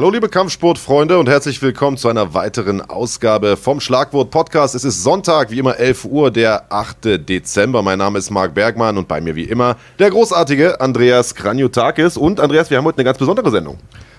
[0.00, 4.74] Hallo liebe Kampfsportfreunde und herzlich willkommen zu einer weiteren Ausgabe vom Schlagwort Podcast.
[4.74, 7.28] Es ist Sonntag, wie immer 11 Uhr, der 8.
[7.28, 7.82] Dezember.
[7.82, 12.16] Mein Name ist Marc Bergmann und bei mir wie immer der großartige Andreas Kranjotakis.
[12.16, 13.76] Und Andreas, wir haben heute eine ganz besondere Sendung.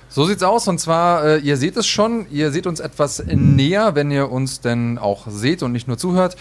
[0.07, 3.95] So sieht's aus und zwar, äh, ihr seht es schon, ihr seht uns etwas näher,
[3.95, 6.37] wenn ihr uns denn auch seht und nicht nur zuhört.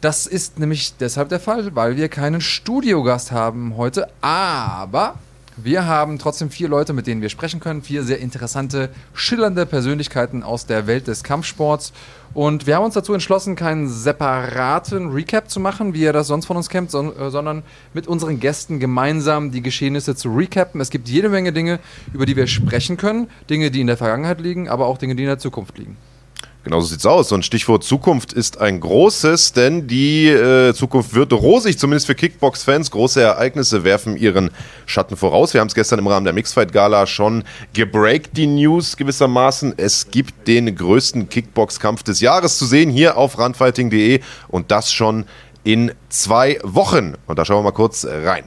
[0.00, 5.14] Das ist nämlich deshalb der Fall, weil wir keinen Studiogast haben heute, aber
[5.62, 7.82] wir haben trotzdem vier Leute, mit denen wir sprechen können.
[7.82, 11.92] Vier sehr interessante, schillernde Persönlichkeiten aus der Welt des Kampfsports.
[12.34, 16.46] Und wir haben uns dazu entschlossen, keinen separaten Recap zu machen, wie ihr das sonst
[16.46, 17.62] von uns kennt, äh, sondern
[17.94, 20.80] mit unseren Gästen gemeinsam die Geschehnisse zu recappen.
[20.80, 21.80] Es gibt jede Menge Dinge,
[22.12, 23.28] über die wir sprechen können.
[23.50, 25.96] Dinge, die in der Vergangenheit liegen, aber auch Dinge, die in der Zukunft liegen.
[26.68, 27.32] Genau so sieht's aus.
[27.32, 32.90] Und Stichwort Zukunft ist ein großes, denn die äh, Zukunft wird rosig, zumindest für Kickbox-Fans.
[32.90, 34.50] Große Ereignisse werfen ihren
[34.84, 35.54] Schatten voraus.
[35.54, 39.78] Wir haben es gestern im Rahmen der Mixfight-Gala schon gebreakt, die News gewissermaßen.
[39.78, 45.24] Es gibt den größten Kickbox-Kampf des Jahres zu sehen hier auf randfighting.de und das schon
[45.64, 47.14] in zwei Wochen.
[47.26, 48.44] Und da schauen wir mal kurz rein.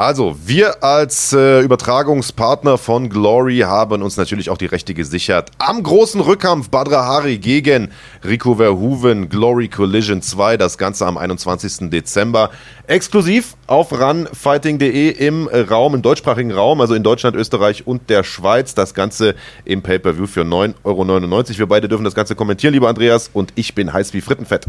[0.00, 5.50] Also, wir als äh, Übertragungspartner von Glory haben uns natürlich auch die Rechte gesichert.
[5.58, 7.90] Am großen Rückkampf Badra Hari gegen
[8.24, 11.90] Rico Verhoeven, Glory Collision 2, das Ganze am 21.
[11.90, 12.48] Dezember.
[12.86, 18.74] Exklusiv auf runfighting.de im Raum, im deutschsprachigen Raum, also in Deutschland, Österreich und der Schweiz.
[18.74, 19.34] Das Ganze
[19.66, 21.58] im Pay-Per-View für 9,99 Euro.
[21.58, 24.64] Wir beide dürfen das Ganze kommentieren, lieber Andreas, und ich bin heiß wie Frittenfett.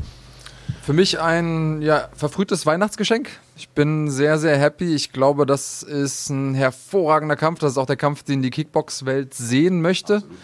[0.81, 3.29] Für mich ein ja, verfrühtes Weihnachtsgeschenk.
[3.55, 4.95] Ich bin sehr, sehr happy.
[4.95, 7.59] Ich glaube, das ist ein hervorragender Kampf.
[7.59, 10.15] Das ist auch der Kampf, den die Kickbox-Welt sehen möchte.
[10.15, 10.37] Absolut.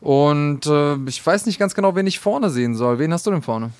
[0.00, 2.98] Und äh, ich weiß nicht ganz genau, wen ich vorne sehen soll.
[2.98, 3.70] Wen hast du denn vorne?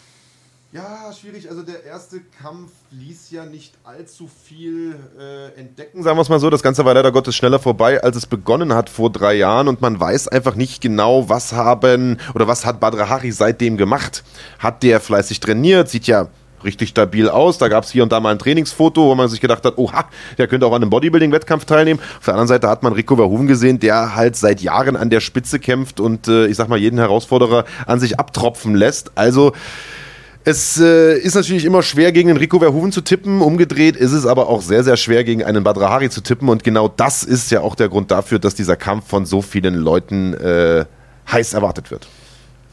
[0.73, 1.49] Ja, schwierig.
[1.49, 6.41] Also der erste Kampf ließ ja nicht allzu viel äh, entdecken, sagen wir es mal
[6.41, 6.51] so.
[6.51, 9.81] Das Ganze war leider Gottes schneller vorbei, als es begonnen hat vor drei Jahren und
[9.81, 14.25] man weiß einfach nicht genau, was haben oder was hat Badr Hari seitdem gemacht.
[14.59, 15.89] Hat der fleißig trainiert?
[15.89, 16.29] Sieht ja
[16.65, 17.59] richtig stabil aus.
[17.59, 20.07] Da gab es hier und da mal ein Trainingsfoto, wo man sich gedacht hat, oha,
[20.37, 22.01] der könnte auch an einem Bodybuilding-Wettkampf teilnehmen.
[22.19, 25.21] Auf der anderen Seite hat man Rico Verhoeven gesehen, der halt seit Jahren an der
[25.21, 29.13] Spitze kämpft und äh, ich sag mal jeden Herausforderer an sich abtropfen lässt.
[29.15, 29.53] Also
[30.45, 33.43] es äh, ist natürlich immer schwer, gegen den Rico Verhoeven zu tippen.
[33.43, 36.49] Umgedreht ist es aber auch sehr, sehr schwer, gegen einen Badrahari zu tippen.
[36.49, 39.75] Und genau das ist ja auch der Grund dafür, dass dieser Kampf von so vielen
[39.75, 40.87] Leuten äh,
[41.31, 42.09] heiß erwartet wird.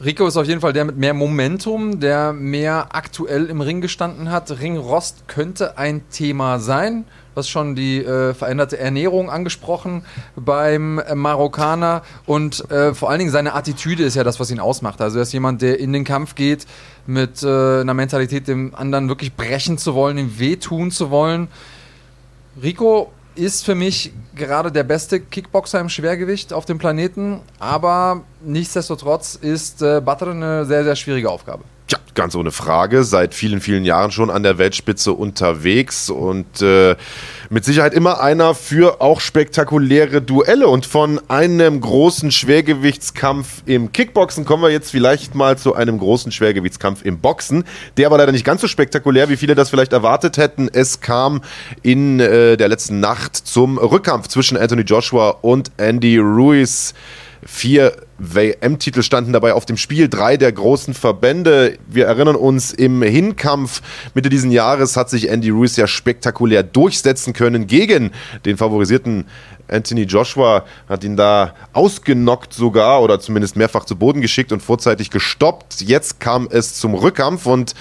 [0.04, 4.30] Rico ist auf jeden Fall der mit mehr Momentum, der mehr aktuell im Ring gestanden
[4.30, 4.60] hat.
[4.60, 7.04] Ringrost könnte ein Thema sein
[7.38, 10.02] hast schon die äh, veränderte Ernährung angesprochen
[10.36, 15.00] beim Marokkaner und äh, vor allen Dingen seine Attitüde ist ja das, was ihn ausmacht.
[15.00, 16.66] Also er ist jemand, der in den Kampf geht
[17.06, 21.48] mit äh, einer Mentalität, dem anderen wirklich brechen zu wollen, ihm wehtun zu wollen.
[22.62, 29.34] Rico ist für mich gerade der beste Kickboxer im Schwergewicht auf dem Planeten, aber nichtsdestotrotz
[29.36, 31.64] ist äh, Butter eine sehr, sehr schwierige Aufgabe.
[31.88, 33.02] Tja, ganz ohne Frage.
[33.02, 36.96] Seit vielen, vielen Jahren schon an der Weltspitze unterwegs und äh,
[37.48, 40.68] mit Sicherheit immer einer für auch spektakuläre Duelle.
[40.68, 46.30] Und von einem großen Schwergewichtskampf im Kickboxen kommen wir jetzt vielleicht mal zu einem großen
[46.30, 47.64] Schwergewichtskampf im Boxen.
[47.96, 50.68] Der war leider nicht ganz so spektakulär, wie viele das vielleicht erwartet hätten.
[50.70, 51.40] Es kam
[51.82, 56.92] in äh, der letzten Nacht zum Rückkampf zwischen Anthony Joshua und Andy Ruiz.
[57.46, 61.78] Vier WM-Titel standen dabei auf dem Spiel, drei der großen Verbände.
[61.86, 63.80] Wir erinnern uns, im Hinkampf
[64.14, 68.10] Mitte diesen Jahres hat sich Andy Ruiz ja spektakulär durchsetzen können gegen
[68.44, 69.26] den favorisierten
[69.68, 75.10] Anthony Joshua, hat ihn da ausgenockt sogar oder zumindest mehrfach zu Boden geschickt und vorzeitig
[75.10, 75.82] gestoppt.
[75.82, 77.74] Jetzt kam es zum Rückkampf und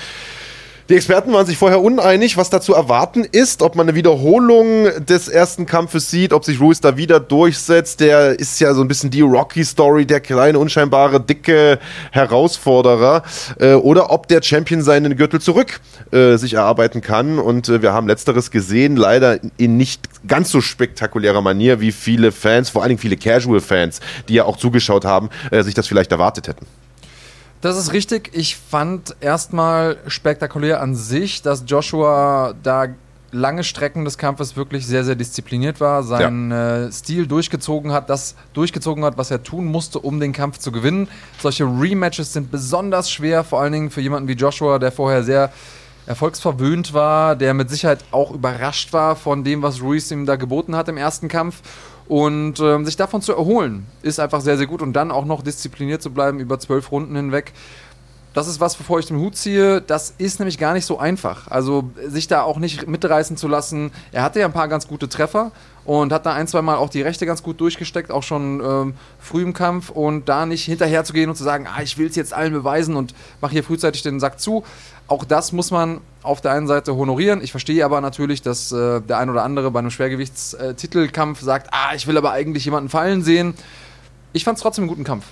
[0.90, 4.86] die Experten waren sich vorher uneinig, was da zu erwarten ist, ob man eine Wiederholung
[5.06, 8.00] des ersten Kampfes sieht, ob sich Ruiz da wieder durchsetzt.
[8.00, 11.80] Der ist ja so ein bisschen die Rocky-Story, der kleine, unscheinbare, dicke
[12.12, 13.24] Herausforderer.
[13.60, 15.82] Äh, oder ob der Champion seinen Gürtel zurück
[16.12, 17.38] äh, sich erarbeiten kann.
[17.38, 22.32] Und äh, wir haben letzteres gesehen, leider in nicht ganz so spektakulärer Manier, wie viele
[22.32, 24.00] Fans, vor allen Dingen viele Casual-Fans,
[24.30, 26.66] die ja auch zugeschaut haben, äh, sich das vielleicht erwartet hätten.
[27.62, 28.32] Das ist richtig.
[28.34, 32.88] Ich fand erstmal spektakulär an sich, dass Joshua da
[33.32, 36.86] lange Strecken des Kampfes wirklich sehr, sehr diszipliniert war, seinen ja.
[36.86, 40.72] äh, Stil durchgezogen hat, das durchgezogen hat, was er tun musste, um den Kampf zu
[40.72, 41.08] gewinnen.
[41.40, 45.52] Solche Rematches sind besonders schwer, vor allen Dingen für jemanden wie Joshua, der vorher sehr
[46.06, 50.76] erfolgsverwöhnt war, der mit Sicherheit auch überrascht war von dem, was Ruiz ihm da geboten
[50.76, 51.62] hat im ersten Kampf.
[52.08, 54.82] Und ähm, sich davon zu erholen, ist einfach sehr, sehr gut.
[54.82, 57.54] Und dann auch noch diszipliniert zu bleiben über zwölf Runden hinweg.
[58.38, 59.82] Das ist was, bevor ich den Hut ziehe.
[59.82, 61.48] Das ist nämlich gar nicht so einfach.
[61.48, 63.92] Also sich da auch nicht mitreißen zu lassen.
[64.12, 65.52] Er hatte ja ein paar ganz gute Treffer
[65.86, 68.94] und hat da ein, zwei Mal auch die Rechte ganz gut durchgesteckt, auch schon ähm,
[69.18, 69.90] früh im Kampf.
[69.90, 72.54] Und da nicht hinterher zu gehen und zu sagen, ah, ich will es jetzt allen
[72.54, 74.64] beweisen und mache hier frühzeitig den Sack zu.
[75.08, 77.42] Auch das muss man auf der einen Seite honorieren.
[77.42, 81.96] Ich verstehe aber natürlich, dass äh, der ein oder andere bei einem Schwergewichtstitelkampf sagt, ah,
[81.96, 83.54] ich will aber eigentlich jemanden fallen sehen.
[84.34, 85.26] Ich fand es trotzdem einen guten Kampf.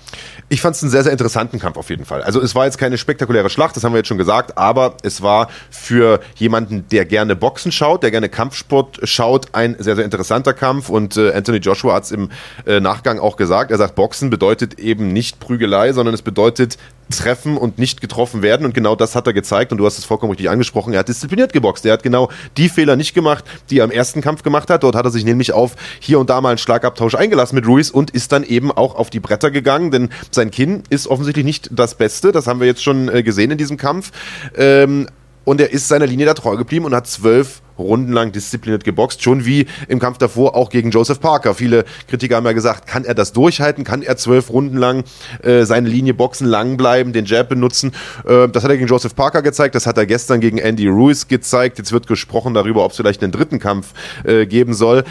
[0.47, 2.23] Ich fand es einen sehr, sehr interessanten Kampf auf jeden Fall.
[2.23, 5.21] Also es war jetzt keine spektakuläre Schlacht, das haben wir jetzt schon gesagt, aber es
[5.21, 10.53] war für jemanden, der gerne Boxen schaut, der gerne Kampfsport schaut, ein sehr, sehr interessanter
[10.53, 10.89] Kampf.
[10.89, 12.29] Und äh, Anthony Joshua hat es im
[12.65, 13.69] äh, Nachgang auch gesagt.
[13.69, 16.77] Er sagt, Boxen bedeutet eben nicht Prügelei, sondern es bedeutet
[17.09, 18.65] treffen und nicht getroffen werden.
[18.65, 19.71] Und genau das hat er gezeigt.
[19.71, 20.93] Und du hast es vollkommen richtig angesprochen.
[20.93, 21.85] Er hat diszipliniert geboxt.
[21.85, 24.83] Er hat genau die Fehler nicht gemacht, die er im ersten Kampf gemacht hat.
[24.83, 27.89] Dort hat er sich nämlich auf hier und da mal einen Schlagabtausch eingelassen mit Ruiz
[27.89, 31.69] und ist dann eben auch auf die Bretter gegangen, denn sein Kinn ist offensichtlich nicht
[31.71, 32.31] das Beste.
[32.31, 34.11] Das haben wir jetzt schon äh, gesehen in diesem Kampf.
[34.55, 35.07] Ähm,
[35.43, 39.21] und er ist seiner Linie da treu geblieben und hat zwölf Runden lang diszipliniert geboxt,
[39.21, 41.53] schon wie im Kampf davor auch gegen Joseph Parker.
[41.53, 43.83] Viele Kritiker haben ja gesagt, kann er das durchhalten?
[43.83, 45.03] Kann er zwölf Runden lang
[45.43, 47.91] äh, seine Linie boxen, lang bleiben, den Jab benutzen?
[48.25, 51.27] Äh, das hat er gegen Joseph Parker gezeigt, das hat er gestern gegen Andy Ruiz
[51.27, 51.77] gezeigt.
[51.77, 53.93] Jetzt wird gesprochen darüber, ob es vielleicht einen dritten Kampf
[54.23, 55.03] äh, geben soll.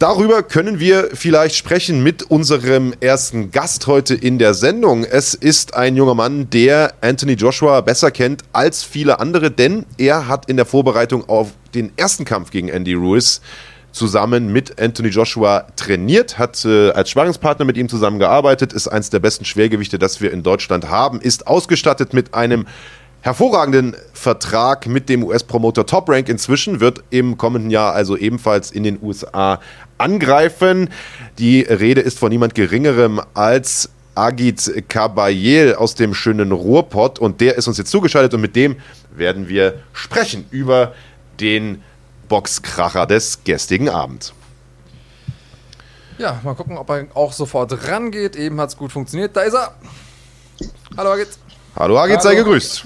[0.00, 5.04] Darüber können wir vielleicht sprechen mit unserem ersten Gast heute in der Sendung.
[5.04, 10.26] Es ist ein junger Mann, der Anthony Joshua besser kennt als viele andere, denn er
[10.26, 13.42] hat in der Vorbereitung auf den ersten Kampf gegen Andy Ruiz
[13.92, 19.18] zusammen mit Anthony Joshua trainiert, hat äh, als Sparringspartner mit ihm zusammengearbeitet, ist eins der
[19.18, 22.64] besten Schwergewichte, das wir in Deutschland haben, ist ausgestattet mit einem
[23.22, 28.82] hervorragenden Vertrag mit dem US-Promoter Top Rank inzwischen, wird im kommenden Jahr also ebenfalls in
[28.82, 29.60] den USA
[30.00, 30.90] angreifen.
[31.38, 37.56] Die Rede ist von niemand Geringerem als Agit Kabayel aus dem schönen Ruhrpott und der
[37.56, 38.76] ist uns jetzt zugeschaltet und mit dem
[39.14, 40.94] werden wir sprechen über
[41.38, 41.82] den
[42.28, 44.34] Boxkracher des gestrigen Abends.
[46.18, 48.36] Ja, mal gucken, ob er auch sofort rangeht.
[48.36, 49.34] Eben hat es gut funktioniert.
[49.34, 49.74] Da ist er.
[50.96, 51.28] Hallo Agit.
[51.76, 52.84] Hallo Agit, sei gegrüßt.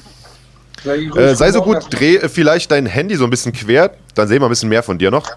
[0.84, 4.46] Äh, sei so gut, dreh vielleicht dein Handy so ein bisschen quer, dann sehen wir
[4.46, 5.30] ein bisschen mehr von dir noch.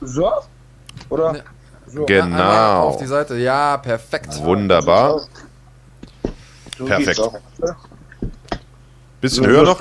[0.00, 0.30] So?
[1.08, 1.42] Oder?
[1.86, 2.06] So.
[2.06, 2.88] Genau.
[2.88, 4.42] Auf die Seite, ja, perfekt.
[4.42, 5.22] Wunderbar.
[6.78, 7.20] So perfekt.
[9.20, 9.80] Bisschen so, höher noch.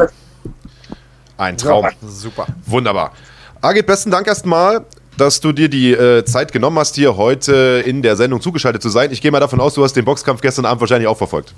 [1.37, 1.87] Ein Traum.
[2.01, 2.47] Super.
[2.65, 3.13] Wunderbar.
[3.61, 4.85] Agit, besten Dank erstmal
[5.19, 8.89] dass du dir die äh, Zeit genommen hast, hier heute in der Sendung zugeschaltet zu
[8.89, 9.11] sein.
[9.11, 11.53] Ich gehe mal davon aus, du hast den Boxkampf gestern Abend wahrscheinlich auch verfolgt.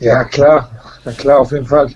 [0.00, 0.70] Ja, klar.
[1.04, 1.92] Na klar, auf jeden Fall.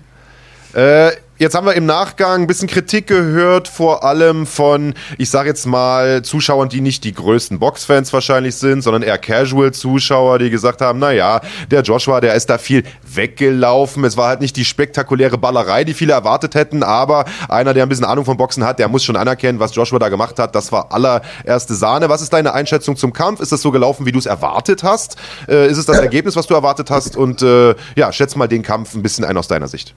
[0.75, 5.49] Äh, Jetzt haben wir im Nachgang ein bisschen Kritik gehört, vor allem von, ich sage
[5.49, 10.81] jetzt mal, Zuschauern, die nicht die größten Boxfans wahrscheinlich sind, sondern eher Casual-Zuschauer, die gesagt
[10.81, 11.41] haben, naja,
[11.73, 14.05] der Joshua, der ist da viel weggelaufen.
[14.05, 17.89] Es war halt nicht die spektakuläre Ballerei, die viele erwartet hätten, aber einer, der ein
[17.89, 20.55] bisschen Ahnung vom Boxen hat, der muss schon anerkennen, was Joshua da gemacht hat.
[20.55, 22.09] Das war allererste Sahne.
[22.09, 23.41] Was ist deine Einschätzung zum Kampf?
[23.41, 25.17] Ist das so gelaufen, wie du es erwartet hast?
[25.49, 27.17] Äh, ist es das Ergebnis, was du erwartet hast?
[27.17, 29.97] Und äh, ja, schätze mal den Kampf ein bisschen ein aus deiner Sicht.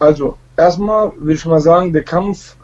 [0.00, 2.56] Also, erstmal will ich mal sagen, der Kampf,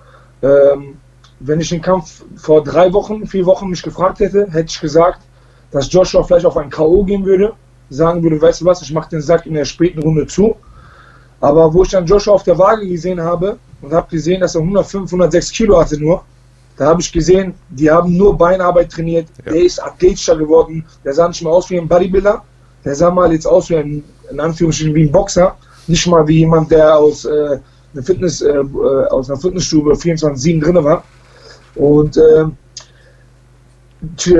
[0.43, 0.97] ähm,
[1.39, 5.21] wenn ich den Kampf vor drei Wochen, vier Wochen mich gefragt hätte, hätte ich gesagt,
[5.71, 7.05] dass Joshua vielleicht auf ein K.O.
[7.05, 7.53] gehen würde,
[7.91, 10.57] sagen würde, weißt du was, ich mache den Sack in der späten Runde zu.
[11.39, 14.63] Aber wo ich dann Joshua auf der Waage gesehen habe und habe gesehen, dass er
[14.63, 16.25] 105, 106 Kilo hatte nur,
[16.79, 19.29] da habe ich gesehen, die haben nur Beinarbeit trainiert.
[19.45, 19.53] Ja.
[19.53, 20.87] Der ist athletischer geworden.
[21.05, 22.43] Der sah nicht mehr aus wie ein Bodybuilder.
[22.83, 25.55] Der sah mal jetzt aus wie ein, in Anführungsstrichen, wie ein Boxer
[25.89, 27.59] nicht mal wie jemand, der aus, äh,
[27.93, 31.05] einer, Fitness, äh, äh aus einer Fitnessstube 24-7 drin war.
[31.75, 32.45] Und äh,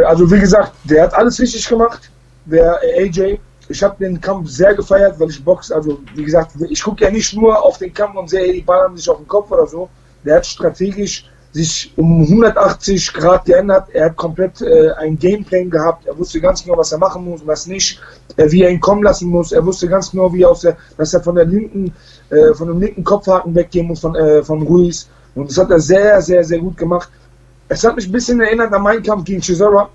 [0.05, 2.11] also wie gesagt, der hat alles richtig gemacht,
[2.45, 3.39] der AJ.
[3.69, 7.11] Ich habe den Kampf sehr gefeiert, weil ich Box, also wie gesagt, ich gucke ja
[7.11, 9.67] nicht nur auf den Kampf und sehe, die Ball haben sich auf den Kopf oder
[9.67, 9.89] so.
[10.25, 13.89] Der hat strategisch sich um 180 Grad geändert.
[13.93, 16.07] Er hat komplett äh, ein Gameplan gehabt.
[16.07, 17.99] Er wusste ganz genau, was er machen muss, was nicht,
[18.37, 19.53] äh, wie er ihn kommen lassen muss.
[19.53, 21.95] Er wusste ganz genau, wie er aus der, dass er von der linken,
[22.29, 25.09] äh, von dem linken Kopfhaken weggehen muss von, äh, von Ruiz.
[25.35, 27.09] Und das hat er sehr, sehr, sehr gut gemacht.
[27.69, 29.89] Es hat mich ein bisschen erinnert an meinen Kampf gegen Chisora,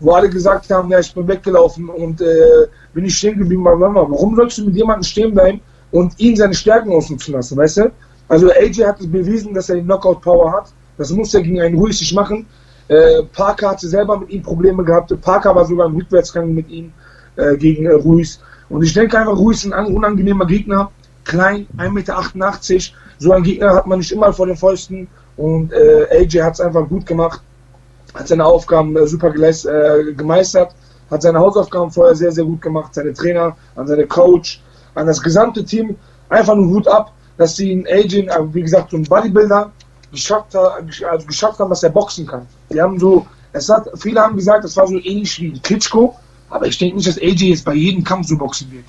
[0.00, 3.64] wo alle gesagt haben, ja, ich bin weggelaufen und äh, bin ich stehen geblieben.
[3.64, 7.92] Warum sollst du mit jemandem stehen bleiben und ihn seine Stärken ausnutzen lassen, weißt du?
[8.28, 11.76] Also AJ hat es bewiesen, dass er die Knockout-Power hat Das muss er gegen einen
[11.76, 12.46] Ruiz nicht machen.
[12.88, 15.18] Äh, Parker hatte selber mit ihm Probleme gehabt.
[15.20, 16.92] Parker war sogar im Rückwärtsgang mit ihm
[17.36, 18.40] äh, gegen äh, Ruiz.
[18.68, 20.90] Und ich denke einfach, Ruiz ist ein unangenehmer Gegner.
[21.24, 22.96] Klein, 1,88 Meter.
[23.18, 25.08] So ein Gegner hat man nicht immer vor den Fäusten.
[25.36, 27.40] Und äh, AJ hat es einfach gut gemacht.
[28.14, 30.74] Hat seine Aufgaben äh, super äh, gemeistert.
[31.10, 32.94] Hat seine Hausaufgaben vorher sehr, sehr gut gemacht.
[32.94, 34.62] Seine Trainer, an seine Coach,
[34.94, 35.96] an das gesamte Team.
[36.28, 39.70] Einfach nur Hut ab, dass sie in AJ, wie gesagt, so ein Bodybuilder,
[40.12, 42.46] geschafft, also geschafft haben, dass er boxen kann.
[42.72, 46.16] Die haben so, es hat, viele haben gesagt, das war so ähnlich wie Klitschko,
[46.50, 48.84] aber ich denke nicht, dass AJ jetzt bei jedem Kampf so boxen wird.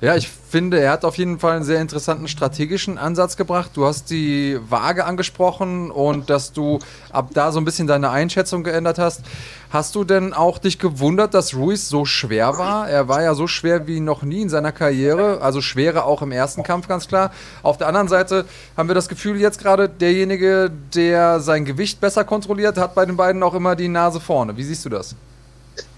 [0.00, 3.70] Ja, ich finde, er hat auf jeden Fall einen sehr interessanten strategischen Ansatz gebracht.
[3.74, 6.78] Du hast die Waage angesprochen und dass du
[7.10, 9.22] ab da so ein bisschen deine Einschätzung geändert hast.
[9.70, 12.88] Hast du denn auch dich gewundert, dass Ruiz so schwer war?
[12.88, 16.32] Er war ja so schwer wie noch nie in seiner Karriere, also schwerer auch im
[16.32, 17.32] ersten Kampf, ganz klar.
[17.62, 18.44] Auf der anderen Seite
[18.76, 23.16] haben wir das Gefühl, jetzt gerade derjenige, der sein Gewicht besser kontrolliert, hat bei den
[23.16, 24.56] beiden auch immer die Nase vorne.
[24.56, 25.16] Wie siehst du das?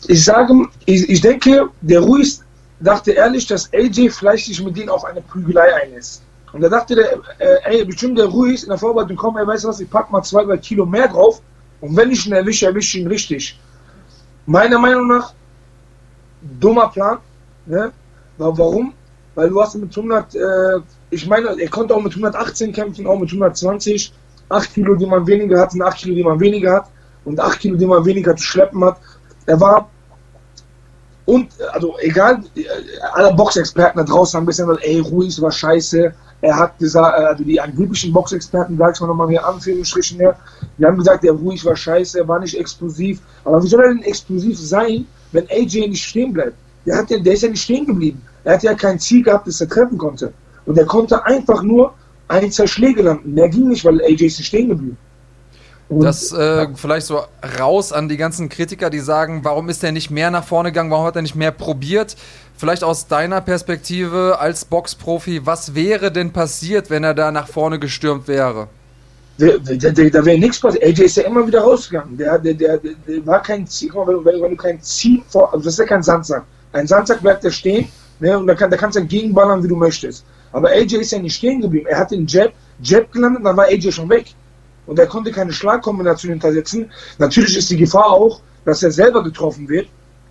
[0.09, 0.55] Ich sage,
[0.87, 2.46] ich, ich denke, der Ruiz
[2.81, 6.23] dachte ehrlich, dass AJ vielleicht sich mit denen auf eine Prügelei einlässt.
[6.53, 9.65] Und da dachte der, äh, ey, bestimmt der Ruiz in der Vorbereitung, komm, ey, weißt
[9.65, 11.43] du was, ich pack mal zwei, drei Kilo mehr drauf
[11.81, 13.59] und wenn ich ihn erwische, erwische ich ihn richtig.
[14.47, 15.35] Meiner Meinung nach,
[16.61, 17.19] dummer Plan,
[17.67, 17.93] ne?
[18.39, 18.93] Warum?
[19.35, 20.39] Weil du hast mit 100, äh,
[21.11, 24.13] ich meine, er konnte auch mit 118 kämpfen, auch mit 120.
[24.49, 26.91] 8 Kilo, die man weniger hat, sind 8 Kilo, die man weniger hat.
[27.25, 28.99] Und 8 Kilo, die man weniger zu schleppen hat.
[29.47, 29.91] Er war
[31.27, 32.41] und, also egal,
[33.13, 36.15] alle Boxexperten da draußen haben gesagt, ey, Ruiz war scheiße.
[36.41, 40.37] Er hat gesagt, also die angeblichen Boxexperten, sag ich mal nochmal hier Anführungsstrichen her,
[40.79, 43.21] die haben gesagt, der Ruiz war scheiße, er war nicht explosiv.
[43.45, 46.55] Aber wie soll er denn explosiv sein, wenn AJ nicht stehen bleibt?
[46.87, 48.23] Der, hat der ist ja nicht stehen geblieben.
[48.45, 50.33] Er hat ja kein Ziel gehabt, das er treffen konnte.
[50.67, 51.95] Und er konnte einfach nur
[52.29, 53.35] ein, zwei Schläge landen.
[53.35, 54.97] Mehr ging nicht, weil AJ ist nicht stehen geblieben.
[55.89, 57.21] Das äh, vielleicht so
[57.61, 60.91] raus an die ganzen Kritiker, die sagen, warum ist er nicht mehr nach vorne gegangen,
[60.91, 62.17] warum hat er nicht mehr probiert?
[62.57, 67.79] Vielleicht aus deiner Perspektive als Boxprofi, was wäre denn passiert, wenn er da nach vorne
[67.79, 68.67] gestürmt wäre?
[69.39, 70.83] Da, da, da wäre nichts passiert.
[70.83, 72.17] AJ ist ja immer wieder rausgegangen.
[72.17, 75.75] Der, der, der, der war kein Ziel, wenn, wenn du kein Ziel vor, also das
[75.75, 76.43] ist ja kein Sandsack.
[76.73, 77.89] Ein Sandsack bleibt da stehen
[78.19, 80.25] ne, und da, kann, da kannst du entgegenballern, wie du möchtest.
[80.53, 81.87] Aber AJ ist ja nicht stehen geblieben.
[81.87, 82.53] Er hat den Jab,
[82.83, 84.35] Jab gelandet, dann war AJ schon weg
[84.87, 86.91] und er konnte keine Schlagkombination hintersetzen.
[87.19, 89.89] Natürlich ist die Gefahr auch, dass er selber getroffen wird.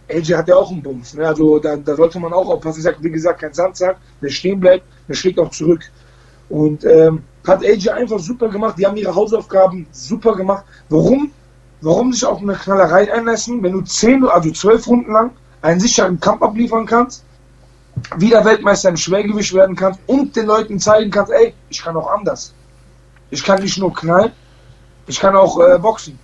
[0.09, 1.13] AJ hat ja auch einen Bums.
[1.13, 1.27] Ne?
[1.27, 2.81] Also da, da, sollte man auch aufpassen.
[2.81, 5.81] Sage, wie gesagt, kein Sandsack, der stehen bleibt, der schlägt auch zurück.
[6.49, 8.75] Und ähm, hat AJ einfach super gemacht.
[8.77, 10.63] Die haben ihre Hausaufgaben super gemacht.
[10.89, 11.31] Warum?
[11.81, 15.31] Warum sich auf eine Knallerei einlassen, wenn du zehn, also zwölf Runden lang
[15.61, 17.23] einen sicheren Kampf abliefern kannst,
[18.17, 22.11] wieder Weltmeister im Schwergewicht werden kannst und den Leuten zeigen kannst, ey, ich kann auch
[22.11, 22.53] anders.
[23.29, 24.31] Ich kann nicht nur knallen,
[25.07, 26.19] ich kann auch äh, boxen.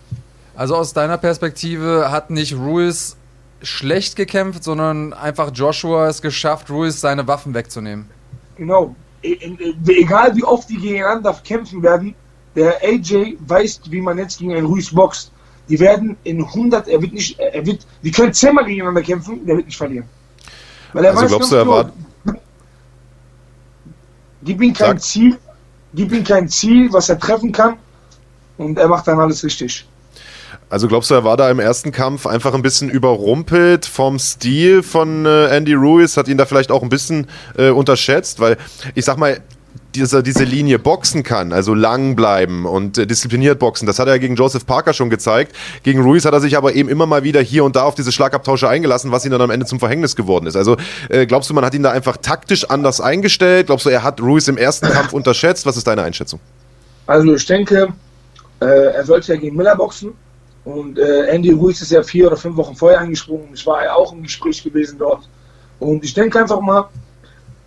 [0.55, 3.15] Also aus deiner Perspektive hat nicht Ruiz
[3.61, 8.09] schlecht gekämpft, sondern einfach Joshua es geschafft, Ruiz seine Waffen wegzunehmen.
[8.57, 8.95] Genau.
[9.23, 12.15] E, e, egal wie oft die gegeneinander kämpfen werden,
[12.55, 15.31] der AJ weiß, wie man jetzt gegen einen Ruiz boxt.
[15.69, 19.57] Die werden in 100, er wird nicht, er wird, die können zehnmal gegeneinander kämpfen, der
[19.57, 20.05] wird nicht verlieren.
[20.91, 21.91] Weil er also weiß glaubst du, er war...
[24.43, 25.01] Gib ihm kein Sag.
[25.01, 25.37] Ziel,
[25.93, 27.77] gib ihm kein Ziel, was er treffen kann,
[28.61, 29.85] und er macht dann alles richtig.
[30.69, 34.83] Also glaubst du, er war da im ersten Kampf einfach ein bisschen überrumpelt vom Stil
[34.83, 37.27] von äh, Andy Ruiz, hat ihn da vielleicht auch ein bisschen
[37.57, 38.57] äh, unterschätzt, weil
[38.95, 39.41] ich sag mal,
[39.95, 43.85] diese, diese Linie boxen kann, also lang bleiben und äh, diszipliniert boxen.
[43.85, 45.53] Das hat er gegen Joseph Parker schon gezeigt.
[45.83, 48.11] Gegen Ruiz hat er sich aber eben immer mal wieder hier und da auf diese
[48.11, 50.55] Schlagabtausche eingelassen, was ihn dann am Ende zum Verhängnis geworden ist.
[50.55, 50.77] Also
[51.09, 53.67] äh, glaubst du, man hat ihn da einfach taktisch anders eingestellt?
[53.67, 55.65] Glaubst du, er hat Ruiz im ersten Kampf unterschätzt?
[55.65, 56.39] Was ist deine Einschätzung?
[57.07, 57.89] Also ich denke,
[58.65, 60.13] er sollte ja gegen Miller boxen.
[60.63, 63.49] Und äh, Andy Ruiz ist ja vier oder fünf Wochen vorher eingesprungen.
[63.53, 65.27] Ich war ja auch im Gespräch gewesen dort.
[65.79, 66.89] Und ich denke einfach mal,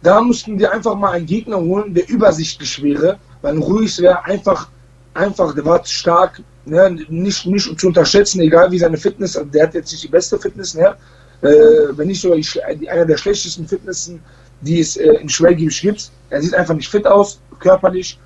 [0.02, 3.18] da mussten wir einfach mal einen Gegner holen, der übersichtlich wäre.
[3.42, 4.68] Weil Ruiz wäre einfach,
[5.14, 9.64] einfach, der war stark, ne, nicht, nicht zu unterschätzen, egal wie seine Fitness, also der
[9.64, 10.94] hat jetzt nicht die beste Fitness, ne,
[11.42, 11.48] äh,
[11.96, 14.20] wenn nicht sogar die, einer der schlechtesten Fitnessen,
[14.60, 16.10] die es äh, im Schwergewicht gibt.
[16.30, 18.18] Er sieht einfach nicht fit aus, körperlich.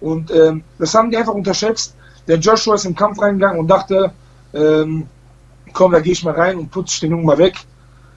[0.00, 1.94] Und ähm, das haben die einfach unterschätzt.
[2.28, 4.12] Der Joshua ist im Kampf reingegangen und dachte,
[4.52, 5.06] ähm,
[5.72, 7.54] komm, da gehe ich mal rein und putze den Jungen mal weg.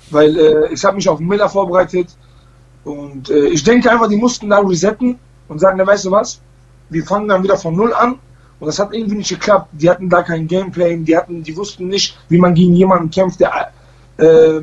[0.09, 2.09] Weil äh, ich habe mich auf Miller vorbereitet.
[2.83, 6.41] Und äh, ich denke einfach, die mussten da resetten und sagen, na, weißt du was,
[6.89, 8.19] wir fangen dann wieder von Null an.
[8.59, 9.69] Und das hat irgendwie nicht geklappt.
[9.71, 13.39] Die hatten da kein Gameplay, die hatten, die wussten nicht, wie man gegen jemanden kämpft,
[13.39, 13.71] der
[14.17, 14.61] äh,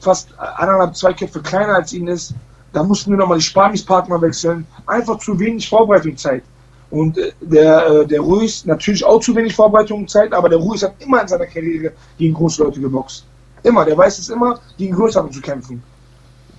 [0.00, 2.34] fast eineinhalb, zwei Köpfe kleiner als ihn ist.
[2.72, 4.66] Da mussten wir nochmal die Sparingspartner wechseln.
[4.86, 6.42] Einfach zu wenig Vorbereitungszeit.
[6.90, 10.94] Und äh, der, äh, der Ruiz natürlich auch zu wenig Vorbereitungszeit, aber der Ruiz hat
[10.98, 13.24] immer in seiner Karriere gegen große Leute geboxt.
[13.62, 15.82] Immer, der weiß es immer, gegen Größere zu kämpfen.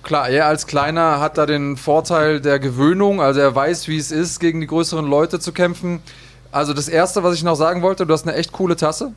[0.02, 4.10] Klar, er als Kleiner hat da den Vorteil der Gewöhnung, also er weiß, wie es
[4.10, 6.00] ist, gegen die größeren Leute zu kämpfen.
[6.50, 9.12] Also das Erste, was ich noch sagen wollte, du hast eine echt coole Tasse.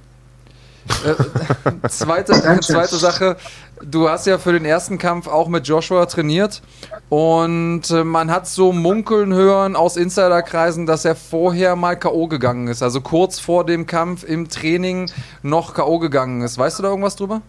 [1.06, 3.38] Äh, zweite, zweite Sache,
[3.84, 6.62] du hast ja für den ersten Kampf auch mit Joshua trainiert
[7.10, 12.28] und äh, man hat so munkeln hören aus Insiderkreisen, dass er vorher mal K.O.
[12.28, 15.10] gegangen ist, also kurz vor dem Kampf im Training
[15.44, 16.00] noch K.O.
[16.00, 16.58] gegangen ist.
[16.58, 17.42] Weißt du da irgendwas drüber?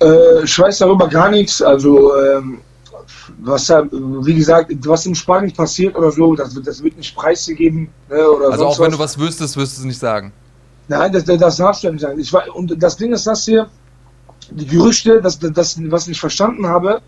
[0.00, 1.62] Äh, ich weiß darüber gar nichts.
[1.62, 2.60] Also, ähm,
[3.38, 7.88] was wie gesagt, was im Spanien passiert oder so, das, das wird nicht preisgegeben.
[8.08, 8.16] Ne,
[8.50, 8.92] also auch wenn was.
[8.92, 10.32] du was wüsstest, wirst du es nicht sagen.
[10.88, 12.18] Nein, das, das darfst du nicht sagen.
[12.18, 13.68] Ich, und das Ding ist das hier,
[14.50, 17.00] die Gerüchte, das, das, was ich verstanden habe,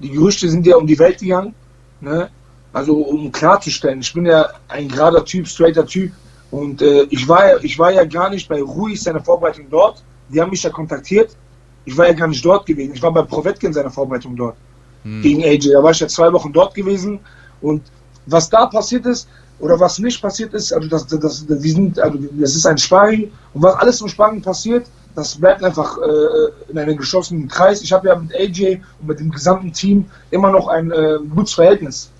[0.00, 1.54] die Gerüchte sind ja um die Welt gegangen.
[2.00, 2.28] Ne?
[2.72, 6.12] Also um klarzustellen, ich bin ja ein gerader Typ, straighter Typ.
[6.50, 10.02] Und äh, ich, war ja, ich war ja gar nicht bei Ruiz seiner Vorbereitung dort.
[10.28, 11.36] Die haben mich ja kontaktiert
[11.84, 12.94] ich war ja gar nicht dort gewesen.
[12.94, 14.56] Ich war bei Provetke in seiner Vorbereitung dort.
[15.02, 15.22] Hm.
[15.22, 15.72] Gegen AJ.
[15.72, 17.20] Da war ich ja zwei Wochen dort gewesen.
[17.60, 17.82] Und
[18.26, 19.28] was da passiert ist,
[19.62, 23.30] oder was nicht passiert ist, also das, das, die sind, also das ist ein Sparring.
[23.54, 27.80] Und was alles im Sparring passiert, das bleibt einfach äh, in einem geschlossenen Kreis.
[27.80, 31.54] Ich habe ja mit AJ und mit dem gesamten Team immer noch ein äh, gutes
[31.54, 32.10] Verhältnis.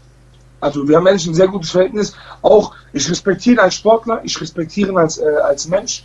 [0.61, 2.15] Also wir haben eigentlich ein sehr gutes Verhältnis.
[2.43, 6.05] Auch ich respektiere ihn als Sportler, ich respektiere ihn als, äh, als Mensch.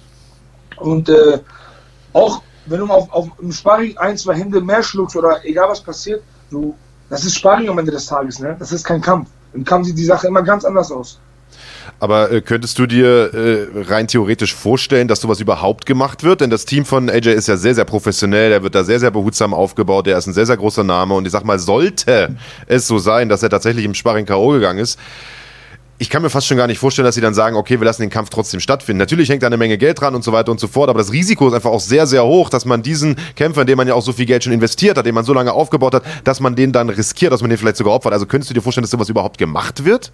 [0.77, 1.39] Und äh,
[2.13, 5.81] auch wenn du auf, auf im Sparring ein, zwei Hände mehr schluckst oder egal was
[5.81, 6.73] passiert, du,
[7.11, 8.55] das ist Sparring am Ende des Tages, ne?
[8.57, 9.29] Das ist kein Kampf.
[9.53, 11.19] Im Kampf sieht die Sache immer ganz anders aus.
[11.99, 16.41] Aber äh, könntest du dir äh, rein theoretisch vorstellen, dass sowas überhaupt gemacht wird?
[16.41, 19.11] Denn das Team von AJ ist ja sehr, sehr professionell, der wird da sehr, sehr
[19.11, 22.35] behutsam aufgebaut, der ist ein sehr, sehr großer Name und ich sag mal, sollte
[22.67, 24.49] es so sein, dass er tatsächlich im Sparring K.O.
[24.49, 24.99] gegangen ist,
[25.99, 28.03] ich kann mir fast schon gar nicht vorstellen, dass sie dann sagen, okay, wir lassen
[28.03, 28.99] den Kampf trotzdem stattfinden.
[28.99, 31.11] Natürlich hängt da eine Menge Geld dran und so weiter und so fort, aber das
[31.11, 33.95] Risiko ist einfach auch sehr, sehr hoch, dass man diesen Kämpfer, in dem man ja
[33.95, 36.55] auch so viel Geld schon investiert hat, den man so lange aufgebaut hat, dass man
[36.55, 38.13] den dann riskiert, dass man den vielleicht sogar opfert.
[38.13, 40.11] Also könntest du dir vorstellen, dass sowas überhaupt gemacht wird?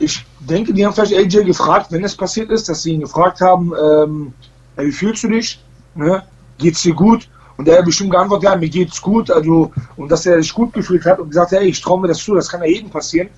[0.00, 3.40] Ich denke, die haben vielleicht AJ gefragt, wenn es passiert ist, dass sie ihn gefragt
[3.42, 4.32] haben, ähm,
[4.76, 5.62] wie fühlst du dich?
[5.94, 6.22] Ne?
[6.56, 7.28] Geht's dir gut?
[7.58, 9.30] Und er hat bestimmt geantwortet, ja, mir geht's gut.
[9.30, 12.18] Also, und dass er sich gut gefühlt hat und gesagt, hey, ich traue mir das
[12.18, 13.28] zu, das kann ja jedem passieren.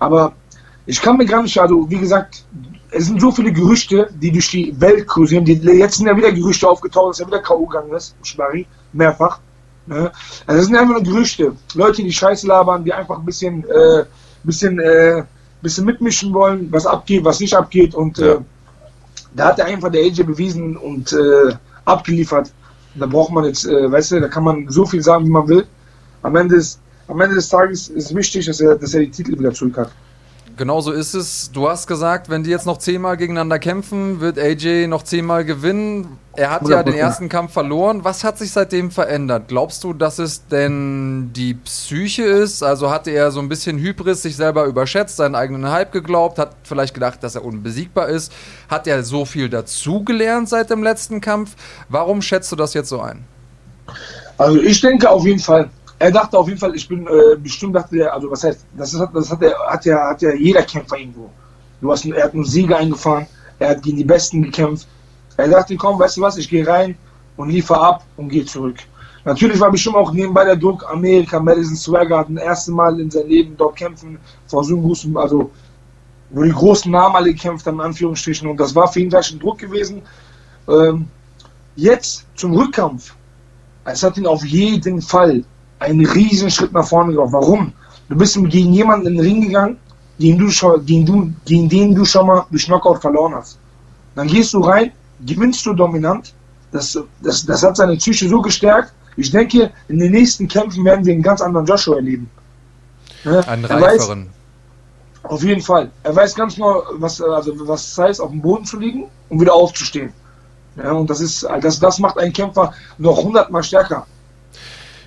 [0.00, 0.32] Aber
[0.86, 2.44] ich kann mir gar nicht, also wie gesagt,
[2.90, 5.44] es sind so viele Gerüchte, die durch die Welt kursieren.
[5.44, 7.66] Die, jetzt sind ja wieder Gerüchte aufgetaucht, dass er wieder K.O.
[7.66, 9.38] gegangen ist, Schmari, mehrfach.
[9.86, 10.10] Ne?
[10.46, 11.54] Also das sind einfach nur Gerüchte.
[11.74, 14.04] Leute, die Scheiße labern, die einfach ein bisschen, äh,
[14.42, 15.22] bisschen, äh,
[15.62, 17.94] bisschen mitmischen wollen, was abgeht, was nicht abgeht.
[17.94, 18.34] Und ja.
[18.34, 18.38] äh,
[19.34, 22.52] da hat er einfach der AJ bewiesen und äh, abgeliefert.
[22.94, 25.48] Da braucht man jetzt, äh, weißt du, da kann man so viel sagen, wie man
[25.48, 25.66] will.
[26.22, 29.38] Am Ende, ist, am Ende des Tages ist wichtig, dass er, dass er die Titel
[29.38, 29.90] wieder zurück hat.
[30.58, 31.52] Genau so ist es.
[31.52, 36.18] Du hast gesagt, wenn die jetzt noch zehnmal gegeneinander kämpfen, wird AJ noch zehnmal gewinnen.
[36.34, 38.02] Er hat ja den ersten Kampf verloren.
[38.02, 39.44] Was hat sich seitdem verändert?
[39.46, 42.64] Glaubst du, dass es denn die Psyche ist?
[42.64, 46.56] Also hatte er so ein bisschen Hybris, sich selber überschätzt, seinen eigenen Hype geglaubt, hat
[46.64, 48.32] vielleicht gedacht, dass er unbesiegbar ist?
[48.68, 51.54] Hat er so viel dazugelernt seit dem letzten Kampf?
[51.88, 53.24] Warum schätzt du das jetzt so ein?
[54.36, 57.74] Also ich denke auf jeden Fall, er dachte auf jeden Fall, ich bin äh, bestimmt
[57.74, 60.62] dachte er, also was heißt, das, ist, das hat, er, hat, ja, hat ja jeder
[60.62, 61.30] Kämpfer irgendwo.
[61.80, 63.26] Du hast, er hat einen Sieger eingefahren,
[63.58, 64.86] er hat gegen die Besten gekämpft.
[65.36, 66.96] Er dachte, komm, weißt du was, ich gehe rein
[67.36, 68.78] und liefer ab und gehe zurück.
[69.24, 73.10] Natürlich war bestimmt auch nebenbei der Druck, Amerika, Madison Swagger hat das erste Mal in
[73.10, 75.50] seinem Leben dort kämpfen, vor so einem großen, also
[76.30, 79.32] wo die großen Namen alle gekämpft haben, in Anführungsstrichen, und das war für ihn gleich
[79.32, 80.02] ein Druck gewesen.
[80.68, 81.08] Ähm,
[81.74, 83.14] jetzt zum Rückkampf.
[83.84, 85.44] Es hat ihn auf jeden Fall
[85.78, 87.32] einen riesen Schritt nach vorne gemacht.
[87.32, 87.72] Warum?
[88.08, 89.76] Du bist gegen jemanden in den Ring gegangen,
[90.18, 90.48] gegen, du
[90.84, 93.58] gegen, du, gegen den du schon mal durch Knockout verloren hast.
[94.14, 94.92] Dann gehst du rein,
[95.26, 96.34] gewinnst du dominant.
[96.72, 98.92] Das, das, das hat seine Psyche so gestärkt.
[99.16, 102.30] Ich denke, in den nächsten Kämpfen werden wir einen ganz anderen Joshua erleben.
[103.24, 104.26] Ja, einen reiferen.
[104.26, 105.90] Weiß, auf jeden Fall.
[106.02, 109.40] Er weiß ganz genau, was, also was es heißt, auf dem Boden zu liegen und
[109.40, 110.12] wieder aufzustehen.
[110.76, 114.06] Ja, und das ist, das, das macht einen Kämpfer noch hundertmal stärker.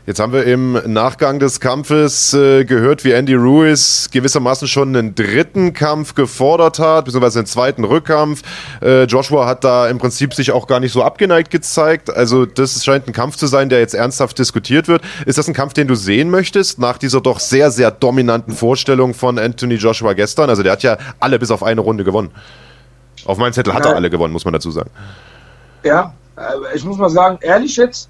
[0.07, 5.13] Jetzt haben wir im Nachgang des Kampfes äh, gehört, wie Andy Ruiz gewissermaßen schon einen
[5.13, 8.41] dritten Kampf gefordert hat, beziehungsweise einen zweiten Rückkampf.
[8.81, 12.09] Äh, Joshua hat da im Prinzip sich auch gar nicht so abgeneigt gezeigt.
[12.09, 15.03] Also das scheint ein Kampf zu sein, der jetzt ernsthaft diskutiert wird.
[15.27, 19.13] Ist das ein Kampf, den du sehen möchtest, nach dieser doch sehr, sehr dominanten Vorstellung
[19.13, 20.49] von Anthony Joshua gestern?
[20.49, 22.31] Also der hat ja alle bis auf eine Runde gewonnen.
[23.25, 24.89] Auf meinem Zettel hat er alle gewonnen, muss man dazu sagen.
[25.83, 28.09] Ja, äh, ich muss mal sagen, ehrlich jetzt,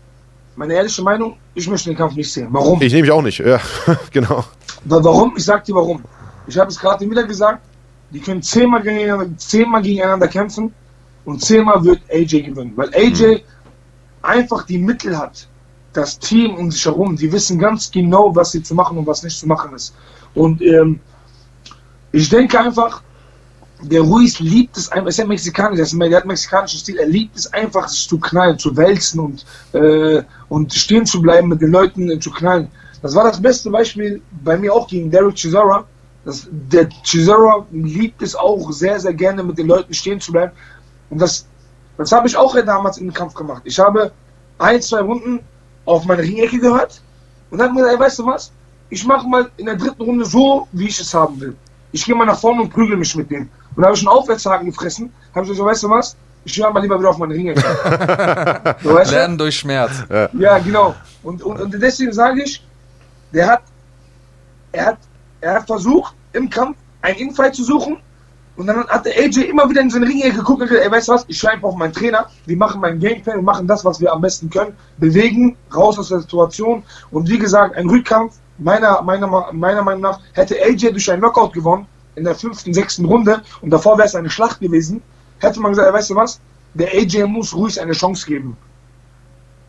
[0.61, 2.49] meine ehrliche Meinung, ich möchte den Kampf nicht sehen.
[2.51, 2.79] Warum?
[2.83, 3.59] Ich nehme mich auch nicht, ja,
[4.11, 4.45] genau.
[4.85, 5.33] Warum?
[5.35, 6.03] Ich sag dir warum.
[6.45, 7.63] Ich habe es gerade wieder gesagt.
[8.11, 10.71] die können zehnmal gegeneinander, zehnmal gegeneinander kämpfen
[11.25, 12.73] und zehnmal wird AJ gewinnen.
[12.75, 13.39] Weil AJ mhm.
[14.21, 15.47] einfach die Mittel hat,
[15.93, 19.23] das Team um sich herum, die wissen ganz genau, was sie zu machen und was
[19.23, 19.95] nicht zu machen ist.
[20.35, 20.99] Und ähm,
[22.11, 23.01] ich denke einfach,
[23.83, 27.35] der Ruiz liebt es einfach, ist ja Mexikaner, der, der hat mexikanischen Stil, er liebt
[27.35, 31.71] es einfach, sich zu knallen, zu wälzen und, äh, und stehen zu bleiben, mit den
[31.71, 32.67] Leuten äh, zu knallen.
[33.01, 35.85] Das war das beste Beispiel bei mir auch gegen Derek Chisora.
[36.23, 40.51] Das, der Chisora liebt es auch sehr, sehr gerne, mit den Leuten stehen zu bleiben.
[41.09, 41.47] Und das,
[41.97, 43.63] das habe ich auch damals im Kampf gemacht.
[43.65, 44.11] Ich habe
[44.59, 45.39] ein, zwei Runden
[45.85, 47.01] auf meine Ringecke gehört
[47.49, 48.51] und mir gesagt, weißt du was?
[48.89, 51.55] Ich mache mal in der dritten Runde so, wie ich es haben will.
[51.91, 53.49] Ich gehe mal nach vorne und prügel mich mit dem.
[53.75, 55.11] Und da habe ich einen Aufwärtshaken gefressen.
[55.33, 56.15] Habe ich gesagt, weißt du was?
[56.43, 57.55] Ich höre mal lieber wieder auf meine Ringe.
[58.83, 60.03] so, Lernen durch Schmerz.
[60.09, 60.95] Ja, ja genau.
[61.23, 62.65] Und, und, und deswegen sage ich,
[63.31, 63.61] der hat,
[64.71, 64.97] er hat,
[65.39, 67.97] er hat versucht, im Kampf einen Infight zu suchen.
[68.57, 71.07] Und dann hat der AJ immer wieder in seine Ringe geguckt und gesagt, ey, weißt
[71.07, 73.99] du was, ich schreibe auf meinen Trainer, wir machen meinen Gameplan, wir machen das, was
[74.01, 76.83] wir am besten können, bewegen, raus aus der Situation.
[77.11, 81.53] Und wie gesagt, ein Rückkampf, meiner, meiner, meiner Meinung nach, hätte AJ durch einen Knockout
[81.53, 85.01] gewonnen, in der fünften, sechsten Runde und davor wäre es eine Schlacht gewesen,
[85.39, 86.39] hätte man gesagt, weißt du was,
[86.73, 88.57] der AJ muss Ruiz eine Chance geben.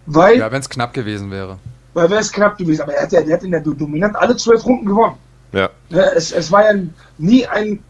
[0.06, 1.58] Weil, ja, wenn es knapp gewesen wäre.
[1.94, 4.64] Weil wäre es knapp gewesen, aber er hat, er hat in der Dominant alle zwölf
[4.64, 5.16] Runden gewonnen.
[5.52, 5.70] Ja.
[5.90, 6.80] Es, es war ja
[7.18, 7.82] nie ein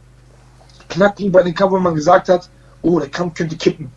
[0.89, 2.49] Knackpunkt bei dem Kampf, wo man gesagt hat,
[2.83, 3.91] oh, der Kampf könnte kippen.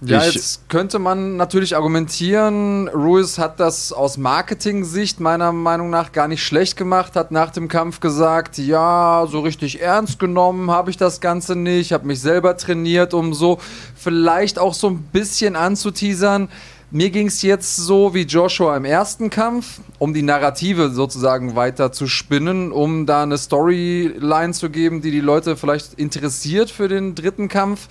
[0.00, 6.28] Ja, jetzt könnte man natürlich argumentieren, Ruiz hat das aus Marketing-Sicht meiner Meinung nach gar
[6.28, 10.96] nicht schlecht gemacht, hat nach dem Kampf gesagt, ja, so richtig ernst genommen habe ich
[10.96, 13.58] das Ganze nicht, habe mich selber trainiert, um so
[13.96, 16.48] vielleicht auch so ein bisschen anzuteasern.
[16.92, 21.90] Mir ging es jetzt so wie Joshua im ersten Kampf, um die Narrative sozusagen weiter
[21.90, 27.14] zu spinnen, um da eine Storyline zu geben, die die Leute vielleicht interessiert für den
[27.14, 27.88] dritten Kampf.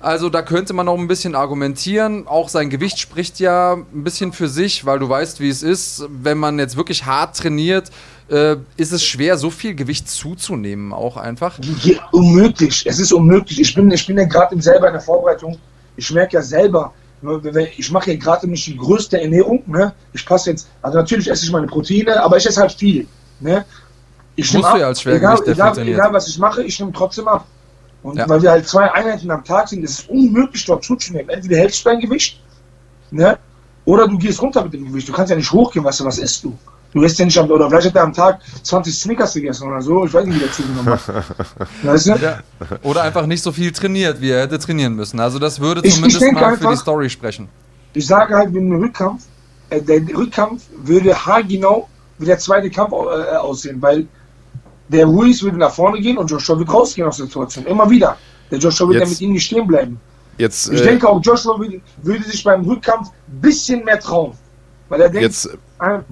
[0.00, 2.26] Also da könnte man noch ein bisschen argumentieren.
[2.26, 6.04] Auch sein Gewicht spricht ja ein bisschen für sich, weil du weißt, wie es ist.
[6.08, 7.90] Wenn man jetzt wirklich hart trainiert,
[8.30, 11.58] äh, ist es schwer, so viel Gewicht zuzunehmen, auch einfach.
[11.82, 12.86] Ja, unmöglich.
[12.86, 13.60] Es ist unmöglich.
[13.60, 15.58] Ich bin, ich bin ja gerade selber in der Vorbereitung.
[15.96, 16.94] Ich merke ja selber,
[17.76, 19.62] ich mache ja gerade nicht die größte Ernährung.
[19.66, 19.92] Ne?
[20.14, 23.06] Ich passe jetzt, also natürlich esse ich meine Proteine, aber ich esse halt viel.
[23.40, 23.66] Ne?
[24.34, 26.92] Ich Musst ab, du ja als Schwergewicht egal, egal, egal, was ich mache, ich nehme
[26.92, 27.44] trotzdem ab.
[28.02, 28.28] Und ja.
[28.28, 31.28] weil wir halt zwei Einheiten am Tag sind, ist es unmöglich, dort zuzunehmen.
[31.28, 32.40] Entweder hältst du dein Gewicht,
[33.10, 33.38] ne?
[33.84, 35.08] oder du gehst runter mit dem Gewicht.
[35.08, 36.56] Du kannst ja nicht hochgehen, weißt du, was isst du?
[36.92, 39.80] Du isst ja nicht am, oder vielleicht hat er am Tag 20 Snickers gegessen oder
[39.80, 40.04] so.
[40.04, 41.00] Ich weiß nicht, wie der zugenommen hat.
[41.82, 42.10] weißt du?
[42.16, 42.40] ja.
[42.82, 45.20] Oder einfach nicht so viel trainiert, wie er hätte trainieren müssen.
[45.20, 47.48] Also das würde zumindest ich mal einfach, für die Story sprechen.
[47.94, 49.24] Ich sage halt, mit dem Rückkampf,
[49.70, 54.06] äh, der Rückkampf würde haargenau wie der zweite Kampf äh, aussehen, weil
[54.90, 57.66] der Ruiz würde nach vorne gehen und Joshua wird rausgehen aus der Situation.
[57.66, 58.16] Immer wieder.
[58.50, 60.00] Der Joshua wird ja mit ihm nicht stehen bleiben.
[60.36, 64.32] Jetzt, ich äh, denke auch, Joshua würde, würde, sich beim Rückkampf ein bisschen mehr trauen.
[64.88, 66.04] Weil er denkt, jetzt ein,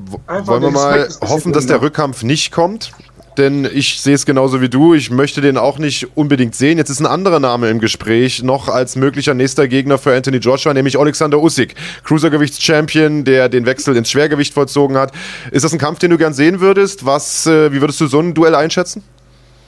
[0.44, 2.92] wollen wir mal hoffen, dass der Rückkampf nicht kommt
[3.38, 4.94] denn ich sehe es genauso wie du.
[4.94, 6.76] Ich möchte den auch nicht unbedingt sehen.
[6.78, 10.74] Jetzt ist ein anderer Name im Gespräch, noch als möglicher nächster Gegner für Anthony Joshua,
[10.74, 11.74] nämlich Alexander Usyk,
[12.04, 15.12] Cruisergewichts-Champion, der den Wechsel ins Schwergewicht vollzogen hat.
[15.52, 17.06] Ist das ein Kampf, den du gern sehen würdest?
[17.06, 19.02] Was, äh, wie würdest du so ein Duell einschätzen?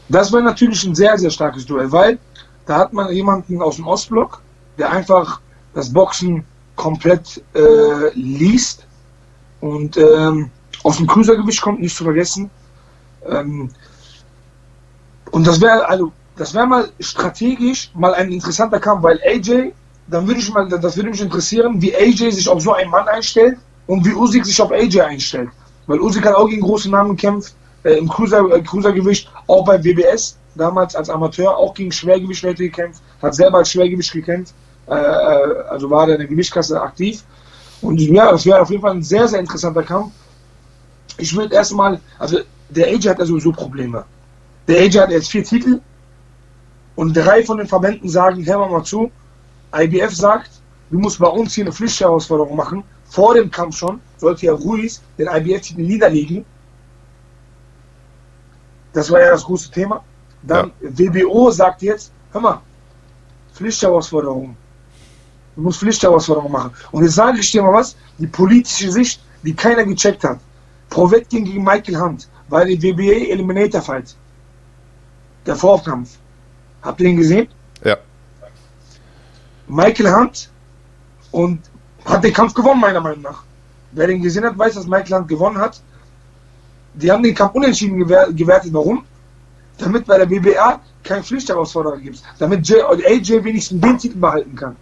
[0.09, 2.19] Das wäre natürlich ein sehr, sehr starkes Duell, weil
[2.67, 4.43] da hat man jemanden aus dem Ostblock,
[4.79, 5.41] der einfach
[5.75, 6.45] das Boxen
[6.77, 8.87] komplett äh, liest
[9.61, 10.51] und ähm,
[10.83, 12.51] aus dem Cruisergewicht kommt, nicht zu vergessen.
[13.27, 13.71] Ähm,
[15.31, 19.73] und das wäre also, das wäre mal strategisch mal ein interessanter Kampf, weil AJ,
[20.09, 23.07] dann würde ich mal, das würde mich interessieren, wie AJ sich auf so einen Mann
[23.09, 25.51] einstellt und wie Usyk sich auf AJ einstellt.
[25.87, 27.55] Weil Usyk hat auch gegen große Namen gekämpft,
[27.85, 33.03] äh, im Cruiser, äh, Cruisergewicht, auch bei WBS, damals als Amateur, auch gegen Schwergewicht-Leute gekämpft,
[33.23, 34.55] hat selber als Schwergewicht gekämpft,
[34.89, 37.23] äh, äh also war er in der Gewichtskasse aktiv.
[37.83, 40.13] Und ja, das wäre auf jeden Fall ein sehr, sehr interessanter Kampf.
[41.17, 44.05] Ich würde erstmal, also der AJ hat ja sowieso Probleme.
[44.69, 45.81] Der AJ hat jetzt vier Titel
[46.97, 49.11] und drei von den Verbänden sagen, hör mal zu,
[49.75, 50.51] IBF sagt,
[50.91, 52.85] du musst bei uns hier eine Pflichtherausforderung machen.
[53.07, 56.45] Vor dem Kampf schon sollte ja Ruiz den IBF-Titel niederlegen.
[58.93, 60.05] Das war ja das große Thema.
[60.43, 60.91] Dann ja.
[60.91, 62.61] WBO sagt jetzt, hör mal,
[63.55, 64.57] Pflichtherausforderung.
[65.57, 66.73] Du musst Pflichtherausforderung machen.
[66.93, 70.39] Und jetzt sage ich dir mal was, die politische Sicht, die keiner gecheckt hat.
[70.89, 74.15] Provetkin gegen Michael Hunt war die WBA Eliminator Fight.
[75.47, 76.19] Der Vorkampf.
[76.83, 77.49] Habt ihr den gesehen?
[77.85, 77.97] Ja.
[79.69, 80.51] Michael Hunt
[81.31, 81.61] und
[82.05, 83.43] hat den Kampf gewonnen, meiner Meinung nach.
[83.93, 85.81] Wer den gesehen hat, weiß, dass Michael Hunt gewonnen hat.
[86.95, 88.73] Die haben den Kampf unentschieden gewertet.
[88.73, 89.05] Warum?
[89.79, 94.77] Damit bei der BBA keinen Pflichtherausforderer gibst, damit J AJ wenigstens den Titel behalten kann.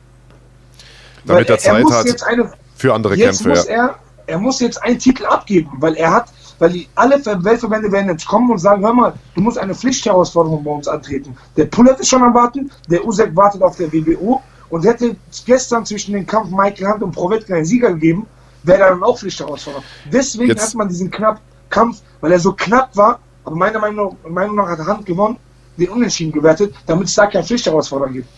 [1.24, 3.48] Damit er Zeit hat eine, für andere jetzt Kämpfe.
[3.50, 3.74] Muss ja.
[3.74, 8.08] er, er muss jetzt einen Titel abgeben, weil er hat, weil die, alle Weltverbände werden
[8.08, 11.36] jetzt kommen und sagen, hör mal, du musst eine Pflichtherausforderung bei uns antreten.
[11.56, 15.16] Der Pullet ist schon am Warten, der Usek wartet auf der WBO und hätte
[15.46, 18.26] gestern zwischen dem Kampf Michael Hunt und Provetka einen Sieger gegeben,
[18.62, 19.84] wäre er dann auch Pflichtherausforderung.
[20.12, 20.68] Deswegen jetzt.
[20.68, 21.40] hat man diesen knapp
[21.70, 25.36] Kampf, weil er so knapp war, aber meiner Meinung, Meinung nach hat Hunt gewonnen,
[25.76, 28.28] den Unentschieden gewertet, damit es da keine Pflichtherausforderung gibt.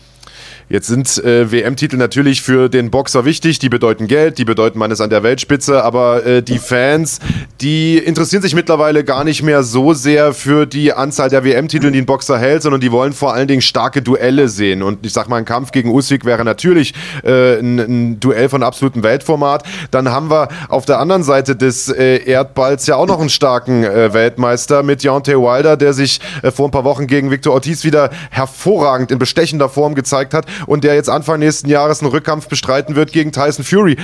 [0.71, 4.89] Jetzt sind äh, WM-Titel natürlich für den Boxer wichtig, die bedeuten Geld, die bedeuten, man
[4.89, 7.19] ist an der Weltspitze, aber äh, die Fans,
[7.59, 11.97] die interessieren sich mittlerweile gar nicht mehr so sehr für die Anzahl der WM-Titel, die
[11.97, 14.81] ein Boxer hält, sondern die wollen vor allen Dingen starke Duelle sehen.
[14.81, 16.93] Und ich sag mal, ein Kampf gegen Usyk wäre natürlich
[17.25, 19.63] äh, ein, ein, Duell von absolutem Weltformat.
[19.91, 23.83] Dann haben wir auf der anderen Seite des äh, Erdballs ja auch noch einen starken
[23.83, 27.83] äh, Weltmeister mit Deontay Wilder, der sich äh, vor ein paar Wochen gegen Victor Ortiz
[27.83, 32.47] wieder hervorragend in bestechender Form gezeigt hat und der jetzt Anfang nächsten Jahres einen Rückkampf
[32.47, 33.97] bestreiten wird gegen Tyson Fury.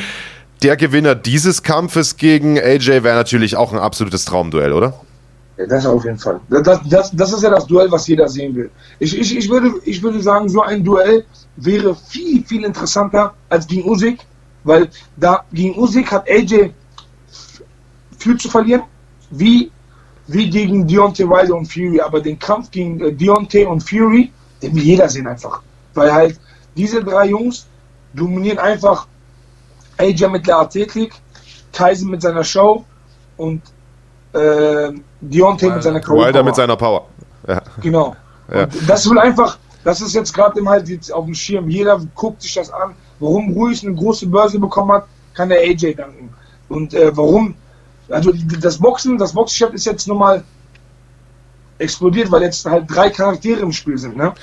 [0.63, 4.93] Der Gewinner dieses Kampfes gegen AJ wäre natürlich auch ein absolutes Traumduell, oder?
[5.57, 6.39] Ja, das auf jeden Fall.
[6.49, 8.69] Das, das, das ist ja das Duell, was jeder sehen will.
[8.99, 13.65] Ich, ich, ich, würde, ich würde sagen, so ein Duell wäre viel, viel interessanter als
[13.67, 14.19] gegen Usyk,
[14.63, 16.71] weil da gegen Usyk hat AJ
[18.19, 18.83] viel zu verlieren,
[19.31, 19.71] wie,
[20.27, 22.01] wie gegen Deontay Wilder und Fury.
[22.01, 25.61] Aber den Kampf gegen äh, Deontay und Fury, den will jeder sehen einfach.
[25.95, 26.39] Weil halt
[26.77, 27.67] diese drei Jungs
[28.13, 29.07] dominieren einfach
[29.97, 31.13] AJ mit der Athletik,
[31.71, 32.85] Tyson mit seiner Show
[33.35, 33.61] und
[34.33, 37.07] äh, Deontay mit seiner Wilder Wilder mit seiner Power.
[37.47, 37.61] Ja.
[37.81, 38.15] Genau.
[38.51, 38.67] Ja.
[38.87, 41.69] das will einfach, das ist jetzt gerade halt jetzt auf dem Schirm.
[41.69, 42.93] Jeder guckt sich das an.
[43.19, 46.29] Warum Ruiz eine große Börse bekommen hat, kann der AJ danken.
[46.69, 47.55] Und äh, warum,
[48.09, 50.43] also das Boxen, das Boxgeschäft ist jetzt nochmal
[51.79, 54.17] explodiert, weil jetzt halt drei Charaktere im Spiel sind.
[54.17, 54.33] Ne?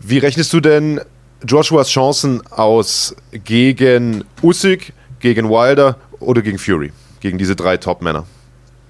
[0.00, 1.00] Wie rechnest du denn
[1.46, 6.92] Joshuas Chancen aus gegen Usyk, gegen Wilder oder gegen Fury?
[7.20, 8.24] Gegen diese drei Top-Männer?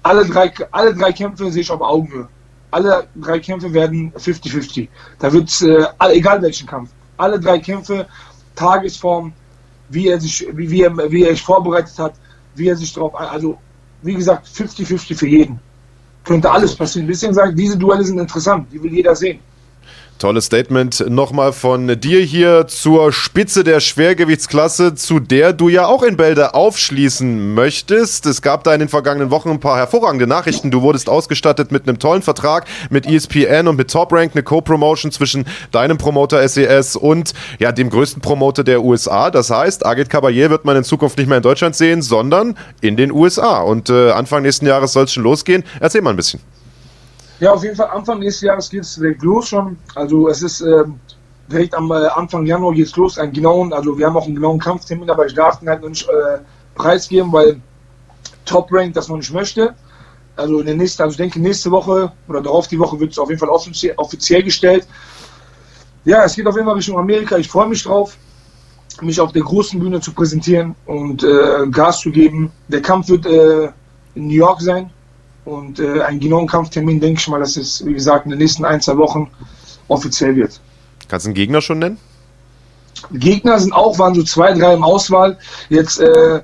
[0.03, 2.27] Alle drei, alle drei Kämpfe sehe ich auf Augenhöhe.
[2.71, 4.87] Alle drei Kämpfe werden 50-50.
[5.19, 8.05] Da wird es, äh, egal welchen Kampf, alle drei Kämpfe,
[8.55, 9.33] Tagesform,
[9.89, 12.13] wie er sich, wie, wie, er, wie er sich vorbereitet hat,
[12.55, 13.57] wie er sich drauf, also
[14.01, 15.59] wie gesagt, 50-50 für jeden.
[16.23, 17.07] Könnte alles passieren.
[17.07, 19.39] Deswegen sage ich, diese Duelle sind interessant, die will jeder sehen.
[20.17, 26.03] Tolles Statement nochmal von dir hier zur Spitze der Schwergewichtsklasse, zu der du ja auch
[26.03, 28.25] in Bälde aufschließen möchtest.
[28.25, 30.71] Es gab da in den vergangenen Wochen ein paar hervorragende Nachrichten.
[30.71, 35.11] Du wurdest ausgestattet mit einem tollen Vertrag mit ESPN und mit Top Rank, eine Co-Promotion
[35.11, 39.29] zwischen deinem Promoter SES e und ja, dem größten Promoter der USA.
[39.29, 42.95] Das heißt, Agit Caballé wird man in Zukunft nicht mehr in Deutschland sehen, sondern in
[42.95, 43.59] den USA.
[43.59, 45.63] Und äh, Anfang nächsten Jahres soll es schon losgehen.
[45.81, 46.39] Erzähl mal ein bisschen.
[47.39, 49.77] Ja, auf jeden Fall Anfang nächsten Jahres geht es direkt los schon.
[49.95, 50.85] Also es ist äh,
[51.51, 53.17] direkt am äh, Anfang Januar geht es los.
[53.17, 55.89] Einen genauen, also wir haben auch einen genauen Kampftermin, aber ich darf ihn halt noch
[55.89, 56.39] nicht äh,
[56.75, 57.59] preisgeben, weil
[58.45, 59.75] Top Rank das noch nicht möchte.
[60.37, 63.19] Also in der nächsten, also ich denke nächste Woche oder darauf die Woche wird es
[63.19, 64.87] auf jeden Fall offiziell, offiziell gestellt.
[66.05, 67.37] Ja, es geht auf jeden Fall Richtung Amerika.
[67.37, 68.15] Ich freue mich drauf,
[69.01, 72.51] mich auf der großen Bühne zu präsentieren und äh, Gas zu geben.
[72.67, 73.65] Der Kampf wird äh,
[74.15, 74.89] in New York sein.
[75.45, 78.65] Und äh, einen genauen Kampftermin denke ich mal, dass es, wie gesagt, in den nächsten
[78.65, 79.29] ein, zwei Wochen
[79.87, 80.59] offiziell wird.
[81.07, 81.99] Kannst du einen Gegner schon nennen?
[83.11, 85.37] Gegner sind auch, waren so zwei, drei im Auswahl.
[85.69, 86.41] Jetzt, äh,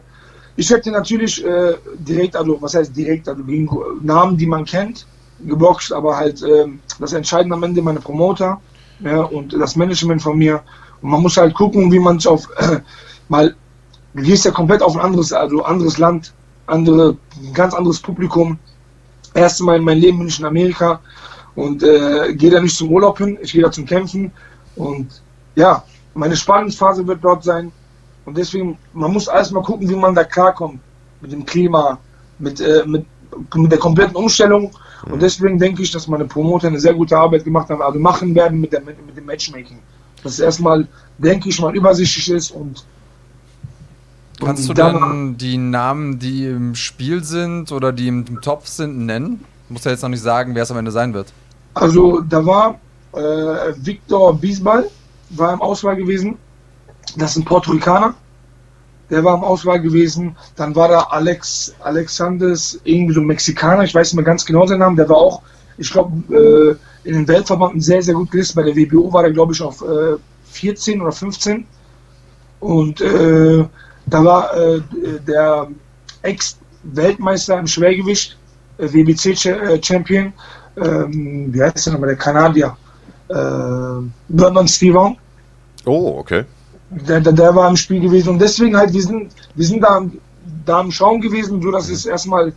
[0.55, 3.67] ich hätte natürlich äh, direkt, also was heißt direkt, also gegen
[4.01, 5.07] Namen, die man kennt,
[5.45, 6.67] geboxt, aber halt äh,
[6.99, 8.61] das Entscheidende am Ende meine Promoter
[8.99, 10.61] ja, und das Management von mir.
[11.01, 12.79] Und man muss halt gucken, wie man sich auf äh,
[13.29, 13.55] mal,
[14.13, 16.33] du gehst ja komplett auf ein anderes, also anderes Land,
[16.67, 18.59] andere, ein ganz anderes Publikum
[19.33, 20.99] erste Mal in meinem Leben bin ich in Amerika
[21.55, 24.31] und äh, gehe da nicht zum Urlaub hin, ich gehe da zum Kämpfen
[24.75, 25.21] und
[25.55, 27.71] ja, meine Spannungsphase wird dort sein
[28.25, 30.79] und deswegen, man muss erstmal gucken, wie man da klarkommt
[31.21, 31.99] mit dem Klima,
[32.39, 33.05] mit, äh, mit,
[33.55, 34.71] mit der kompletten Umstellung
[35.05, 35.19] und mhm.
[35.19, 38.59] deswegen denke ich, dass meine Promoter eine sehr gute Arbeit gemacht haben, also machen werden
[38.59, 39.79] mit, der, mit dem Matchmaking.
[40.23, 42.85] Dass es erstmal, denke ich, mal übersichtlich ist und
[44.45, 49.43] Kannst du dann die Namen, die im Spiel sind oder die im Topf sind, nennen?
[49.69, 51.31] Muss ja jetzt noch nicht sagen, wer es am Ende sein wird.
[51.73, 52.79] Also da war
[53.13, 54.89] äh, Victor Biesball,
[55.29, 56.37] war im Auswahl gewesen.
[57.17, 57.73] Das ist ein Puerto
[59.09, 60.35] Der war im Auswahl gewesen.
[60.55, 64.65] Dann war da Alex Alexandres, irgendwie so ein Mexikaner, ich weiß nicht mehr ganz genau
[64.65, 64.97] seinen Namen.
[64.97, 65.41] Der war auch,
[65.77, 68.55] ich glaube, äh, in den Weltverbanden sehr, sehr gut gelistet.
[68.57, 71.65] Bei der WBO war er, glaube ich, auf äh, 14 oder 15.
[72.59, 73.65] Und äh,
[74.05, 74.81] da war äh,
[75.27, 75.67] der
[76.21, 78.37] Ex-Weltmeister im Schwergewicht,
[78.77, 80.33] äh, WBC-Champion,
[80.77, 82.77] ähm, wie heißt der nochmal, der Kanadier,
[83.29, 83.33] äh,
[84.29, 85.17] Brandon Steven.
[85.85, 86.45] Oh, okay.
[86.89, 90.01] Der, der, der war im Spiel gewesen und deswegen halt, wir sind, wir sind da,
[90.65, 92.53] da am Schauen gewesen, so dass es erstmal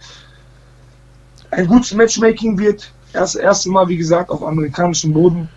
[1.50, 2.92] ein gutes Matchmaking wird.
[3.12, 5.48] Erst erste Mal, wie gesagt, auf amerikanischem Boden.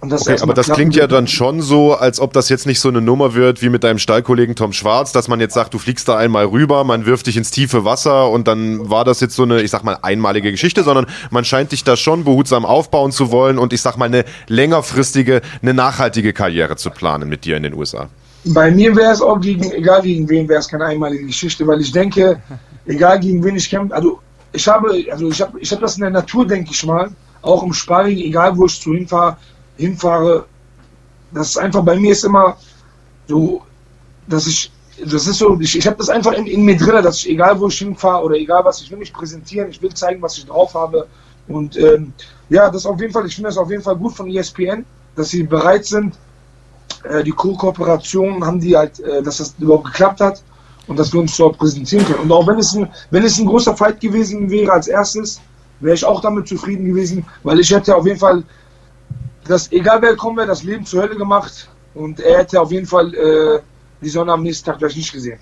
[0.00, 3.00] Okay, aber das klingt ja dann schon so, als ob das jetzt nicht so eine
[3.00, 6.16] Nummer wird wie mit deinem Stallkollegen Tom Schwarz, dass man jetzt sagt, du fliegst da
[6.16, 9.62] einmal rüber, man wirft dich ins tiefe Wasser und dann war das jetzt so eine,
[9.62, 13.58] ich sag mal, einmalige Geschichte, sondern man scheint dich da schon behutsam aufbauen zu wollen
[13.58, 17.74] und ich sag mal eine längerfristige, eine nachhaltige Karriere zu planen mit dir in den
[17.74, 18.08] USA.
[18.44, 21.80] Bei mir wäre es auch gegen, egal gegen wen, wäre es keine einmalige Geschichte, weil
[21.80, 22.40] ich denke,
[22.86, 24.20] egal gegen wen ich kämpfe, also
[24.52, 27.10] ich habe, also ich habe, ich habe das in der Natur, denke ich mal,
[27.42, 29.36] auch im Sparring, egal wo ich zu hinfahre,
[29.76, 30.46] hinfahre,
[31.32, 32.56] das ist einfach bei mir ist immer
[33.26, 33.62] so,
[34.26, 34.72] dass ich,
[35.04, 37.60] das ist so, ich, ich habe das einfach in, in mir drin, dass ich, egal
[37.60, 40.46] wo ich hinfahre oder egal was, ich will mich präsentieren, ich will zeigen, was ich
[40.46, 41.06] drauf habe.
[41.48, 42.12] Und ähm,
[42.48, 44.84] ja, das auf jeden Fall, ich finde das auf jeden Fall gut von ESPN,
[45.14, 46.14] dass sie bereit sind,
[47.04, 50.42] äh, die Co-Kooperation haben die halt, äh, dass das überhaupt geklappt hat
[50.86, 52.20] und dass wir uns dort präsentieren können.
[52.20, 55.40] Und auch wenn es ein, wenn es ein großer Fight gewesen wäre als erstes,
[55.80, 58.42] wäre ich auch damit zufrieden gewesen, weil ich hätte auf jeden Fall
[59.48, 62.86] das, egal wer kommen wäre, das Leben zur Hölle gemacht und er hätte auf jeden
[62.86, 63.60] Fall äh,
[64.00, 65.38] die Sonne am nächsten Tag gleich nicht gesehen.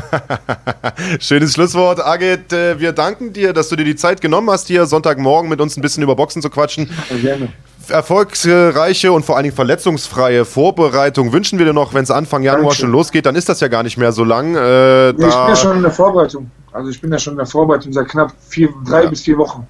[1.20, 2.52] Schönes Schlusswort, Agit.
[2.52, 5.76] Äh, wir danken dir, dass du dir die Zeit genommen hast, hier Sonntagmorgen mit uns
[5.76, 6.90] ein bisschen über Boxen zu quatschen.
[7.22, 7.52] Gerne.
[7.88, 12.62] Erfolgsreiche und vor allen Dingen verletzungsfreie Vorbereitung wünschen wir dir noch, wenn es Anfang Januar
[12.62, 12.82] Dankeschön.
[12.82, 14.54] schon losgeht, dann ist das ja gar nicht mehr so lang.
[14.54, 16.50] Äh, ich bin ja schon in der Vorbereitung.
[16.72, 19.10] Also ich bin ja schon in der Vorbereitung seit knapp vier, drei ja.
[19.10, 19.66] bis vier Wochen.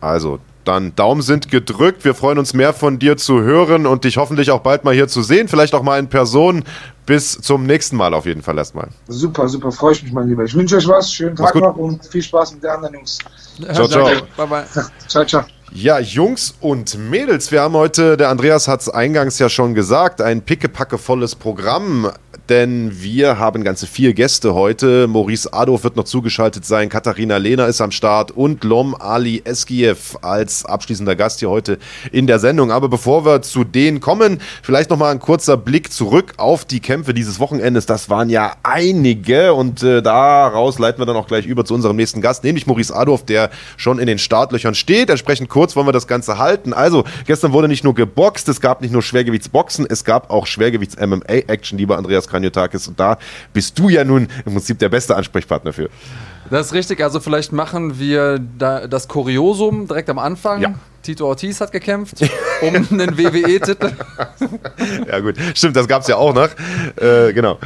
[0.00, 0.38] Also,
[0.68, 2.04] dann Daumen sind gedrückt.
[2.04, 5.08] Wir freuen uns mehr von dir zu hören und dich hoffentlich auch bald mal hier
[5.08, 5.48] zu sehen.
[5.48, 6.62] Vielleicht auch mal in Person.
[7.06, 8.88] Bis zum nächsten Mal auf jeden Fall erstmal.
[9.08, 9.72] Super, super.
[9.72, 10.44] Freue ich mich, mein Lieber.
[10.44, 11.10] Ich wünsche euch was.
[11.10, 13.18] Schönen Tag noch und viel Spaß mit den anderen Jungs.
[13.72, 14.04] Ciao, ciao.
[14.36, 14.64] Bye, bye.
[15.08, 15.44] Ciao, ciao.
[15.72, 20.22] Ja, Jungs und Mädels, wir haben heute, der Andreas hat es eingangs ja schon gesagt,
[20.22, 22.10] ein pickepackevolles Programm
[22.48, 25.06] denn wir haben ganze vier Gäste heute.
[25.06, 30.16] Maurice Adolf wird noch zugeschaltet sein, Katharina Lehner ist am Start und Lom Ali Eskiev
[30.22, 31.78] als abschließender Gast hier heute
[32.10, 32.72] in der Sendung.
[32.72, 37.12] Aber bevor wir zu denen kommen, vielleicht nochmal ein kurzer Blick zurück auf die Kämpfe
[37.12, 37.86] dieses Wochenendes.
[37.86, 41.96] Das waren ja einige und äh, daraus leiten wir dann auch gleich über zu unserem
[41.96, 45.10] nächsten Gast, nämlich Maurice Adolf, der schon in den Startlöchern steht.
[45.10, 46.72] Entsprechend kurz wollen wir das Ganze halten.
[46.72, 51.76] Also, gestern wurde nicht nur geboxt, es gab nicht nur Schwergewichtsboxen, es gab auch Schwergewichts-MMA-Action,
[51.76, 52.37] lieber Andreas Kranz.
[52.38, 52.88] Kranjotakis.
[52.88, 53.18] Und da
[53.52, 55.88] bist du ja nun im Prinzip der beste Ansprechpartner für.
[56.50, 57.02] Das ist richtig.
[57.02, 60.62] Also vielleicht machen wir da das Kuriosum direkt am Anfang.
[60.62, 60.74] Ja.
[61.02, 62.16] Tito Ortiz hat gekämpft
[62.62, 63.92] um einen WWE-Titel.
[65.08, 66.48] ja gut, stimmt, das gab es ja auch noch.
[66.96, 67.58] Äh, genau.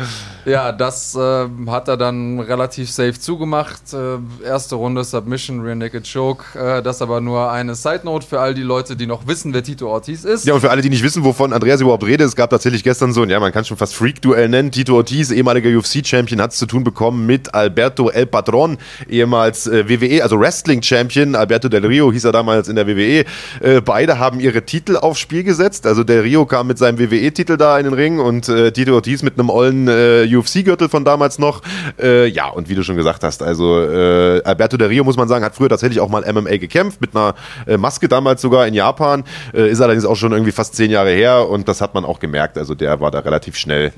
[0.44, 3.92] Ja, das äh, hat er dann relativ safe zugemacht.
[3.92, 6.58] Äh, erste Runde Submission, Rear Naked Choke.
[6.58, 9.62] Äh, das aber nur eine Side Note für all die Leute, die noch wissen, wer
[9.62, 10.44] Tito Ortiz ist.
[10.44, 13.12] Ja, und für alle, die nicht wissen, wovon Andreas überhaupt redet, es gab tatsächlich gestern
[13.12, 14.72] so ein, ja, man kann schon fast Freak-Duell nennen.
[14.72, 19.88] Tito Ortiz, ehemaliger UFC-Champion, hat es zu tun bekommen mit Alberto El Patron, ehemals äh,
[19.88, 21.36] WWE, also Wrestling-Champion.
[21.36, 23.21] Alberto Del Rio hieß er damals in der WWE.
[23.60, 25.86] Äh, beide haben ihre Titel aufs Spiel gesetzt.
[25.86, 29.22] Also Del Rio kam mit seinem WWE-Titel da in den Ring und äh, Tito Ortiz
[29.22, 31.62] mit einem ollen UFC-Gürtel von damals noch.
[32.00, 35.28] Äh, ja, und wie du schon gesagt hast, also äh, Alberto Del Rio, muss man
[35.28, 37.34] sagen, hat früher tatsächlich auch mal MMA gekämpft, mit einer
[37.66, 39.24] äh, Maske damals sogar in Japan.
[39.54, 42.20] Äh, ist allerdings auch schon irgendwie fast zehn Jahre her und das hat man auch
[42.20, 42.58] gemerkt.
[42.58, 43.92] Also der war da relativ schnell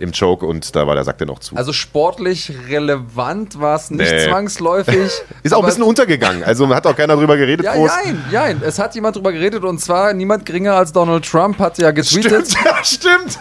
[0.00, 1.54] im Choke und da war der Sack dann noch zu.
[1.54, 4.26] Also sportlich relevant war es nicht nee.
[4.26, 5.12] zwangsläufig.
[5.42, 6.42] Ist auch ein bisschen untergegangen.
[6.42, 7.66] Also hat auch keiner drüber geredet.
[7.66, 7.90] Ja, groß.
[8.04, 8.62] nein, nein.
[8.64, 12.48] Es hat jemand drüber geredet und zwar niemand geringer als Donald Trump hat ja getweetet.
[12.48, 13.38] Stimmt, ja, stimmt.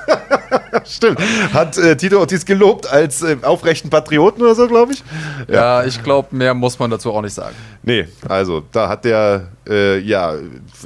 [0.86, 1.20] stimmt.
[1.54, 5.04] Hat äh, Tito Ortiz gelobt als äh, aufrechten Patrioten oder so, glaube ich.
[5.48, 7.56] Ja, ja ich glaube, mehr muss man dazu auch nicht sagen.
[7.82, 10.36] Nee, also da hat der äh, ja,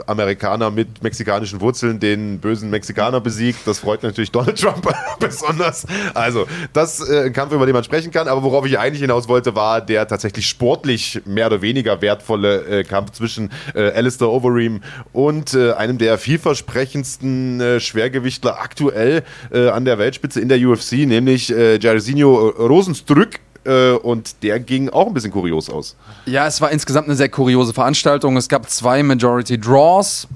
[0.06, 3.66] Amerikaner mit mexikanischen Wurzeln den bösen Mexikaner besiegt.
[3.66, 4.88] Das freut natürlich Donald Trump
[5.20, 5.86] besonders.
[6.14, 8.28] Also, das äh, ein Kampf, über den man sprechen kann.
[8.28, 12.84] Aber worauf ich eigentlich hinaus wollte, war der tatsächlich sportlich mehr oder weniger wertvolle äh,
[12.84, 14.82] Kampf zwischen äh, Alistair Overeem
[15.14, 21.78] und einem der vielversprechendsten Schwergewichtler aktuell äh, an der Weltspitze in der UFC, nämlich äh,
[21.80, 25.96] Jairzinho Rosenstrück äh, und der ging auch ein bisschen kurios aus.
[26.26, 28.36] Ja, es war insgesamt eine sehr kuriose Veranstaltung.
[28.38, 30.28] Es gab zwei Majority Draws,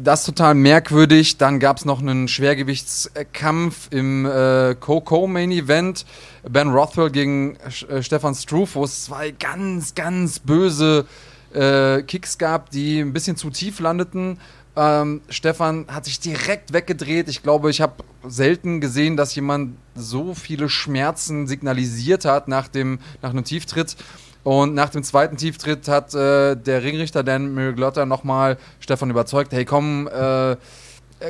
[0.00, 1.38] das total merkwürdig.
[1.38, 6.06] Dann gab es noch einen Schwergewichtskampf im äh, Co-Co-Main Event.
[6.48, 7.56] Ben Rothwell gegen
[7.88, 11.06] äh, Stefan Struve, wo es zwei ganz, ganz böse
[11.52, 14.38] äh, Kicks gab, die ein bisschen zu tief landeten.
[14.76, 17.28] Ähm, Stefan hat sich direkt weggedreht.
[17.28, 22.98] Ich glaube, ich habe selten gesehen, dass jemand so viele Schmerzen signalisiert hat nach, dem,
[23.22, 23.96] nach einem Tieftritt.
[24.44, 29.64] Und nach dem zweiten Tieftritt hat äh, der Ringrichter Dan Mirglotta nochmal Stefan überzeugt, hey
[29.64, 30.56] komm, äh,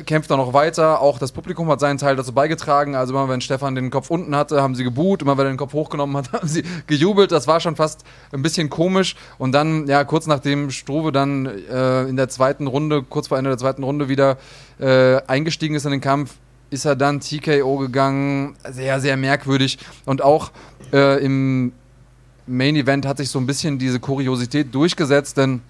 [0.04, 1.00] kämpft er noch weiter.
[1.00, 2.94] Auch das Publikum hat seinen Teil dazu beigetragen.
[2.94, 5.22] Also immer wenn Stefan den Kopf unten hatte, haben sie geboot.
[5.22, 7.30] Immer wenn er den Kopf hochgenommen hat, haben sie gejubelt.
[7.32, 9.16] Das war schon fast ein bisschen komisch.
[9.38, 13.50] Und dann, ja, kurz nachdem Struve dann äh, in der zweiten Runde, kurz vor Ende
[13.50, 14.38] der zweiten Runde wieder
[14.80, 16.34] äh, eingestiegen ist in den Kampf,
[16.70, 18.56] ist er dann TKO gegangen.
[18.68, 19.78] Sehr, sehr merkwürdig.
[20.04, 20.50] Und auch
[20.92, 21.72] äh, im
[22.46, 25.62] Main Event hat sich so ein bisschen diese Kuriosität durchgesetzt, denn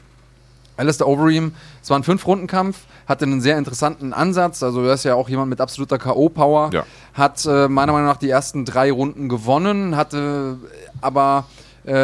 [0.77, 4.62] Alistair Overeem, es war ein Fünf-Runden-Kampf, hatte einen sehr interessanten Ansatz.
[4.62, 6.74] Also, er ist ja auch jemand mit absoluter K.O.-Power.
[6.74, 6.85] Ja.
[7.14, 10.59] Hat äh, meiner Meinung nach die ersten drei Runden gewonnen, hatte
[11.01, 11.47] aber
[11.85, 11.95] äh,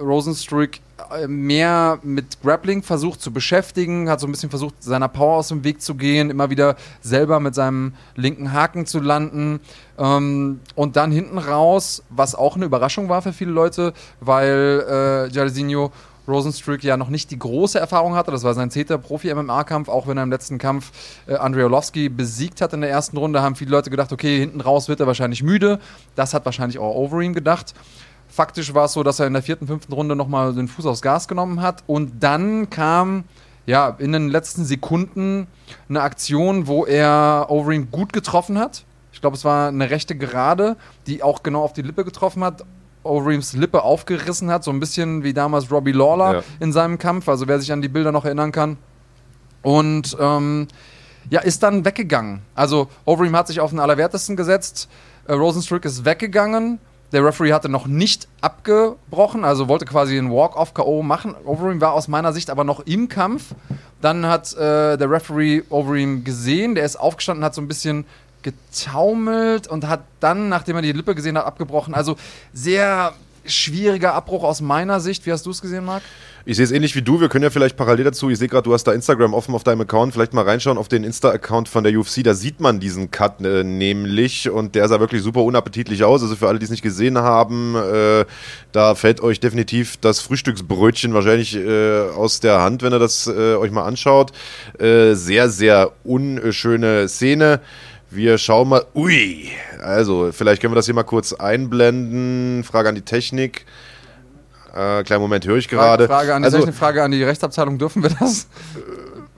[0.00, 0.70] Rosenstruck
[1.10, 5.48] äh, mehr mit Grappling versucht zu beschäftigen, hat so ein bisschen versucht, seiner Power aus
[5.48, 9.60] dem Weg zu gehen, immer wieder selber mit seinem linken Haken zu landen.
[9.98, 15.28] Ähm, und dann hinten raus, was auch eine Überraschung war für viele Leute, weil äh,
[15.32, 15.90] Jairzinho
[16.26, 18.30] Rosenstruck ja noch nicht die große Erfahrung hatte.
[18.30, 20.90] Das war sein zehnter Profi-MMA-Kampf, auch wenn er im letzten Kampf
[21.26, 24.60] äh, Andrei Orlovsky besiegt hat in der ersten Runde, haben viele Leute gedacht, okay, hinten
[24.60, 25.78] raus wird er wahrscheinlich müde.
[26.14, 27.74] Das hat wahrscheinlich auch Overeem gedacht.
[28.28, 31.02] Faktisch war es so, dass er in der vierten, fünften Runde nochmal den Fuß aufs
[31.02, 33.24] Gas genommen hat und dann kam
[33.66, 35.46] ja in den letzten Sekunden
[35.88, 38.84] eine Aktion, wo er Overeem gut getroffen hat.
[39.12, 42.64] Ich glaube, es war eine rechte Gerade, die auch genau auf die Lippe getroffen hat.
[43.04, 46.42] Overeems Lippe aufgerissen hat, so ein bisschen wie damals Robbie Lawler Ja.
[46.60, 48.76] in seinem Kampf, also wer sich an die Bilder noch erinnern kann.
[49.62, 50.68] Und ähm,
[51.30, 52.42] ja, ist dann weggegangen.
[52.54, 54.88] Also Overeem hat sich auf den Allerwertesten gesetzt,
[55.26, 56.78] äh, Rosenstruck ist weggegangen.
[57.12, 61.02] Der Referee hatte noch nicht abgebrochen, also wollte quasi einen Walk-off-K.O.
[61.02, 61.34] machen.
[61.44, 63.54] Overeem war aus meiner Sicht aber noch im Kampf.
[64.00, 68.04] Dann hat äh, der Referee Overeem gesehen, der ist aufgestanden, hat so ein bisschen
[68.44, 71.94] getaumelt und hat dann, nachdem er die Lippe gesehen hat, abgebrochen.
[71.94, 72.16] Also
[72.52, 73.14] sehr
[73.46, 75.26] schwieriger Abbruch aus meiner Sicht.
[75.26, 76.02] Wie hast du es gesehen, Marc?
[76.46, 77.22] Ich sehe es ähnlich wie du.
[77.22, 79.64] Wir können ja vielleicht parallel dazu, ich sehe gerade, du hast da Instagram offen auf
[79.64, 82.22] deinem Account, vielleicht mal reinschauen auf den Insta-Account von der UFC.
[82.22, 86.22] Da sieht man diesen Cut äh, nämlich und der sah wirklich super unappetitlich aus.
[86.22, 88.26] Also für alle, die es nicht gesehen haben, äh,
[88.72, 93.54] da fällt euch definitiv das Frühstücksbrötchen wahrscheinlich äh, aus der Hand, wenn ihr das äh,
[93.54, 94.32] euch mal anschaut.
[94.78, 97.60] Äh, sehr, sehr unschöne Szene.
[98.14, 98.84] Wir schauen mal.
[98.94, 99.50] Ui,
[99.82, 102.62] also vielleicht können wir das hier mal kurz einblenden.
[102.62, 103.66] Frage an die Technik.
[104.72, 106.06] Äh, kleinen Moment, höre ich gerade.
[106.06, 108.46] Frage an die, also, Technik, Frage an die Rechtsabteilung, dürfen wir das?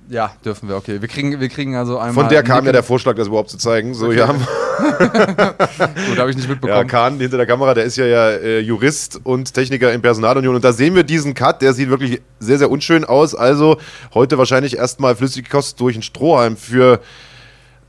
[0.08, 1.00] Ja, dürfen wir, okay.
[1.00, 2.24] Wir kriegen, wir kriegen also einmal.
[2.24, 3.94] von der kam ja der Vorschlag, das überhaupt zu zeigen.
[3.94, 4.16] So, Okay.
[4.16, 4.40] hier haben
[6.08, 6.86] Gut, habe ich nicht ja, mitbekommen.
[6.86, 10.54] Kahn hinter der Kamera, der ist ja, ja äh, Jurist und Techniker in Personalunion.
[10.54, 13.34] Und da sehen wir diesen Cut, der sieht wirklich sehr, sehr unschön aus.
[13.34, 13.78] Also
[14.12, 17.00] heute wahrscheinlich erstmal flüssige Kost durch den Strohhalm für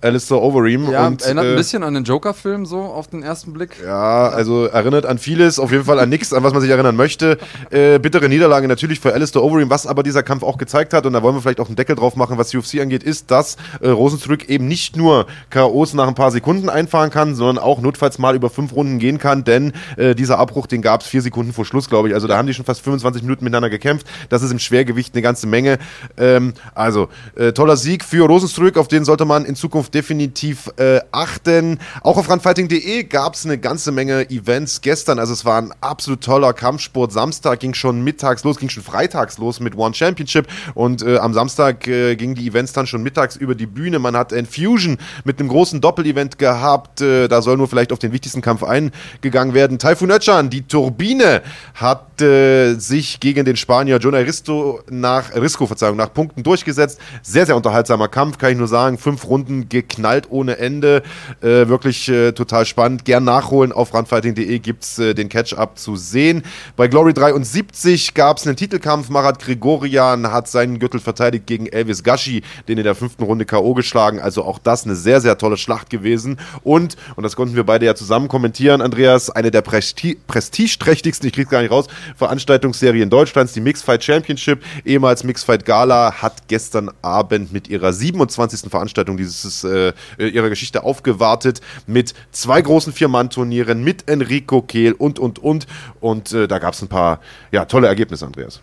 [0.01, 0.91] Alistair Overeem.
[0.91, 3.71] ja, und, erinnert äh, ein bisschen an den Joker-Film so auf den ersten Blick.
[3.83, 6.95] Ja, also erinnert an vieles, auf jeden Fall an nichts, an was man sich erinnern
[6.95, 7.37] möchte.
[7.71, 11.13] Äh, bittere Niederlage natürlich für Alistair Overeem, was aber dieser Kampf auch gezeigt hat, und
[11.13, 13.89] da wollen wir vielleicht auch einen Deckel drauf machen, was UFC angeht, ist, dass äh,
[13.89, 18.35] Rosenstruck eben nicht nur K.O.s nach ein paar Sekunden einfahren kann, sondern auch notfalls mal
[18.35, 21.65] über fünf Runden gehen kann, denn äh, dieser Abbruch, den gab es vier Sekunden vor
[21.65, 22.13] Schluss, glaube ich.
[22.13, 24.05] Also da haben die schon fast 25 Minuten miteinander gekämpft.
[24.29, 25.79] Das ist im Schwergewicht eine ganze Menge.
[26.17, 30.99] Ähm, also, äh, toller Sieg für Rosenstruck, auf den sollte man in Zukunft definitiv äh,
[31.11, 31.79] achten.
[32.01, 35.19] Auch auf runfighting.de gab es eine ganze Menge Events gestern.
[35.19, 37.11] Also es war ein absolut toller Kampfsport.
[37.11, 41.33] Samstag ging schon mittags los, ging schon freitags los mit One Championship und äh, am
[41.33, 43.99] Samstag äh, gingen die Events dann schon mittags über die Bühne.
[43.99, 47.01] Man hat Infusion mit einem großen Doppelevent gehabt.
[47.01, 49.79] Äh, da soll nur vielleicht auf den wichtigsten Kampf eingegangen werden.
[49.79, 51.41] Taifun Özcan, die Turbine,
[51.73, 56.99] hat äh, sich gegen den Spanier Jonah Risto nach Risco, Verzeihung, nach Punkten durchgesetzt.
[57.21, 58.97] Sehr, sehr unterhaltsamer Kampf, kann ich nur sagen.
[58.97, 61.03] Fünf Runden geknallt ohne Ende.
[61.41, 63.05] Äh, wirklich äh, total spannend.
[63.05, 63.71] Gern nachholen.
[63.71, 66.43] Auf runfighting.de gibt es äh, den Catch-up zu sehen.
[66.75, 69.09] Bei Glory 73 gab es einen Titelkampf.
[69.09, 73.73] Marat Gregorian hat seinen Gürtel verteidigt gegen Elvis Gashi, den in der fünften Runde K.O.
[73.73, 74.19] geschlagen.
[74.19, 76.39] Also auch das eine sehr, sehr tolle Schlacht gewesen.
[76.63, 81.33] Und, und das konnten wir beide ja zusammen kommentieren, Andreas, eine der Presti prestigeträchtigsten, ich
[81.33, 87.51] krieg's gar nicht raus, Veranstaltungsserien Deutschlands, die Mixfight Championship, ehemals Mixfight Gala, hat gestern Abend
[87.51, 88.69] mit ihrer 27.
[88.69, 95.39] Veranstaltung dieses äh, ihrer Geschichte aufgewartet mit zwei großen Vier-Mann-Turnieren, mit Enrico Kehl und, und,
[95.39, 95.67] und.
[95.99, 97.19] Und äh, da gab es ein paar
[97.51, 98.61] ja, tolle Ergebnisse, Andreas.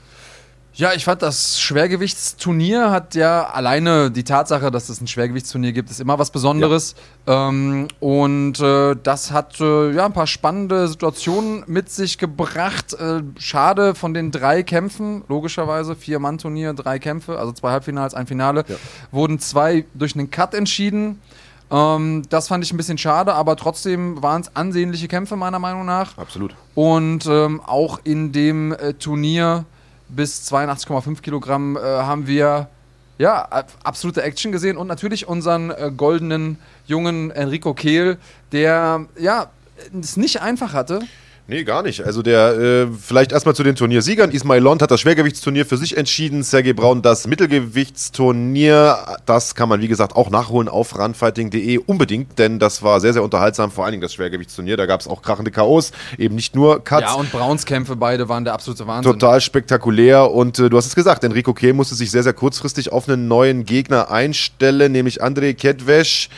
[0.76, 5.88] Ja, ich fand das Schwergewichtsturnier hat ja alleine die Tatsache, dass es ein Schwergewichtsturnier gibt,
[5.88, 6.96] ist immer was Besonderes.
[7.28, 12.92] Ähm, und äh, das hat äh, ja ein paar spannende Situationen mit sich gebracht.
[12.94, 18.14] Äh, schade von den drei Kämpfen, logischerweise vier Mann Turnier, drei Kämpfe, also zwei Halbfinals,
[18.14, 18.64] ein Finale,
[19.12, 21.20] wurden zwei durch einen Cut entschieden.
[21.70, 25.86] Ähm, das fand ich ein bisschen schade, aber trotzdem waren es ansehnliche Kämpfe meiner Meinung
[25.86, 26.18] nach.
[26.18, 26.56] Absolut.
[26.74, 29.66] Und ähm, auch in dem äh, Turnier
[30.08, 32.68] bis 82,5 Kilogramm äh, haben wir
[33.18, 33.48] ja
[33.82, 38.18] absolute Action gesehen und natürlich unseren äh, goldenen jungen Enrico Kehl,
[38.52, 39.50] der ja
[39.98, 41.00] es nicht einfach hatte.
[41.46, 42.02] Nee, gar nicht.
[42.02, 44.30] Also der, äh, vielleicht erstmal zu den Turniersiegern.
[44.30, 46.42] Ismail Lond hat das Schwergewichtsturnier für sich entschieden.
[46.42, 49.18] Sergei Braun das Mittelgewichtsturnier.
[49.26, 53.22] Das kann man, wie gesagt, auch nachholen auf runfighting.de unbedingt, denn das war sehr, sehr
[53.22, 53.70] unterhaltsam.
[53.70, 54.78] Vor allen Dingen das Schwergewichtsturnier.
[54.78, 57.02] Da gab es auch krachende K.O.s, eben nicht nur Cuts.
[57.02, 59.12] Ja, und Brauns Kämpfe beide waren der absolute Wahnsinn.
[59.12, 60.30] Total spektakulär.
[60.30, 63.28] Und äh, du hast es gesagt, Enrico Kehl musste sich sehr, sehr kurzfristig auf einen
[63.28, 66.30] neuen Gegner einstellen, nämlich Andrei Kedvesch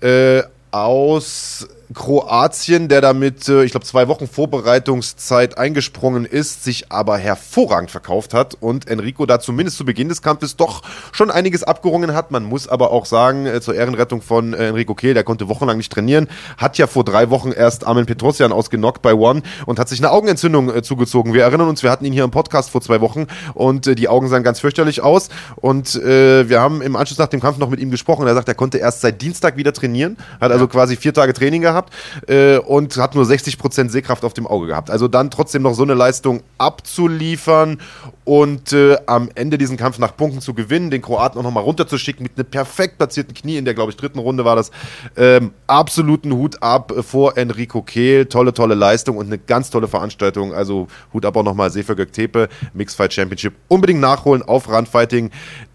[0.00, 7.16] äh, aus Kroatien, der damit, äh, ich glaube, zwei Wochen Vorbereitungszeit eingesprungen ist, sich aber
[7.16, 10.82] hervorragend verkauft hat und Enrico da zumindest zu Beginn des Kampfes doch
[11.12, 12.30] schon einiges abgerungen hat.
[12.30, 15.78] Man muss aber auch sagen, äh, zur Ehrenrettung von äh, Enrico Kehl, der konnte wochenlang
[15.78, 16.28] nicht trainieren,
[16.58, 20.10] hat ja vor drei Wochen erst Armin Petrosian ausgenockt bei One und hat sich eine
[20.10, 21.32] Augenentzündung zugezogen.
[21.32, 24.28] Wir erinnern uns, wir hatten ihn hier im Podcast vor zwei Wochen und die Augen
[24.28, 27.90] sahen ganz fürchterlich aus und wir haben im Anschluss nach dem Kampf noch mit ihm
[27.90, 28.26] gesprochen.
[28.26, 31.62] Er sagt, er konnte erst seit Dienstag wieder trainieren, hat also quasi vier Tage Training
[31.62, 31.92] gehabt gehabt
[32.28, 34.90] äh, und hat nur 60% Sehkraft auf dem Auge gehabt.
[34.90, 37.80] Also dann trotzdem noch so eine Leistung abzuliefern
[38.24, 42.22] und äh, am Ende diesen Kampf nach Punkten zu gewinnen, den Kroaten auch nochmal runterzuschicken
[42.22, 44.70] mit einem perfekt platzierten Knie in der, glaube ich, dritten Runde war das.
[45.16, 48.26] Ähm, absoluten Hut ab vor Enrico Kehl.
[48.26, 50.52] Tolle, tolle Leistung und eine ganz tolle Veranstaltung.
[50.52, 53.54] Also Hut ab auch nochmal Sefer Tepe, Mixed Fight Championship.
[53.68, 55.30] Unbedingt nachholen auf Randfighting.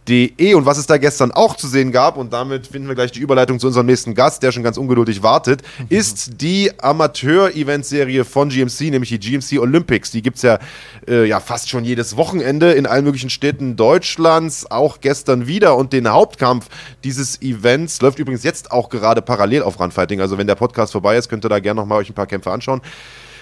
[0.07, 0.53] De.
[0.53, 3.19] Und was es da gestern auch zu sehen gab, und damit finden wir gleich die
[3.19, 5.85] Überleitung zu unserem nächsten Gast, der schon ganz ungeduldig wartet, mhm.
[5.89, 10.11] ist die Amateur-Event-Serie von GMC, nämlich die GMC Olympics.
[10.11, 10.59] Die gibt es ja,
[11.07, 15.77] äh, ja fast schon jedes Wochenende in allen möglichen Städten Deutschlands, auch gestern wieder.
[15.77, 16.67] Und den Hauptkampf
[17.03, 20.19] dieses Events läuft übrigens jetzt auch gerade parallel auf Runfighting.
[20.19, 22.51] Also wenn der Podcast vorbei ist, könnt ihr da gerne nochmal euch ein paar Kämpfe
[22.51, 22.81] anschauen.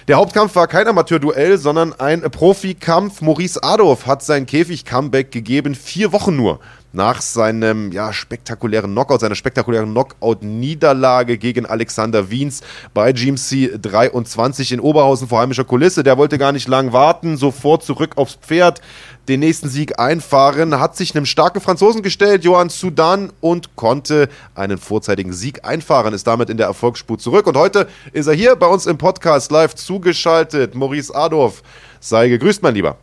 [0.08, 3.22] Der Hauptkampf war kein Amateurduell, sondern ein Profikampf.
[3.22, 6.60] Maurice Adolf hat sein Käfig-Comeback gegeben, vier Wochen nur
[6.94, 12.62] nach seinem ja, spektakulären Knockout, seiner spektakulären Knockout-Niederlage gegen Alexander Wiens
[12.94, 16.04] bei GMC 23 in Oberhausen vor heimischer Kulisse.
[16.04, 18.82] Der wollte gar nicht lang warten, sofort zurück aufs Pferd,
[19.28, 24.78] den nächsten Sieg einfahren, hat sich einem starken Franzosen gestellt, Johann Sudan, und konnte einen
[24.78, 27.48] vorzeitigen Sieg einfahren, ist damit in der Erfolgsspur zurück.
[27.48, 30.76] Und heute ist er hier bei uns im Podcast live zugeschaltet.
[30.76, 31.62] Maurice Adorf,
[32.00, 32.98] sei gegrüßt, mein Lieber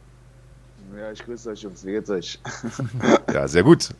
[1.12, 1.84] ich grüße euch, Jungs.
[1.84, 2.38] Wie geht's euch?
[3.32, 3.90] ja, sehr gut.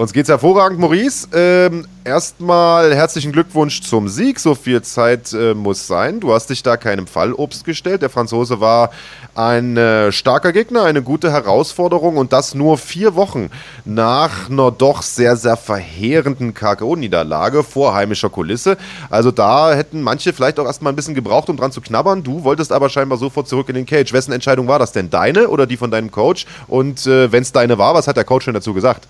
[0.00, 1.28] Uns geht's hervorragend, Maurice.
[1.34, 4.40] Ähm, erstmal herzlichen Glückwunsch zum Sieg.
[4.40, 6.20] So viel Zeit äh, muss sein.
[6.20, 8.00] Du hast dich da keinem Fallobst gestellt.
[8.00, 8.92] Der Franzose war
[9.34, 13.50] ein äh, starker Gegner, eine gute Herausforderung und das nur vier Wochen
[13.84, 18.78] nach einer doch sehr, sehr verheerenden KKO-Niederlage vor heimischer Kulisse.
[19.10, 22.22] Also da hätten manche vielleicht auch erstmal ein bisschen gebraucht, um dran zu knabbern.
[22.22, 24.14] Du wolltest aber scheinbar sofort zurück in den Cage.
[24.14, 25.10] Wessen Entscheidung war das denn?
[25.10, 26.46] Deine oder die von deinem Coach?
[26.68, 29.06] Und äh, wenn es deine war, was hat der Coach denn dazu gesagt?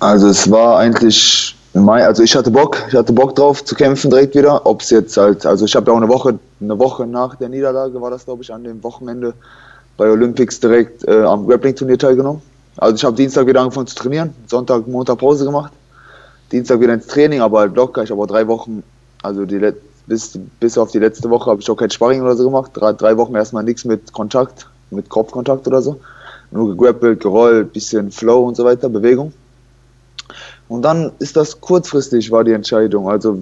[0.00, 4.34] Also es war eigentlich, also ich hatte Bock, ich hatte Bock drauf zu kämpfen direkt
[4.34, 4.66] wieder.
[4.66, 7.48] Ob es jetzt halt, also ich habe ja auch eine Woche, eine Woche nach der
[7.48, 9.34] Niederlage war das glaube ich an dem Wochenende
[9.96, 12.42] bei Olympics direkt äh, am Grappling-Turnier teilgenommen.
[12.76, 15.72] Also ich habe Dienstag wieder angefangen zu trainieren, Sonntag, Montag Pause gemacht,
[16.50, 18.02] Dienstag wieder ins Training, aber halt locker.
[18.02, 18.82] Ich habe auch drei Wochen,
[19.22, 19.60] also die
[20.06, 22.72] bis, bis auf die letzte Woche habe ich auch kein Sparring oder so gemacht.
[22.74, 26.00] Drei, drei Wochen erstmal nichts mit Kontakt, mit Kopfkontakt oder so.
[26.50, 29.32] Nur gegrappelt, gerollt, bisschen Flow und so weiter, Bewegung.
[30.68, 33.08] Und dann ist das kurzfristig, war die Entscheidung.
[33.08, 33.38] Also,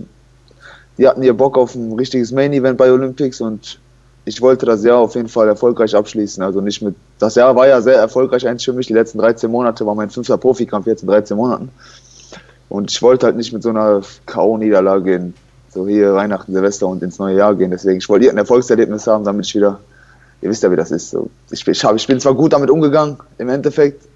[0.98, 3.78] die hatten ihr Bock auf ein richtiges Main-Event bei Olympics und
[4.24, 6.42] ich wollte das Jahr auf jeden Fall erfolgreich abschließen.
[6.42, 8.86] Also nicht mit, das Jahr war ja sehr erfolgreich eigentlich für mich.
[8.86, 11.70] Die letzten 13 Monate war mein fünfter Profikampf jetzt in 13 Monaten.
[12.68, 15.34] Und ich wollte halt nicht mit so einer K.O.-Niederlage gehen.
[15.70, 17.70] So hier Weihnachten, Silvester und ins neue Jahr gehen.
[17.70, 19.80] Deswegen, ich wollte ein Erfolgserlebnis haben, damit ich wieder,
[20.40, 21.10] ihr wisst ja, wie das ist.
[21.10, 24.06] So, ich, ich, hab, ich bin zwar gut damit umgegangen, im Endeffekt,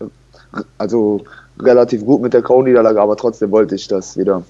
[0.79, 1.25] also
[1.61, 4.43] relativ gut mit der K.O.-Niederlage, aber trotzdem wollte ich das wieder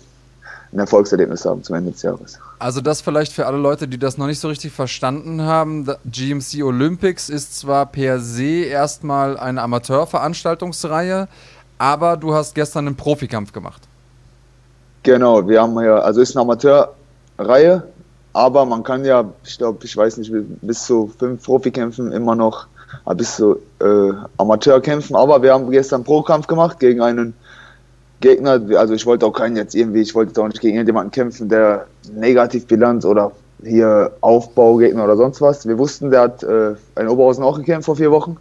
[0.73, 2.39] ein Erfolgserlebnis haben zum Ende des Jahres.
[2.59, 5.87] Also das vielleicht für alle Leute, die das noch nicht so richtig verstanden haben.
[6.05, 11.29] GMC Olympics ist zwar per se erstmal eine Amateurveranstaltungsreihe,
[11.79, 13.83] aber du hast gestern einen Profikampf gemacht.
[15.03, 17.85] Genau, wir haben ja, also ist eine Amateurreihe,
[18.33, 20.33] aber man kann ja, ich glaube, ich weiß nicht,
[20.63, 22.67] bis zu fünf Profikämpfen immer noch
[23.17, 25.17] bis zu äh, Amateur kämpfen.
[25.17, 27.35] Aber wir haben gestern Pro-Kampf gemacht gegen einen
[28.21, 31.49] Gegner, also ich wollte auch keinen jetzt irgendwie, ich wollte auch nicht gegen jemanden kämpfen,
[31.49, 33.33] der Negativbilanz oder
[33.63, 35.67] hier Aufbaugegner oder sonst was.
[35.67, 38.37] Wir wussten, der hat äh, in Oberhausen auch gekämpft vor vier Wochen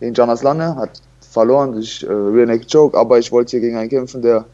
[0.00, 3.76] gegen Janas Lanne, hat verloren durch äh, Rear Neck Choke, aber ich wollte hier gegen
[3.76, 4.44] einen kämpfen, der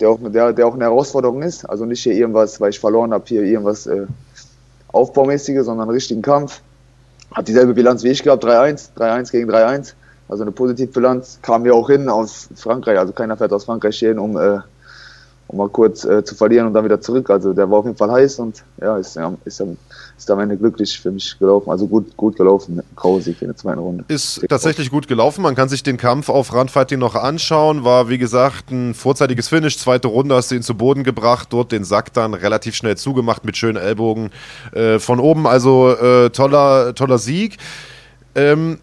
[0.00, 1.64] der auch, der, der auch eine Herausforderung ist.
[1.64, 4.06] Also nicht hier irgendwas, weil ich verloren habe, hier irgendwas äh,
[4.88, 6.62] Aufbaumäßiges, sondern einen richtigen Kampf.
[7.34, 9.94] Hat dieselbe Bilanz wie ich gehabt, 3-1, 3-1 gegen 3-1.
[10.28, 11.38] Also eine positive Bilanz.
[11.42, 14.60] Kam ja auch hin aus Frankreich, also keiner fährt aus Frankreich hier hin, um, äh,
[15.48, 17.30] um mal kurz äh, zu verlieren und dann wieder zurück.
[17.30, 19.62] Also der war auf jeden Fall heiß und ja, ist, ja, ist,
[20.18, 21.70] ist am Ende glücklich für mich gelaufen.
[21.70, 24.04] Also gut, gut gelaufen Krausieg in der zweiten Runde.
[24.08, 25.42] Ist tatsächlich gut gelaufen.
[25.42, 27.82] Man kann sich den Kampf auf Randfighting noch anschauen.
[27.82, 29.78] War, wie gesagt, ein vorzeitiges Finish.
[29.78, 31.48] Zweite Runde hast du ihn zu Boden gebracht.
[31.50, 34.30] Dort den Sack dann relativ schnell zugemacht mit schönen Ellbogen
[34.72, 35.46] äh, von oben.
[35.46, 37.56] Also äh, toller, toller Sieg.
[38.34, 38.78] Ähm,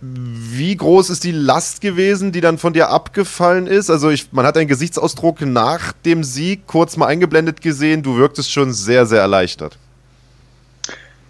[0.00, 3.90] wie groß ist die Last gewesen, die dann von dir abgefallen ist?
[3.90, 8.02] Also ich, man hat einen Gesichtsausdruck nach dem Sieg kurz mal eingeblendet gesehen.
[8.02, 9.78] Du wirktest schon sehr, sehr erleichtert.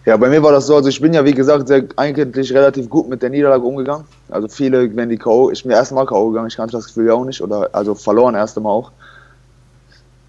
[0.04, 2.88] Ja, bei mir war das so, also ich bin ja wie gesagt sehr, eigentlich relativ
[2.88, 4.04] gut mit der Niederlage umgegangen.
[4.28, 6.28] Also viele, wenn die K.O., ich bin erst mal K.O.
[6.30, 8.92] gegangen, ich kannte das Gefühl ja auch nicht, oder also verloren erst einmal auch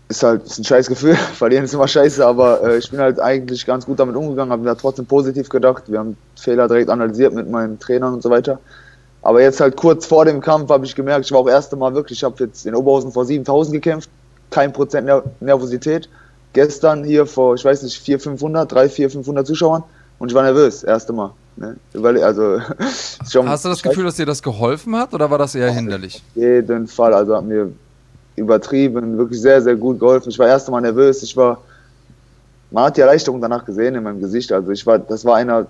[0.10, 1.16] ist halt ist ein scheiß Gefühl.
[1.34, 4.64] Verlieren ist immer scheiße, aber äh, ich bin halt eigentlich ganz gut damit umgegangen, habe
[4.64, 5.84] mir da trotzdem positiv gedacht.
[5.88, 8.60] Wir haben Fehler direkt analysiert mit meinen Trainern und so weiter.
[9.22, 11.76] Aber jetzt halt kurz vor dem Kampf habe ich gemerkt, ich war auch das erste
[11.76, 14.10] Mal wirklich, ich habe jetzt in Oberhausen vor 7000 gekämpft,
[14.51, 16.08] kein Prozent Ner Nervosität.
[16.53, 19.84] Gestern hier vor, ich weiß nicht, 400, 500, 3, 4, 500 Zuschauern
[20.18, 21.34] und ich war nervös, erste Mal.
[21.58, 21.76] Ne?
[22.24, 26.24] Also, Hast du das Gefühl, dass dir das geholfen hat oder war das eher hinderlich?
[26.30, 27.72] Auf jeden Fall, also hat mir
[28.38, 30.30] übertrieben, wirklich sehr, sehr gut geholfen.
[30.30, 31.62] Ich war erst einmal nervös, ich war,
[32.72, 34.52] man hat die Erleichterung danach gesehen in meinem Gesicht.
[34.52, 35.68] Also ich war, das war einer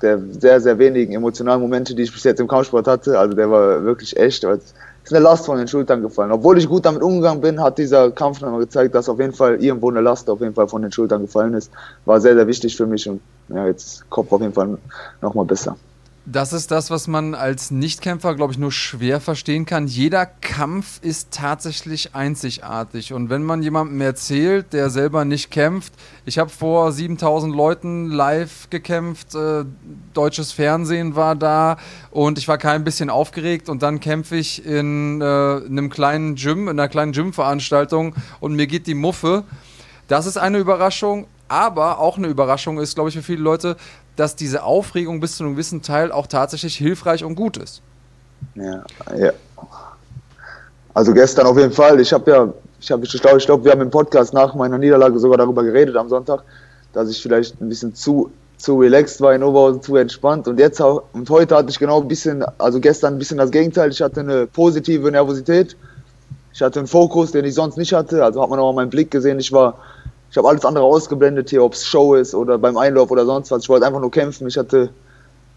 [0.00, 3.18] der sehr, sehr wenigen emotionalen Momente, die ich bis jetzt im Kampfsport hatte.
[3.18, 4.44] Also der war wirklich echt.
[4.44, 6.32] Es ist eine Last von den Schultern gefallen.
[6.32, 9.62] Obwohl ich gut damit umgegangen bin, hat dieser Kampf nochmal gezeigt, dass auf jeden Fall
[9.62, 11.70] irgendwo eine Last auf jeden Fall von den Schultern gefallen ist.
[12.04, 14.78] War sehr, sehr wichtig für mich und ja, jetzt Kopf auf jeden Fall
[15.20, 15.76] nochmal besser.
[16.26, 19.86] Das ist das, was man als Nichtkämpfer, glaube ich, nur schwer verstehen kann.
[19.86, 23.12] Jeder Kampf ist tatsächlich einzigartig.
[23.12, 25.92] Und wenn man jemandem erzählt, der selber nicht kämpft,
[26.24, 29.66] ich habe vor 7000 Leuten live gekämpft, äh,
[30.14, 31.76] deutsches Fernsehen war da
[32.10, 36.36] und ich war kein bisschen aufgeregt und dann kämpfe ich in, äh, in einem kleinen
[36.36, 39.44] Gym, in einer kleinen Gymveranstaltung und mir geht die Muffe.
[40.08, 43.76] Das ist eine Überraschung, aber auch eine Überraschung ist, glaube ich, für viele Leute,
[44.16, 47.82] dass diese Aufregung bis zu einem gewissen Teil auch tatsächlich hilfreich und gut ist.
[48.54, 48.84] Ja,
[49.16, 49.32] ja.
[50.92, 52.00] Also gestern auf jeden Fall.
[52.00, 54.78] Ich habe ja, ich habe, ich glaube, ich glaub, wir haben im Podcast nach meiner
[54.78, 56.44] Niederlage sogar darüber geredet am Sonntag,
[56.92, 58.30] dass ich vielleicht ein bisschen zu
[58.64, 60.48] zu relaxed war in Oberhausen, zu entspannt.
[60.48, 63.50] Und jetzt auch, und heute hatte ich genau ein bisschen, also gestern ein bisschen das
[63.50, 63.90] Gegenteil.
[63.90, 65.76] Ich hatte eine positive Nervosität.
[66.52, 68.24] Ich hatte einen Fokus, den ich sonst nicht hatte.
[68.24, 69.38] Also hat man auch meinen Blick gesehen.
[69.38, 69.78] Ich war
[70.34, 73.52] ich habe alles andere ausgeblendet hier, ob es Show ist oder beim Einlauf oder sonst
[73.52, 73.62] was.
[73.62, 74.48] Ich wollte einfach nur kämpfen.
[74.48, 74.90] Ich hatte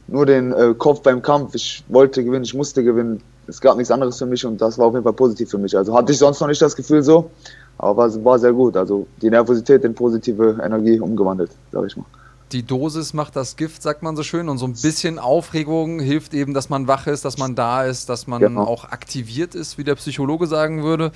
[0.05, 1.55] nur den äh, Kopf beim Kampf.
[1.55, 3.19] Ich wollte gewinnen, ich musste gewinnen.
[3.47, 5.75] Es gab nichts anderes für mich und das war auf jeden Fall positiv für mich.
[5.75, 7.32] Also hatte ich sonst noch nicht das Gefühl so,
[7.80, 8.78] aber war, war sehr gut.
[8.78, 12.05] Also die Nervosität in positive Energie umgewandelt, sage ich mal
[12.51, 14.49] die Dosis macht das Gift, sagt man so schön.
[14.49, 18.09] Und so ein bisschen Aufregung hilft eben, dass man wach ist, dass man da ist,
[18.09, 18.63] dass man genau.
[18.63, 21.11] auch aktiviert ist, wie der Psychologe sagen würde.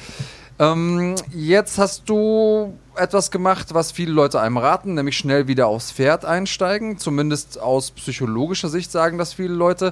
[0.61, 5.91] Ähm, jetzt hast du etwas gemacht, was viele Leute einem raten, nämlich schnell wieder aufs
[5.91, 6.99] Pferd einsteigen.
[6.99, 9.91] Zumindest aus psychologischer Sicht sagen das viele Leute.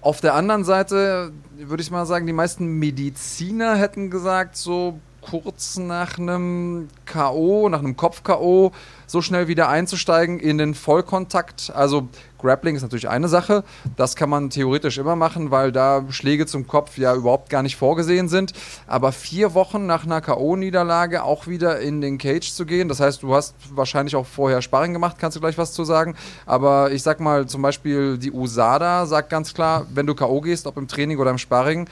[0.00, 5.76] Auf der anderen Seite würde ich mal sagen, die meisten Mediziner hätten gesagt, so kurz
[5.76, 8.72] nach einem K.O., nach einem Kopf-K.O.,
[9.06, 11.72] so schnell wieder einzusteigen in den Vollkontakt.
[11.74, 12.08] Also
[12.38, 13.64] Grappling ist natürlich eine Sache.
[13.96, 17.76] Das kann man theoretisch immer machen, weil da Schläge zum Kopf ja überhaupt gar nicht
[17.76, 18.52] vorgesehen sind.
[18.86, 23.22] Aber vier Wochen nach einer K.O.-Niederlage auch wieder in den Cage zu gehen, das heißt,
[23.22, 26.16] du hast wahrscheinlich auch vorher Sparring gemacht, kannst du gleich was zu sagen.
[26.44, 30.40] Aber ich sag mal zum Beispiel, die USADA sagt ganz klar, wenn du K.O.
[30.40, 31.88] gehst, ob im Training oder im Sparring,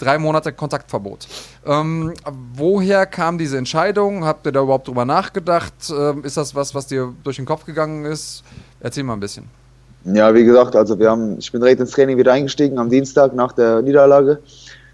[0.00, 1.28] drei Monate Kontaktverbot.
[1.64, 2.14] Ähm,
[2.54, 4.24] woher kam diese Entscheidung?
[4.24, 5.74] Habt ihr da überhaupt drüber nachgedacht?
[5.90, 8.42] Ähm, ist das was, was dir durch den Kopf gegangen ist?
[8.80, 9.44] Erzähl mal ein bisschen.
[10.04, 13.34] Ja, wie gesagt, also wir haben, ich bin direkt ins Training wieder eingestiegen am Dienstag
[13.34, 14.38] nach der Niederlage,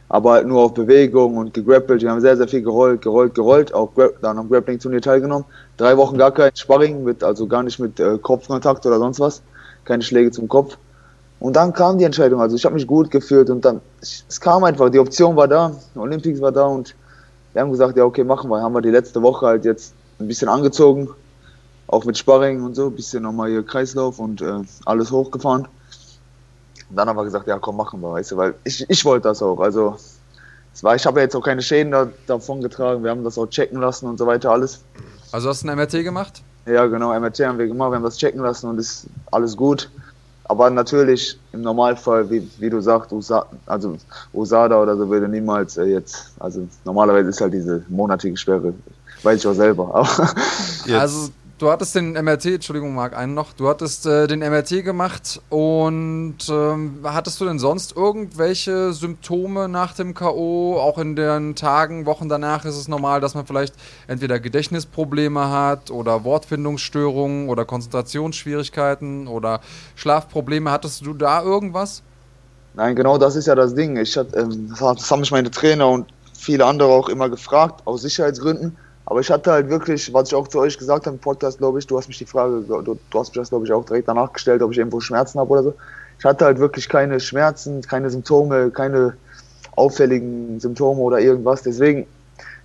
[0.08, 2.02] aber halt nur auf Bewegung und gegrappelt.
[2.02, 5.44] Wir haben sehr, sehr viel gerollt, gerollt, gerollt, auch dann am Grappling-Turnier teilgenommen.
[5.76, 9.42] Drei Wochen gar kein Sparring, mit, also gar nicht mit äh, Kopfkontakt oder sonst was,
[9.84, 10.76] keine Schläge zum Kopf.
[11.38, 12.40] Und dann kam die Entscheidung.
[12.40, 15.72] Also ich habe mich gut gefühlt und dann, es kam einfach, die Option war da,
[15.94, 16.94] Olympics war da und
[17.52, 18.60] wir haben gesagt, ja okay, machen wir.
[18.60, 21.08] Haben wir die letzte Woche halt jetzt ein bisschen angezogen,
[21.88, 25.68] auch mit Sparring und so, ein bisschen nochmal hier Kreislauf und äh, alles hochgefahren.
[26.88, 29.28] Und dann haben wir gesagt, ja komm, machen wir, weißt du, weil ich, ich wollte
[29.28, 29.60] das auch.
[29.60, 29.96] Also
[30.72, 33.38] es war, ich habe ja jetzt auch keine Schäden da, davon getragen, wir haben das
[33.38, 34.82] auch checken lassen und so weiter, alles.
[35.32, 36.42] Also hast du ein MRT gemacht?
[36.66, 39.90] Ja, genau, MRT haben wir gemacht, wir haben das checken lassen und ist alles gut.
[40.48, 43.96] Aber natürlich im Normalfall, wie, wie du sagst, Usa, also
[44.32, 48.72] Usada oder so würde niemals äh, jetzt, also normalerweise ist halt diese monatige Sperre,
[49.22, 49.92] weiß ich auch selber.
[49.94, 50.34] Aber
[50.92, 53.52] also du hattest den MRT, Entschuldigung, Marc, einen noch.
[53.52, 59.94] Du hattest äh, den MRT gemacht und ähm, hattest du denn sonst irgendwelche Symptome nach
[59.94, 60.78] dem K.O.?
[60.78, 63.74] Auch in den Tagen, Wochen danach ist es normal, dass man vielleicht
[64.06, 69.60] entweder Gedächtnisprobleme hat oder Wortfindungsstörungen oder Konzentrationsschwierigkeiten oder
[69.94, 70.70] Schlafprobleme.
[70.70, 72.02] Hattest du da irgendwas?
[72.74, 73.96] Nein, genau das ist ja das Ding.
[73.96, 76.06] Ich hatte, ähm, das haben mich meine Trainer und
[76.38, 78.76] viele andere auch immer gefragt, aus Sicherheitsgründen
[79.06, 81.78] aber ich hatte halt wirklich, was ich auch zu euch gesagt habe im Podcast, glaube
[81.78, 84.08] ich, du hast mich die Frage, du, du hast mich das, glaube ich, auch direkt
[84.08, 85.74] danach gestellt, ob ich irgendwo Schmerzen habe oder so.
[86.18, 89.16] Ich hatte halt wirklich keine Schmerzen, keine Symptome, keine
[89.76, 91.62] auffälligen Symptome oder irgendwas.
[91.62, 92.06] Deswegen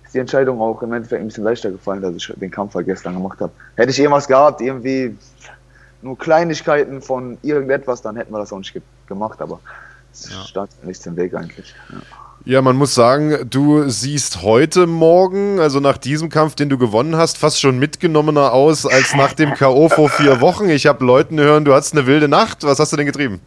[0.04, 2.86] ist die Entscheidung auch im Endeffekt ein bisschen leichter gefallen, dass ich den Kampf halt
[2.86, 3.52] gestern gemacht habe.
[3.76, 5.16] Hätte ich irgendwas gehabt, irgendwie
[6.00, 8.74] nur Kleinigkeiten von irgendetwas, dann hätten wir das auch nicht
[9.06, 9.60] gemacht, aber
[10.12, 10.42] es ja.
[10.42, 11.72] stand nichts im Weg eigentlich.
[11.90, 11.98] Ja.
[12.44, 17.16] Ja, man muss sagen, du siehst heute Morgen, also nach diesem Kampf, den du gewonnen
[17.16, 19.88] hast, fast schon mitgenommener aus als nach dem K.O.
[19.88, 20.68] vor vier Wochen.
[20.68, 22.64] Ich habe Leuten hören, du hattest eine wilde Nacht.
[22.64, 23.40] Was hast du denn getrieben?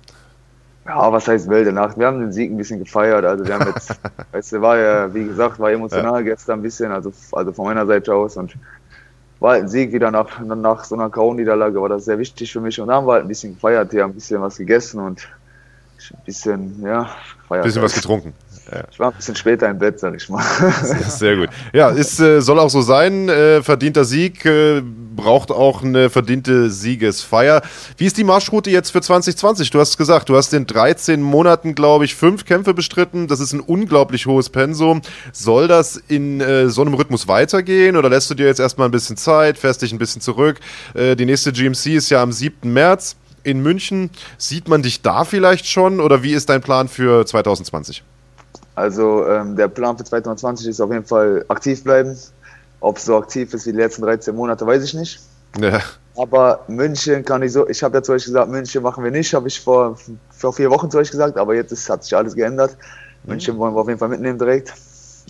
[0.85, 1.99] Ja, was heißt wilde Nacht?
[1.99, 3.25] Wir haben den Sieg ein bisschen gefeiert.
[3.25, 3.99] Also wir haben jetzt,
[4.31, 6.33] weißt du, war ja, wie gesagt, war emotional ja.
[6.33, 8.55] gestern ein bisschen, also, also von meiner Seite aus und
[9.41, 12.61] war halt ein Sieg wieder nach, nach so einer K.O.-Niederlage, war das sehr wichtig für
[12.61, 15.27] mich und dann haben wir halt ein bisschen gefeiert, hier ein bisschen was gegessen und
[16.13, 17.09] ein bisschen, ja,
[17.41, 17.63] gefeiert.
[17.63, 18.33] Ein bisschen was getrunken.
[18.75, 18.83] Ja.
[18.91, 20.43] Ich war ein bisschen später im Bett, sag ich mal.
[21.07, 21.49] Sehr gut.
[21.73, 23.29] Ja, es äh, soll auch so sein.
[23.29, 24.81] Äh, verdienter Sieg äh,
[25.15, 27.61] braucht auch eine verdiente Siegesfeier.
[27.97, 29.69] Wie ist die Marschroute jetzt für 2020?
[29.69, 33.27] Du hast gesagt, du hast in 13 Monaten, glaube ich, fünf Kämpfe bestritten.
[33.27, 35.01] Das ist ein unglaublich hohes Pensum.
[35.31, 38.91] Soll das in äh, so einem Rhythmus weitergehen oder lässt du dir jetzt erstmal ein
[38.91, 40.59] bisschen Zeit, fährst dich ein bisschen zurück?
[40.93, 42.71] Äh, die nächste GMC ist ja am 7.
[42.73, 43.15] März
[43.45, 44.09] in München.
[44.37, 48.03] Sieht man dich da vielleicht schon oder wie ist dein Plan für 2020?
[48.75, 52.17] Also ähm, der Plan für 2020 ist auf jeden Fall aktiv bleiben.
[52.81, 55.19] Ob es so aktiv ist wie die letzten 13 Monate, weiß ich nicht.
[55.59, 55.81] Ja.
[56.17, 59.33] Aber München kann ich so, ich habe ja zu euch gesagt, München machen wir nicht,
[59.33, 59.97] habe ich vor,
[60.29, 62.77] vor vier Wochen zu euch gesagt, aber jetzt ist, hat sich alles geändert.
[63.23, 63.31] Mhm.
[63.31, 64.73] München wollen wir auf jeden Fall mitnehmen direkt.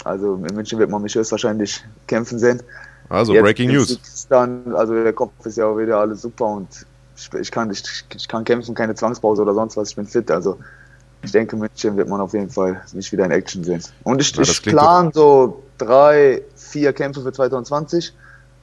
[0.03, 2.61] Also in München wird man mich höchstwahrscheinlich kämpfen sehen.
[3.09, 4.27] Also jetzt Breaking News.
[4.29, 6.67] Dann, also der Kopf ist ja auch wieder alles super und
[7.15, 7.83] ich, ich, kann, ich,
[8.13, 10.29] ich kann kämpfen, keine Zwangspause oder sonst was, ich bin fit.
[10.31, 10.57] Also
[11.25, 13.83] ich denke, München wird man auf jeden Fall nicht wieder in Action sehen.
[14.03, 18.13] Und ich, ja, ich plane so drei, vier Kämpfe für 2020.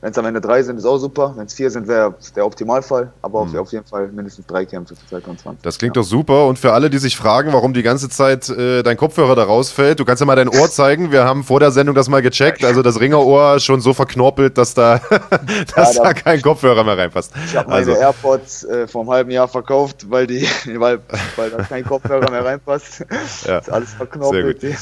[0.03, 1.33] Wenn es am Ende drei sind, ist auch super.
[1.37, 3.13] Wenn es vier sind, wäre der Optimalfall.
[3.23, 3.57] Aber mhm.
[3.57, 5.63] auf jeden Fall mindestens drei Kämpfe für 2020.
[5.63, 6.03] Das klingt ja.
[6.03, 6.49] doch super.
[6.49, 10.01] Und für alle, die sich fragen, warum die ganze Zeit äh, dein Kopfhörer da rausfällt,
[10.01, 11.13] du kannst ja mal dein Ohr zeigen.
[11.13, 12.65] Wir haben vor der Sendung das mal gecheckt.
[12.65, 14.99] Also das Ringerohr schon so verknorpelt, dass da,
[15.77, 17.33] dass ja, da, da kein Kopfhörer mehr reinpasst.
[17.47, 17.93] Ich habe meine also.
[17.93, 20.49] AirPods äh, vor einem halben Jahr verkauft, weil, die,
[20.79, 20.99] weil,
[21.37, 23.07] weil da kein Kopfhörer mehr reinpasst.
[23.47, 23.59] Ja.
[23.59, 24.61] ist alles verknorpelt.
[24.61, 24.79] Sehr gut.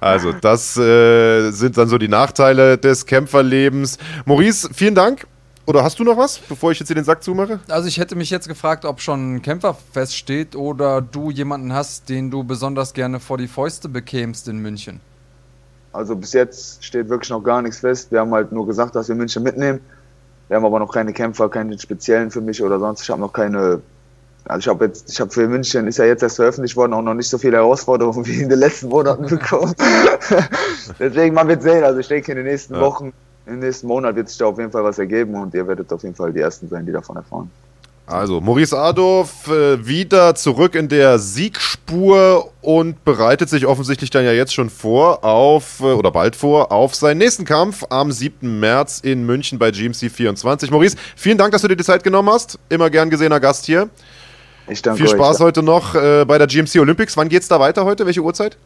[0.00, 3.98] Also das äh, sind dann so die Nachteile des Kämpferlebens.
[4.40, 5.26] Maurice, vielen Dank.
[5.66, 7.60] Oder hast du noch was, bevor ich jetzt hier den Sack zumache?
[7.68, 12.08] Also ich hätte mich jetzt gefragt, ob schon ein Kämpfer feststeht oder du jemanden hast,
[12.08, 15.00] den du besonders gerne vor die Fäuste bekämst in München.
[15.92, 18.12] Also bis jetzt steht wirklich noch gar nichts fest.
[18.12, 19.80] Wir haben halt nur gesagt, dass wir München mitnehmen.
[20.48, 23.02] Wir haben aber noch keine Kämpfer, keine speziellen für mich oder sonst.
[23.02, 23.82] Ich habe noch keine.
[24.46, 27.02] Also ich habe jetzt, ich habe für München ist ja jetzt erst veröffentlicht worden, auch
[27.02, 29.74] noch nicht so viele Herausforderungen wie in den letzten Monaten bekommen.
[30.98, 31.84] Deswegen man wird sehen.
[31.84, 32.80] Also ich denke in den nächsten ja.
[32.80, 33.12] Wochen
[33.46, 36.02] im nächsten Monat wird sich da auf jeden Fall was ergeben und ihr werdet auf
[36.02, 37.50] jeden Fall die Ersten sein, die davon erfahren.
[38.06, 44.32] Also, Maurice Adorf äh, wieder zurück in der Siegspur und bereitet sich offensichtlich dann ja
[44.32, 48.58] jetzt schon vor auf, äh, oder bald vor, auf seinen nächsten Kampf am 7.
[48.58, 50.72] März in München bei GMC 24.
[50.72, 52.58] Maurice, vielen Dank, dass du dir die Zeit genommen hast.
[52.68, 53.88] Immer gern gesehener Gast hier.
[54.68, 55.46] Ich danke Viel Spaß euch.
[55.46, 57.16] heute noch äh, bei der GMC Olympics.
[57.16, 58.06] Wann geht es da weiter heute?
[58.06, 58.56] Welche Uhrzeit?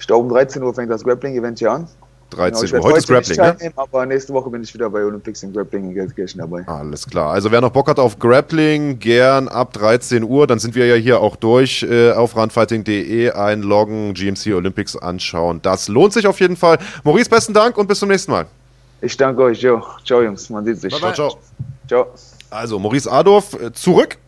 [0.00, 1.88] Ich glaube, um 13 Uhr fängt das Grappling-Event hier an.
[2.32, 2.88] 13 genau, Uhr.
[2.88, 3.72] Heute ist Grappling, ne?
[3.76, 6.66] Aber nächste Woche bin ich wieder bei Olympics in Grappling in Gelsenkirchen dabei.
[6.66, 7.32] Alles klar.
[7.32, 10.46] Also wer noch Bock hat auf Grappling, gern ab 13 Uhr.
[10.46, 15.60] Dann sind wir ja hier auch durch äh, auf runfighting.de einloggen, GMC Olympics anschauen.
[15.62, 16.78] Das lohnt sich auf jeden Fall.
[17.04, 18.46] Maurice, besten Dank und bis zum nächsten Mal.
[19.00, 19.60] Ich danke euch.
[19.60, 19.82] Jo.
[20.04, 20.48] Ciao, Jungs.
[20.48, 20.92] Man sieht sich.
[20.92, 21.14] Bye, bye.
[21.14, 21.38] Ciao,
[21.88, 22.06] ciao.
[22.50, 24.18] Also, Maurice Adorf äh, zurück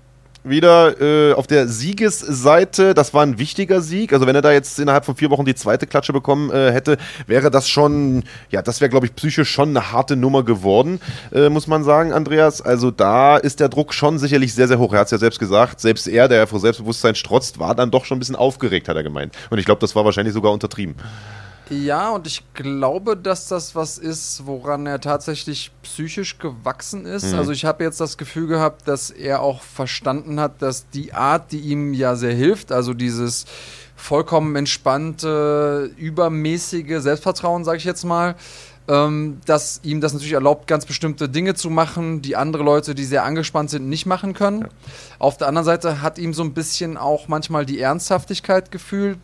[0.44, 2.94] wieder äh, auf der Siegesseite.
[2.94, 4.12] Das war ein wichtiger Sieg.
[4.12, 6.98] Also wenn er da jetzt innerhalb von vier Wochen die zweite Klatsche bekommen äh, hätte,
[7.26, 11.00] wäre das schon, ja, das wäre, glaube ich, psychisch schon eine harte Nummer geworden,
[11.32, 12.60] äh, muss man sagen, Andreas.
[12.60, 14.92] Also da ist der Druck schon sicherlich sehr, sehr hoch.
[14.92, 15.80] Er hat es ja selbst gesagt.
[15.80, 19.02] Selbst er, der vor Selbstbewusstsein strotzt, war dann doch schon ein bisschen aufgeregt, hat er
[19.02, 19.34] gemeint.
[19.50, 20.94] Und ich glaube, das war wahrscheinlich sogar untertrieben.
[21.70, 27.32] Ja, und ich glaube, dass das was ist, woran er tatsächlich psychisch gewachsen ist.
[27.32, 27.38] Mhm.
[27.38, 31.52] Also ich habe jetzt das Gefühl gehabt, dass er auch verstanden hat, dass die Art,
[31.52, 33.46] die ihm ja sehr hilft, also dieses
[33.96, 38.34] vollkommen entspannte, übermäßige Selbstvertrauen, sage ich jetzt mal,
[38.86, 43.04] ähm, dass ihm das natürlich erlaubt, ganz bestimmte Dinge zu machen, die andere Leute, die
[43.04, 44.62] sehr angespannt sind, nicht machen können.
[44.62, 44.68] Ja.
[45.18, 49.18] Auf der anderen Seite hat ihm so ein bisschen auch manchmal die Ernsthaftigkeit gefühlt,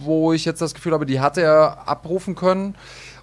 [0.00, 2.74] wo ich jetzt das Gefühl habe, die hat er abrufen können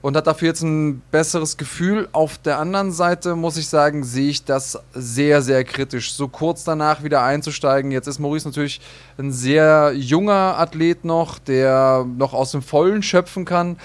[0.02, 2.10] und hat dafür jetzt ein besseres Gefühl.
[2.12, 6.14] Auf der anderen Seite muss ich sagen, sehe ich das sehr, sehr kritisch.
[6.14, 7.92] So kurz danach wieder einzusteigen.
[7.92, 8.82] Jetzt ist Maurice natürlich
[9.18, 13.78] ein sehr junger Athlet noch, der noch aus dem Vollen schöpfen kann.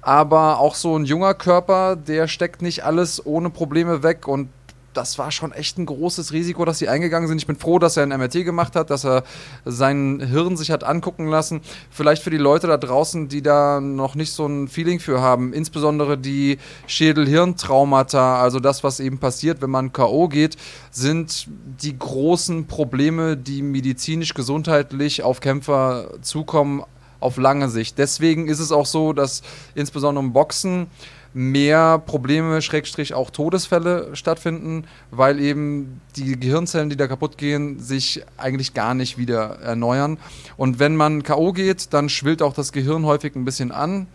[0.00, 4.48] Aber auch so ein junger Körper, der steckt nicht alles ohne Probleme weg und
[4.94, 7.38] das war schon echt ein großes Risiko, dass sie eingegangen sind.
[7.38, 9.24] Ich bin froh, dass er ein MRT gemacht hat, dass er
[9.64, 11.60] sein Hirn sich hat angucken lassen.
[11.90, 15.52] Vielleicht für die Leute da draußen, die da noch nicht so ein Feeling für haben,
[15.52, 20.28] insbesondere die Schädel-Hirntraumata, also das, was eben passiert, wenn man K.O.
[20.28, 20.56] geht,
[20.90, 21.48] sind
[21.82, 26.84] die großen Probleme, die medizinisch, gesundheitlich auf Kämpfer zukommen,
[27.20, 27.98] auf lange Sicht.
[27.98, 29.42] Deswegen ist es auch so, dass
[29.74, 30.88] insbesondere im Boxen
[31.34, 38.22] mehr Probleme, Schrägstrich auch Todesfälle stattfinden, weil eben die Gehirnzellen, die da kaputt gehen, sich
[38.36, 40.18] eigentlich gar nicht wieder erneuern.
[40.56, 41.52] Und wenn man K.O.
[41.52, 44.06] geht, dann schwillt auch das Gehirn häufig ein bisschen an.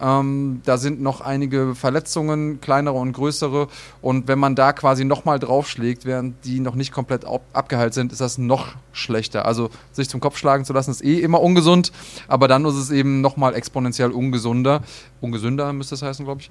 [0.00, 3.68] Ähm, da sind noch einige Verletzungen, kleinere und größere.
[4.02, 8.20] Und wenn man da quasi nochmal draufschlägt, während die noch nicht komplett abgeheilt sind, ist
[8.20, 9.46] das noch schlechter.
[9.46, 11.92] Also sich zum Kopf schlagen zu lassen, ist eh immer ungesund,
[12.28, 14.82] aber dann ist es eben nochmal exponentiell ungesunder.
[15.20, 16.50] Ungesünder müsste es heißen, glaube ich.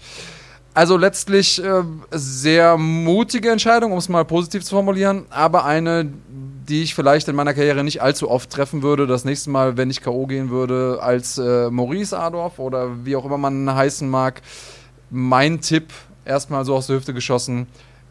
[0.76, 6.12] Also letztlich äh, sehr mutige Entscheidung, um es mal positiv zu formulieren, aber eine,
[6.70, 9.08] die ich vielleicht in meiner Karriere nicht allzu oft treffen würde.
[9.08, 10.26] Das nächste Mal, wenn ich K.O.
[10.26, 14.42] gehen würde, als äh, Maurice Adorf oder wie auch immer man heißen mag.
[15.10, 15.94] Mein Tipp,
[16.26, 17.68] erstmal so aus der Hüfte geschossen,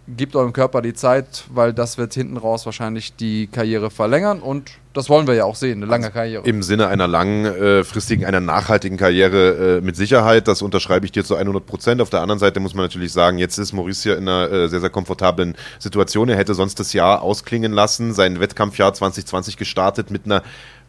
[0.07, 4.73] gebt eurem Körper die Zeit, weil das wird hinten raus wahrscheinlich die Karriere verlängern und
[4.93, 6.45] das wollen wir ja auch sehen, eine lange Karriere.
[6.47, 11.35] Im Sinne einer langfristigen, einer nachhaltigen Karriere äh, mit Sicherheit, das unterschreibe ich dir zu
[11.35, 12.01] 100 Prozent.
[12.01, 14.69] Auf der anderen Seite muss man natürlich sagen, jetzt ist Maurice hier in einer äh,
[14.69, 16.29] sehr, sehr komfortablen Situation.
[16.29, 20.45] Er hätte sonst das Jahr ausklingen lassen, sein Wettkampfjahr 2020 gestartet mit einer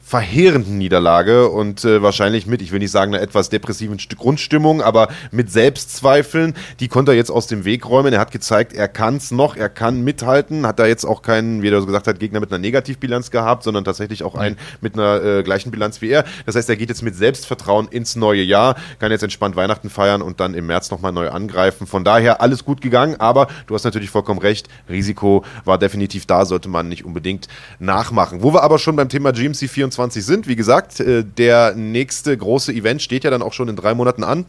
[0.07, 5.07] verheerenden Niederlage und äh, wahrscheinlich mit, ich will nicht sagen, einer etwas depressiven Grundstimmung, aber
[5.31, 6.53] mit Selbstzweifeln.
[6.79, 8.13] Die konnte er jetzt aus dem Weg räumen.
[8.13, 10.67] Er hat gezeigt, er kann es noch, er kann mithalten.
[10.67, 13.63] Hat da jetzt auch keinen, wie er so gesagt hat, Gegner mit einer Negativbilanz gehabt,
[13.63, 16.23] sondern tatsächlich auch einen mit einer äh, gleichen Bilanz wie er.
[16.45, 20.21] Das heißt, er geht jetzt mit Selbstvertrauen ins neue Jahr, kann jetzt entspannt Weihnachten feiern
[20.21, 21.87] und dann im März nochmal neu angreifen.
[21.87, 26.45] Von daher alles gut gegangen, aber du hast natürlich vollkommen recht, Risiko war definitiv da,
[26.45, 27.47] sollte man nicht unbedingt
[27.79, 28.43] nachmachen.
[28.43, 30.47] Wo wir aber schon beim Thema GMC 24 2024 sind.
[30.47, 34.23] Wie gesagt, äh, der nächste große Event steht ja dann auch schon in drei Monaten
[34.23, 34.45] an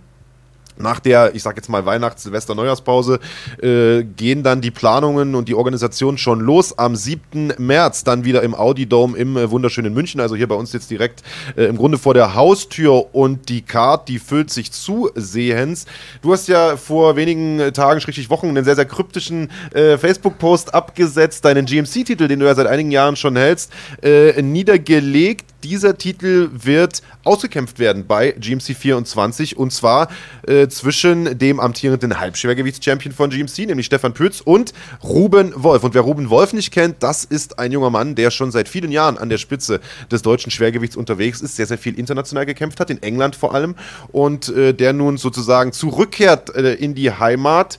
[0.78, 3.20] nach der, ich sag jetzt mal Weihnachts-, Silvester-, Neujahrspause
[3.62, 6.78] äh, gehen dann die Planungen und die Organisation schon los.
[6.78, 7.54] Am 7.
[7.58, 10.90] März dann wieder im Audi Dome im äh, wunderschönen München, also hier bei uns jetzt
[10.90, 11.22] direkt
[11.56, 15.86] äh, im Grunde vor der Haustür und die Card, die füllt sich zusehends.
[16.22, 21.44] Du hast ja vor wenigen Tagen, schrägstrich Wochen, einen sehr, sehr kryptischen äh, Facebook-Post abgesetzt,
[21.44, 23.72] deinen GMC-Titel, den du ja seit einigen Jahren schon hältst,
[24.02, 30.08] äh, niedergelegt dieser Titel wird ausgekämpft werden bei GMC 24 und zwar
[30.46, 35.82] äh, zwischen dem amtierenden Halbschwergewichtschampion von GMC, nämlich Stefan Pütz und Ruben Wolf.
[35.82, 38.92] Und wer Ruben Wolf nicht kennt, das ist ein junger Mann, der schon seit vielen
[38.92, 42.88] Jahren an der Spitze des deutschen Schwergewichts unterwegs ist, sehr, sehr viel international gekämpft hat,
[42.90, 43.74] in England vor allem
[44.12, 47.78] und äh, der nun sozusagen zurückkehrt äh, in die Heimat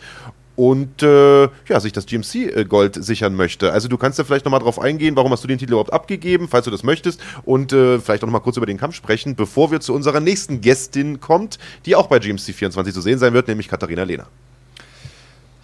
[0.57, 3.71] und äh, ja, sich das GMC-Gold sichern möchte.
[3.71, 6.47] Also du kannst ja vielleicht nochmal drauf eingehen, warum hast du den Titel überhaupt abgegeben,
[6.49, 9.71] falls du das möchtest, und äh, vielleicht auch nochmal kurz über den Kampf sprechen, bevor
[9.71, 13.47] wir zu unserer nächsten Gästin kommt, die auch bei GMC 24 zu sehen sein wird,
[13.47, 14.25] nämlich Katharina Lehner.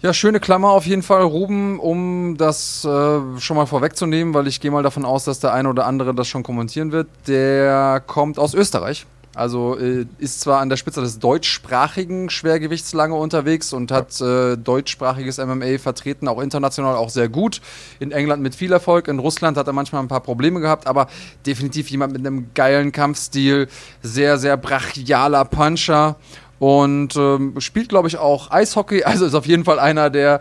[0.00, 4.60] Ja, schöne Klammer auf jeden Fall, Ruben, um das äh, schon mal vorwegzunehmen, weil ich
[4.60, 7.08] gehe mal davon aus, dass der eine oder andere das schon kommentieren wird.
[7.26, 9.06] Der kommt aus Österreich.
[9.34, 14.56] Also äh, ist zwar an der Spitze des deutschsprachigen Schwergewichts lange unterwegs und hat äh,
[14.56, 17.60] deutschsprachiges MMA vertreten, auch international auch sehr gut.
[17.98, 21.08] In England mit viel Erfolg, in Russland hat er manchmal ein paar Probleme gehabt, aber
[21.46, 23.68] definitiv jemand mit einem geilen Kampfstil,
[24.02, 26.16] sehr, sehr brachialer Puncher
[26.60, 29.02] und ähm, spielt, glaube ich, auch Eishockey.
[29.14, 30.40] Also ist auf jeden Fall einer, der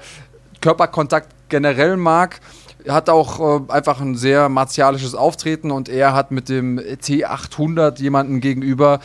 [0.62, 2.40] Körperkontakt generell mag
[2.88, 8.42] hat auch äh, einfach ein sehr martialisches Auftreten und er hat mit dem T800 jemanden
[8.42, 9.00] gegenüber,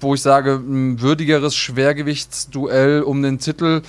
[0.00, 3.82] wo ich sage, ein würdigeres Schwergewichtsduell um den Titel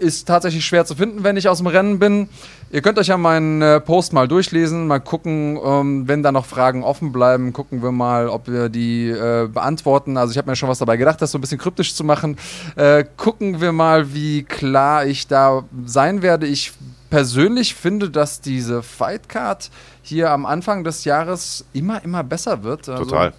[0.00, 2.28] ist tatsächlich schwer zu finden, wenn ich aus dem Rennen bin.
[2.72, 6.46] Ihr könnt euch ja meinen äh, Post mal durchlesen, mal gucken, ähm, wenn da noch
[6.46, 10.16] Fragen offen bleiben, gucken wir mal, ob wir die äh, beantworten.
[10.16, 12.36] Also ich habe mir schon was dabei gedacht, das so ein bisschen kryptisch zu machen.
[12.74, 16.46] Äh, gucken wir mal, wie klar ich da sein werde.
[16.46, 16.72] Ich
[17.10, 19.70] persönlich finde, dass diese Fightcard
[20.02, 22.88] hier am Anfang des Jahres immer, immer besser wird.
[22.88, 23.32] Also Total.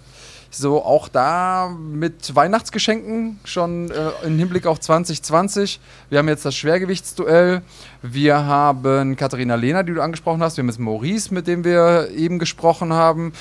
[0.50, 5.78] So auch da mit Weihnachtsgeschenken schon äh, im Hinblick auf 2020.
[6.08, 7.60] Wir haben jetzt das Schwergewichtsduell.
[8.00, 10.56] Wir haben Katharina Lehner, die du angesprochen hast.
[10.56, 13.34] Wir haben jetzt Maurice, mit dem wir eben gesprochen haben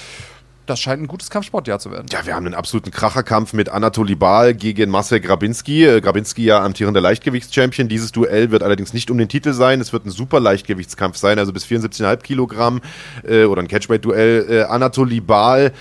[0.70, 2.07] das scheint ein gutes Kampfsportjahr zu werden.
[2.11, 5.86] Ja, wir haben einen absoluten Kracherkampf mit Anatoli Baal gegen Marcel Grabinski.
[5.86, 7.88] Äh, Grabinski ja amtierender Leichtgewichtschampion.
[7.88, 9.82] Dieses Duell wird allerdings nicht um den Titel sein.
[9.82, 12.82] Es wird ein super Leichtgewichtskampf sein, also bis 74,5 Kilogramm
[13.28, 14.45] äh, oder ein Catchweight-Duell.
[14.49, 15.72] Äh, Anatoli Baal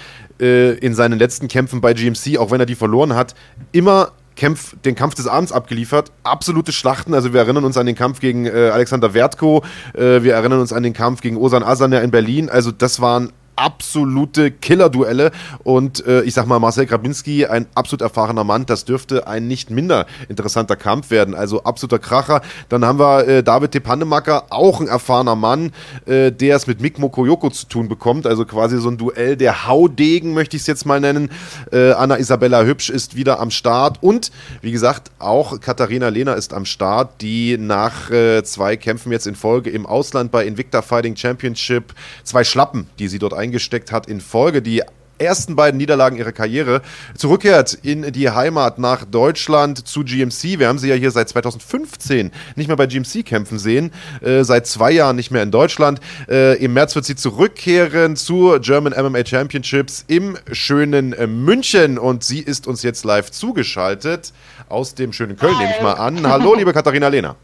[0.41, 3.35] äh, in seinen letzten Kämpfen bei GMC, auch wenn er die verloren hat,
[3.73, 6.13] immer Kampf, den Kampf des Abends abgeliefert.
[6.23, 7.15] Absolute Schlachten.
[7.15, 9.65] Also wir erinnern uns an den Kampf gegen äh, Alexander Wertko.
[9.95, 12.51] Äh, wir erinnern uns an den Kampf gegen Osan Asaner in Berlin.
[12.51, 15.33] Also das waren absolute Killer-Duelle.
[15.65, 19.71] Und äh, ich sag mal, Marcel Grabinski, ein absolut erfahrener Mann, das dürfte ein nicht
[19.71, 21.35] minder interessanter Kampf werden.
[21.35, 22.43] Also absoluter Kracher.
[22.69, 25.73] Dann haben wir äh, David Tepandemacker, auch ein erfahrener Mann,
[26.07, 28.27] äh, der es mit Mick Mokoyoko zu tun bekommt.
[28.27, 31.31] Also quasi so ein Duell der Haudegen, möchte ich es jetzt mal nennen.
[31.73, 34.03] Äh, Anna Isabella Hübsch ist wieder am Start.
[34.03, 34.31] Und
[34.61, 39.35] wie gesagt, auch Katharina Lehner ist am Start, die nach äh, zwei Kämpfen jetzt in
[39.35, 44.09] Folge im Ausland bei Invicta Fighting Championship zwei Schlappen, die sie dort ein eingesteckt hat
[44.09, 44.61] in Folge.
[44.61, 44.83] Die
[45.19, 46.83] ersten beiden Niederlagen ihrer Karriere,
[47.17, 50.59] zurückkehrt in die Heimat nach Deutschland zu GMC.
[50.59, 54.67] Wir haben sie ja hier seit 2015 nicht mehr bei GMC kämpfen sehen, äh, seit
[54.67, 56.01] zwei Jahren nicht mehr in Deutschland.
[56.29, 62.23] Äh, Im März wird sie zurückkehren zur German MMA Championships im schönen äh, München und
[62.23, 64.35] sie ist uns jetzt live zugeschaltet
[64.69, 65.63] aus dem schönen Köln, Hi.
[65.63, 66.27] nehme ich mal an.
[66.27, 67.37] Hallo, liebe Katharina Lehner.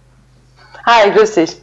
[0.85, 1.57] Hi, grüß dich.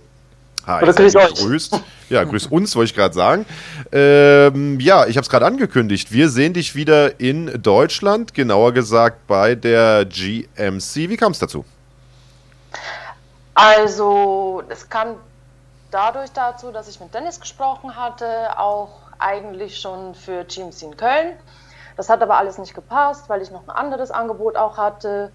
[0.70, 1.34] Hi, Oder grüß euch.
[1.34, 1.80] Grüßt.
[2.09, 3.45] Ja, grüß uns, wollte ich gerade sagen.
[3.91, 6.11] Ähm, ja, ich habe es gerade angekündigt.
[6.11, 10.95] Wir sehen dich wieder in Deutschland, genauer gesagt bei der GMC.
[11.07, 11.65] Wie kam es dazu?
[13.53, 15.17] Also, es kam
[15.91, 21.34] dadurch dazu, dass ich mit Dennis gesprochen hatte, auch eigentlich schon für GMC in Köln.
[21.95, 25.32] Das hat aber alles nicht gepasst, weil ich noch ein anderes Angebot auch hatte.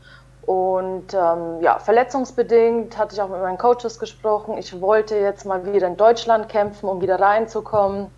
[0.47, 4.59] Und ähm, ja, verletzungsbedingt hatte ich auch mit meinen Coaches gesprochen.
[4.59, 8.09] Ich wollte jetzt mal wieder in Deutschland kämpfen, um wieder reinzukommen.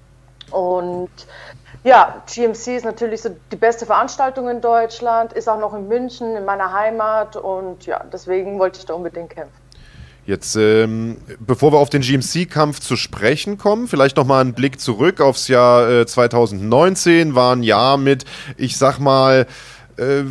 [0.51, 1.11] Und
[1.85, 6.35] ja, GMC ist natürlich so die beste Veranstaltung in Deutschland, ist auch noch in München,
[6.35, 7.37] in meiner Heimat.
[7.37, 9.67] Und ja, deswegen wollte ich da unbedingt kämpfen.
[10.27, 15.21] Jetzt, ähm, bevor wir auf den GMC-Kampf zu sprechen kommen, vielleicht nochmal einen Blick zurück
[15.21, 17.37] aufs Jahr äh, 2019.
[17.37, 18.25] War ein Jahr mit,
[18.57, 19.47] ich sag mal,
[19.97, 20.25] äh,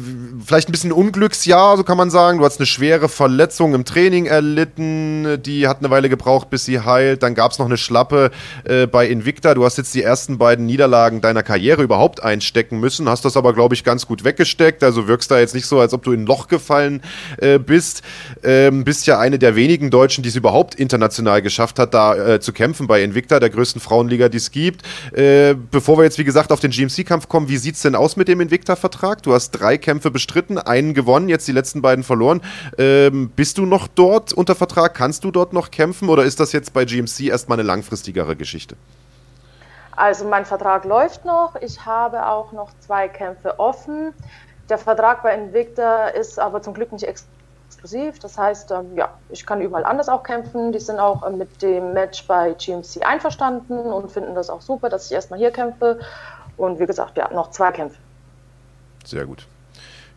[0.45, 2.39] vielleicht ein bisschen Unglücksjahr, so kann man sagen.
[2.39, 6.79] Du hast eine schwere Verletzung im Training erlitten, die hat eine Weile gebraucht, bis sie
[6.81, 7.23] heilt.
[7.23, 8.31] Dann gab es noch eine Schlappe
[8.63, 9.53] äh, bei Invicta.
[9.55, 13.53] Du hast jetzt die ersten beiden Niederlagen deiner Karriere überhaupt einstecken müssen, hast das aber,
[13.53, 14.83] glaube ich, ganz gut weggesteckt.
[14.83, 17.01] Also wirkst da jetzt nicht so, als ob du in ein Loch gefallen
[17.37, 18.03] äh, bist.
[18.43, 22.39] Ähm, bist ja eine der wenigen Deutschen, die es überhaupt international geschafft hat, da äh,
[22.39, 24.83] zu kämpfen bei Invicta, der größten Frauenliga, die es gibt.
[25.11, 28.15] Äh, bevor wir jetzt, wie gesagt, auf den GMC-Kampf kommen, wie sieht es denn aus
[28.15, 29.23] mit dem Invicta-Vertrag?
[29.23, 32.41] Du hast drei Kämpfe bestritten, einen gewonnen, jetzt die letzten beiden verloren.
[32.77, 34.93] Ähm, bist du noch dort unter Vertrag?
[34.93, 38.75] Kannst du dort noch kämpfen oder ist das jetzt bei GMC erstmal eine langfristigere Geschichte?
[39.95, 41.55] Also mein Vertrag läuft noch.
[41.61, 44.13] Ich habe auch noch zwei Kämpfe offen.
[44.69, 48.19] Der Vertrag bei Invicta ist aber zum Glück nicht exklusiv.
[48.19, 50.71] Das heißt, ähm, ja, ich kann überall anders auch kämpfen.
[50.71, 54.89] Die sind auch äh, mit dem Match bei GMC einverstanden und finden das auch super,
[54.89, 55.99] dass ich erstmal hier kämpfe.
[56.57, 57.97] Und wie gesagt, ja, noch zwei Kämpfe.
[59.05, 59.45] Sehr gut.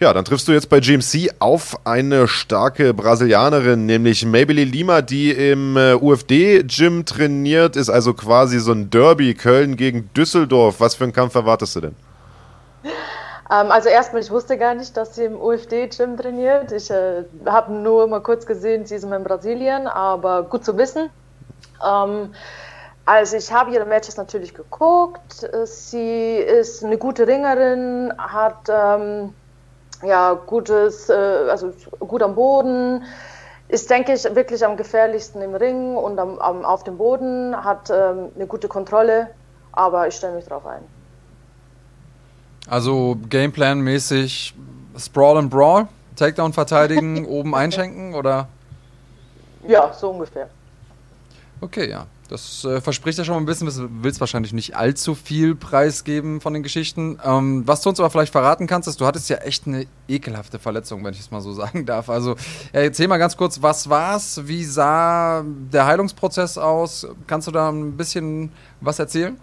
[0.01, 5.33] Ja, dann triffst du jetzt bei GMC auf eine starke Brasilianerin, nämlich Maybelline Lima, die
[5.33, 10.79] im äh, UFD-Gym trainiert, ist also quasi so ein Derby Köln gegen Düsseldorf.
[10.79, 11.97] Was für einen Kampf erwartest du denn?
[13.51, 16.71] Ähm, also erstmal, ich wusste gar nicht, dass sie im UFD-Gym trainiert.
[16.71, 21.11] Ich äh, habe nur mal kurz gesehen, sie ist in Brasilien, aber gut zu wissen.
[21.85, 22.31] Ähm,
[23.09, 25.49] also ich habe ihre Matches natürlich geguckt.
[25.65, 29.33] Sie ist eine gute Ringerin, hat ähm,
[30.03, 33.03] ja, gutes, äh, also gut am Boden,
[33.69, 37.89] ist, denke ich, wirklich am gefährlichsten im Ring und am, am auf dem Boden, hat
[37.89, 39.31] ähm, eine gute Kontrolle,
[39.73, 40.83] aber ich stelle mich drauf ein.
[42.69, 44.53] Also Gameplan-mäßig
[44.99, 48.49] Sprawl and Brawl, Takedown verteidigen, oben einschenken oder?
[49.67, 50.51] Ja, so ungefähr.
[51.63, 52.05] Okay, ja.
[52.29, 53.67] Das äh, verspricht ja schon mal ein bisschen.
[53.67, 57.19] Du willst wahrscheinlich nicht allzu viel preisgeben von den Geschichten.
[57.25, 60.59] Ähm, was du uns aber vielleicht verraten kannst, ist, du hattest ja echt eine ekelhafte
[60.59, 62.11] Verletzung, wenn ich es mal so sagen darf.
[62.11, 62.37] Also
[62.73, 64.43] erzähl mal ganz kurz, was war's?
[64.45, 67.07] Wie sah der Heilungsprozess aus?
[67.27, 69.39] Kannst du da ein bisschen was erzählen?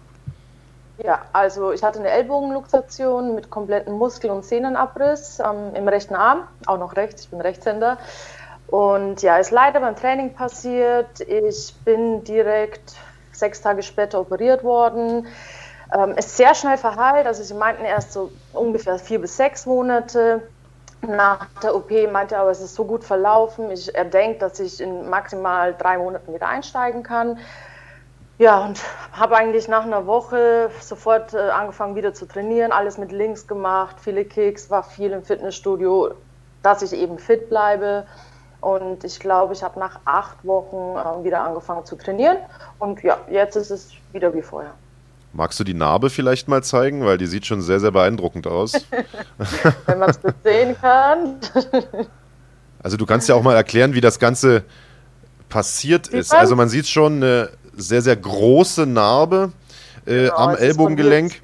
[1.03, 6.47] Ja, also ich hatte eine Ellbogenluxation mit kompletten Muskel- und Sehnenabriss ähm, im rechten Arm,
[6.67, 7.97] auch noch rechts, ich bin Rechtshänder.
[8.67, 11.21] Und ja, ist leider beim Training passiert.
[11.21, 12.95] Ich bin direkt
[13.31, 15.27] sechs Tage später operiert worden.
[15.93, 17.27] Ähm, ist sehr schnell verheilt.
[17.27, 20.41] Also sie meinten erst so ungefähr vier bis sechs Monate.
[21.01, 23.69] Nach der OP meinte er aber, es ist so gut verlaufen.
[23.69, 27.37] Ich, er denkt, dass ich in maximal drei Monaten wieder einsteigen kann.
[28.37, 28.81] Ja, und
[29.13, 33.95] habe eigentlich nach einer Woche sofort äh, angefangen wieder zu trainieren, alles mit Links gemacht,
[34.01, 36.11] viele Kicks, war viel im Fitnessstudio,
[36.61, 38.05] dass ich eben fit bleibe.
[38.65, 42.37] Und ich glaube, ich habe nach acht Wochen äh, wieder angefangen zu trainieren.
[42.79, 44.73] Und ja, jetzt ist es wieder wie vorher.
[45.33, 47.05] Magst du die Narbe vielleicht mal zeigen?
[47.05, 48.73] Weil die sieht schon sehr, sehr beeindruckend aus.
[49.85, 51.35] Wenn man es sehen kann.
[52.81, 54.63] also du kannst ja auch mal erklären, wie das Ganze
[55.47, 56.33] passiert ist.
[56.33, 59.51] Also man sieht schon eine sehr, sehr große Narbe
[60.07, 61.39] äh, genau, am Ellbogengelenk.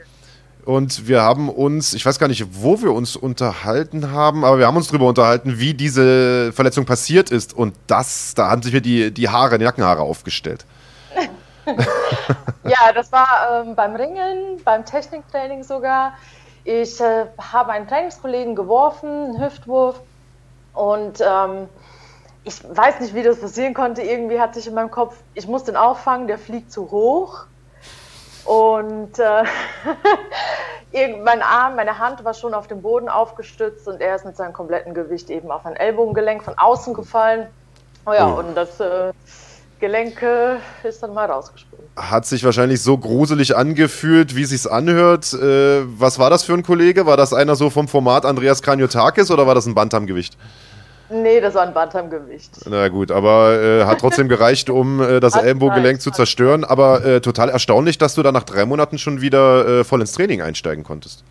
[0.65, 4.67] Und wir haben uns, ich weiß gar nicht, wo wir uns unterhalten haben, aber wir
[4.67, 7.53] haben uns darüber unterhalten, wie diese Verletzung passiert ist.
[7.53, 10.65] Und das, da haben sich mir die, die Haare, die Nackenhaare aufgestellt.
[11.65, 16.13] ja, das war ähm, beim Ringen, beim Techniktraining sogar.
[16.63, 19.99] Ich äh, habe einen Trainingskollegen geworfen, einen Hüftwurf.
[20.73, 21.67] Und ähm,
[22.43, 24.01] ich weiß nicht, wie das passieren konnte.
[24.01, 27.45] Irgendwie hat sich in meinem Kopf, ich muss den auffangen, der fliegt zu hoch.
[28.45, 29.43] Und äh,
[31.23, 34.53] mein Arm, meine Hand war schon auf dem Boden aufgestützt und er ist mit seinem
[34.53, 37.47] kompletten Gewicht eben auf ein Ellbogengelenk von außen gefallen.
[38.05, 38.39] Oh ja, oh.
[38.39, 39.11] und das äh,
[39.79, 41.85] Gelenk äh, ist dann mal rausgesprungen.
[41.95, 45.33] Hat sich wahrscheinlich so gruselig angefühlt, wie sich's anhört.
[45.33, 47.05] Äh, was war das für ein Kollege?
[47.05, 50.37] War das einer so vom Format Andreas Kranjotakis oder war das ein Bantamgewicht?
[51.11, 52.51] Nee, das war ein Bantamgewicht.
[52.69, 56.63] Na gut, aber äh, hat trotzdem gereicht, um äh, das Ellenbogengelenk zu zerstören.
[56.63, 60.13] Aber äh, total erstaunlich, dass du da nach drei Monaten schon wieder äh, voll ins
[60.13, 61.23] Training einsteigen konntest.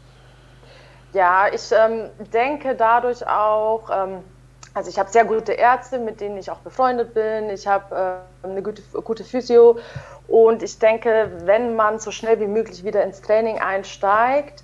[1.14, 4.18] Ja, ich ähm, denke dadurch auch, ähm,
[4.74, 7.48] also ich habe sehr gute Ärzte, mit denen ich auch befreundet bin.
[7.50, 9.78] Ich habe äh, eine gute, gute Physio
[10.28, 14.62] und ich denke, wenn man so schnell wie möglich wieder ins Training einsteigt,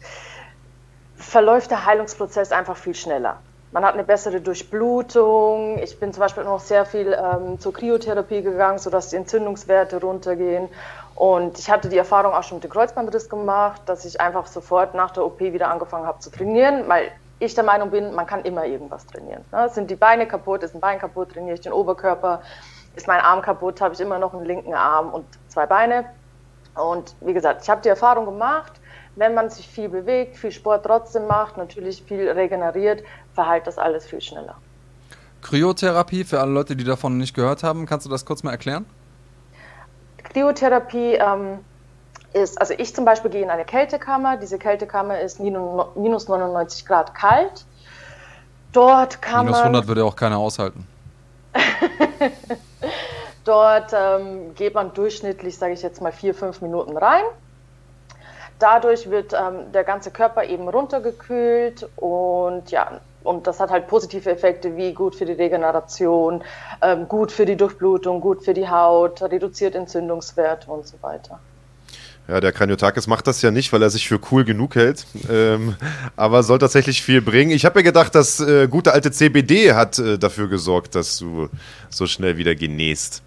[1.17, 3.39] verläuft der Heilungsprozess einfach viel schneller.
[3.77, 5.77] Man hat eine bessere Durchblutung.
[5.83, 10.71] Ich bin zum Beispiel noch sehr viel ähm, zur Kryotherapie gegangen, sodass die Entzündungswerte runtergehen.
[11.15, 14.95] Und ich hatte die Erfahrung auch schon mit dem Kreuzbandriss gemacht, dass ich einfach sofort
[14.95, 18.47] nach der OP wieder angefangen habe zu trainieren, weil ich der Meinung bin, man kann
[18.47, 19.45] immer irgendwas trainieren.
[19.53, 19.69] Ne?
[19.69, 22.41] Sind die Beine kaputt, ist ein Bein kaputt, trainiere ich den Oberkörper,
[22.95, 26.07] ist mein Arm kaputt, habe ich immer noch einen linken Arm und zwei Beine.
[26.75, 28.73] Und wie gesagt, ich habe die Erfahrung gemacht,
[29.17, 33.03] wenn man sich viel bewegt, viel Sport trotzdem macht, natürlich viel regeneriert,
[33.37, 34.57] verheilt das alles viel schneller.
[35.43, 38.85] Kryotherapie, für alle Leute, die davon nicht gehört haben, kannst du das kurz mal erklären?
[40.25, 41.61] Kryotherapie ähm,
[42.33, 44.37] ist, also ich zum Beispiel gehe in eine Kältekammer.
[44.39, 47.65] Diese Kältekammer ist minus 99 Grad kalt.
[48.73, 50.87] Dort kann minus 100 würde auch keiner aushalten.
[53.45, 57.23] Dort ähm, geht man durchschnittlich, sage ich jetzt mal, vier, fünf Minuten rein.
[58.59, 64.31] Dadurch wird ähm, der ganze Körper eben runtergekühlt und ja, und das hat halt positive
[64.31, 66.43] Effekte wie gut für die Regeneration,
[66.83, 71.41] ähm, gut für die Durchblutung, gut für die Haut, reduziert Entzündungswerte und so weiter.
[72.29, 75.77] Ja, der Kraniotakis macht das ja nicht, weil er sich für cool genug hält, ähm,
[76.17, 77.53] aber soll tatsächlich viel bringen.
[77.53, 81.49] Ich habe mir gedacht, das äh, gute alte CBD hat äh, dafür gesorgt, dass du
[81.89, 83.23] so schnell wieder genäst.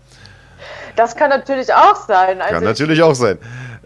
[0.98, 2.42] Das kann natürlich auch sein.
[2.42, 3.38] Also kann natürlich auch sein.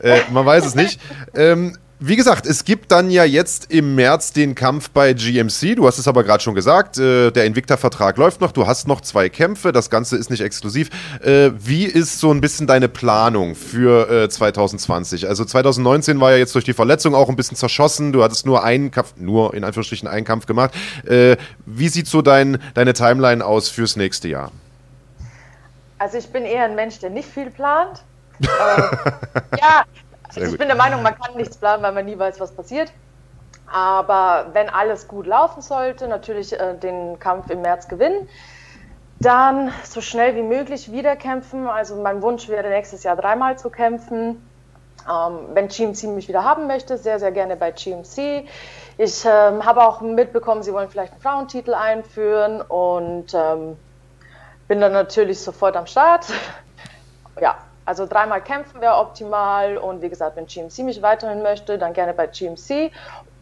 [0.02, 1.00] Äh, man weiß es nicht.
[1.36, 1.76] Ähm,
[2.06, 5.78] wie gesagt, es gibt dann ja jetzt im März den Kampf bei GMC.
[5.78, 8.52] Du hast es aber gerade schon gesagt, äh, der Invicta-Vertrag läuft noch.
[8.52, 9.72] Du hast noch zwei Kämpfe.
[9.72, 10.90] Das Ganze ist nicht exklusiv.
[11.22, 15.30] Äh, wie ist so ein bisschen deine Planung für äh, 2020?
[15.30, 18.12] Also 2019 war ja jetzt durch die Verletzung auch ein bisschen zerschossen.
[18.12, 20.74] Du hattest nur einen Kampf, nur in Anführungsstrichen einen Kampf gemacht.
[21.06, 24.52] Äh, wie sieht so dein, deine Timeline aus fürs nächste Jahr?
[26.00, 28.04] Also ich bin eher ein Mensch, der nicht viel plant.
[28.42, 29.86] ja,
[30.36, 32.92] also ich bin der Meinung, man kann nichts planen, weil man nie weiß, was passiert.
[33.72, 38.28] Aber wenn alles gut laufen sollte, natürlich äh, den Kampf im März gewinnen,
[39.20, 41.68] dann so schnell wie möglich wieder kämpfen.
[41.68, 44.46] Also mein Wunsch wäre nächstes Jahr dreimal zu kämpfen.
[45.10, 48.48] Ähm, wenn GMC mich wieder haben möchte, sehr, sehr gerne bei GMC.
[48.98, 53.76] Ich ähm, habe auch mitbekommen, sie wollen vielleicht einen Frauentitel einführen und ähm,
[54.68, 56.28] bin dann natürlich sofort am Start.
[57.42, 61.94] ja, also dreimal kämpfen wäre optimal und wie gesagt, wenn GMC mich weiterhin möchte, dann
[61.94, 62.92] gerne bei GMC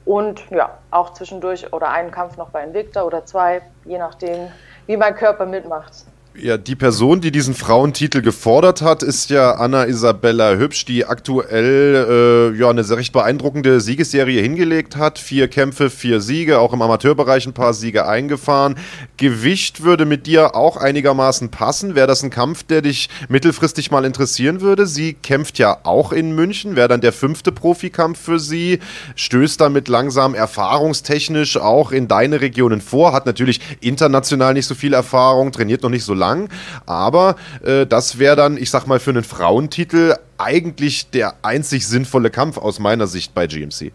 [0.03, 4.51] und ja, auch zwischendurch oder einen Kampf noch bei Invicta oder zwei, je nachdem,
[4.87, 6.10] wie mein Körper mitmacht.
[6.33, 12.53] Ja, die Person, die diesen Frauentitel gefordert hat, ist ja Anna Isabella Hübsch, die aktuell
[12.55, 15.19] äh, ja eine sehr recht beeindruckende Siegesserie hingelegt hat.
[15.19, 18.75] Vier Kämpfe, vier Siege, auch im Amateurbereich ein paar Siege eingefahren.
[19.17, 21.95] Gewicht würde mit dir auch einigermaßen passen.
[21.95, 24.87] Wäre das ein Kampf, der dich mittelfristig mal interessieren würde?
[24.87, 28.79] Sie kämpft ja auch in München, wäre dann der fünfte Profikampf für sie,
[29.17, 34.93] stößt damit langsam erfahrungstechnisch auch in deine Regionen vor, hat natürlich international nicht so viel
[34.93, 36.49] Erfahrung, trainiert noch nicht so lang.
[36.85, 37.35] Aber
[37.65, 42.57] äh, das wäre dann, ich sag mal, für einen Frauentitel eigentlich der einzig sinnvolle Kampf
[42.57, 43.91] aus meiner Sicht bei GMC.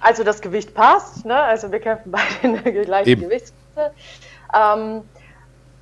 [0.00, 1.36] Also das Gewicht passt, ne?
[1.36, 3.92] Also wir kämpfen beide in der gleichen Gewichtsklasse.
[4.54, 5.02] Ähm,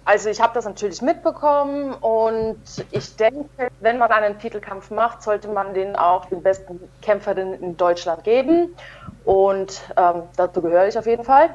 [0.09, 2.63] also ich habe das natürlich mitbekommen und
[2.93, 7.77] ich denke, wenn man einen Titelkampf macht, sollte man den auch den besten Kämpferinnen in
[7.77, 8.75] Deutschland geben.
[9.27, 11.51] Und ähm, dazu gehöre ich auf jeden Fall.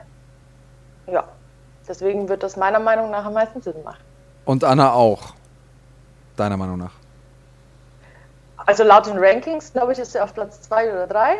[1.07, 1.24] Ja.
[1.88, 4.03] Deswegen wird das meiner Meinung nach am meisten Sinn machen.
[4.45, 5.34] Und Anna auch,
[6.35, 6.91] deiner Meinung nach?
[8.65, 11.38] Also laut den Rankings, glaube ich, ist sie auf Platz 2 oder 3,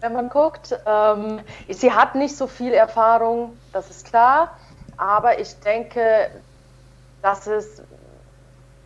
[0.00, 0.78] wenn man guckt.
[0.84, 4.50] Ähm, sie hat nicht so viel Erfahrung, das ist klar.
[4.98, 6.30] Aber ich denke,
[7.22, 7.82] dass es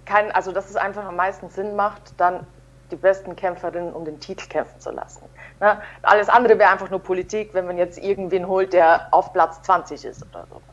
[0.04, 2.46] kein, also dass es einfach am meisten Sinn macht, dann
[2.90, 5.22] die besten Kämpferinnen um den Titel kämpfen zu lassen.
[5.60, 5.80] Ne?
[6.02, 10.04] Alles andere wäre einfach nur Politik, wenn man jetzt irgendwen holt, der auf Platz 20
[10.04, 10.69] ist oder sowas.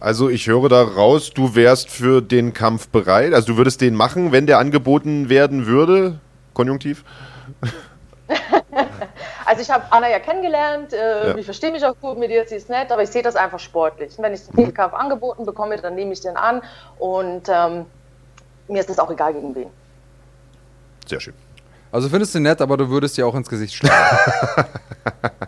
[0.00, 3.34] Also ich höre daraus, du wärst für den Kampf bereit.
[3.34, 6.20] Also du würdest den machen, wenn der angeboten werden würde?
[6.54, 7.04] Konjunktiv?
[9.44, 11.36] also ich habe Anna ja kennengelernt, äh, ja.
[11.36, 13.58] ich verstehe mich auch gut mit ihr, sie ist nett, aber ich sehe das einfach
[13.58, 14.12] sportlich.
[14.18, 16.62] Wenn ich den Kampf angeboten bekomme, dann nehme ich den an
[16.98, 17.86] und ähm,
[18.68, 19.70] mir ist es auch egal gegen wen.
[21.06, 21.34] Sehr schön.
[21.90, 24.18] Also findest du nett, aber du würdest dir auch ins Gesicht schlagen.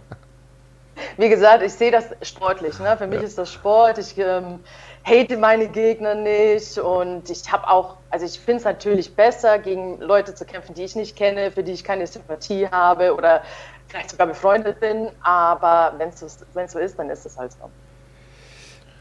[1.16, 2.78] wie gesagt, ich sehe das sportlich.
[2.78, 2.96] Ne?
[2.96, 3.26] Für mich ja.
[3.26, 3.98] ist das Sport.
[3.98, 4.60] Ich ähm,
[5.04, 10.00] hate meine Gegner nicht und ich habe auch, also ich finde es natürlich besser, gegen
[10.00, 13.42] Leute zu kämpfen, die ich nicht kenne, für die ich keine Sympathie habe oder
[13.88, 15.10] vielleicht sogar befreundet bin.
[15.22, 17.70] Aber wenn es so, so ist, dann ist es halt so.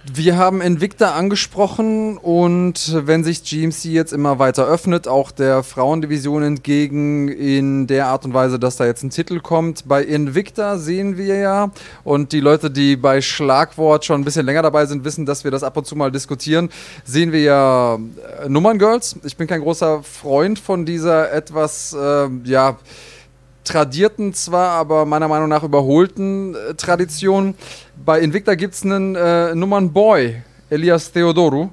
[0.06, 6.42] Wir haben Invicta angesprochen und wenn sich GMC jetzt immer weiter öffnet, auch der Frauendivision
[6.42, 9.88] entgegen in der Art und Weise, dass da jetzt ein Titel kommt.
[9.90, 11.72] Bei Invicta sehen wir ja
[12.06, 15.52] und die Leute, die bei Schlagwort schon ein bisschen länger dabei sind, wissen, dass wir
[15.52, 16.70] das ab und zu mal diskutieren,
[17.04, 19.18] sehen wir ja äh, Nummerngirls.
[19.26, 22.78] Ich bin kein großer Freund von dieser etwas, äh, ja,
[23.64, 27.56] tradierten zwar, aber meiner Meinung nach überholten äh, Tradition.
[27.96, 31.70] Bei Invicta gibt es einen äh, Nummern Boy, Elias Theodorou.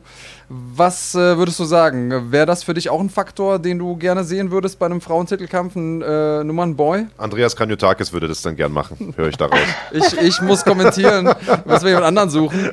[0.49, 2.31] Was äh, würdest du sagen?
[2.31, 5.75] Wäre das für dich auch ein Faktor, den du gerne sehen würdest bei einem Frauentitelkampf,
[5.75, 7.07] ein äh, Nummern Boy?
[7.19, 9.59] Andreas Kanyotakis würde das dann gern machen, höre ich daraus.
[9.91, 11.25] ich, ich muss kommentieren,
[11.65, 12.71] müssen wir jemand anderen suchen.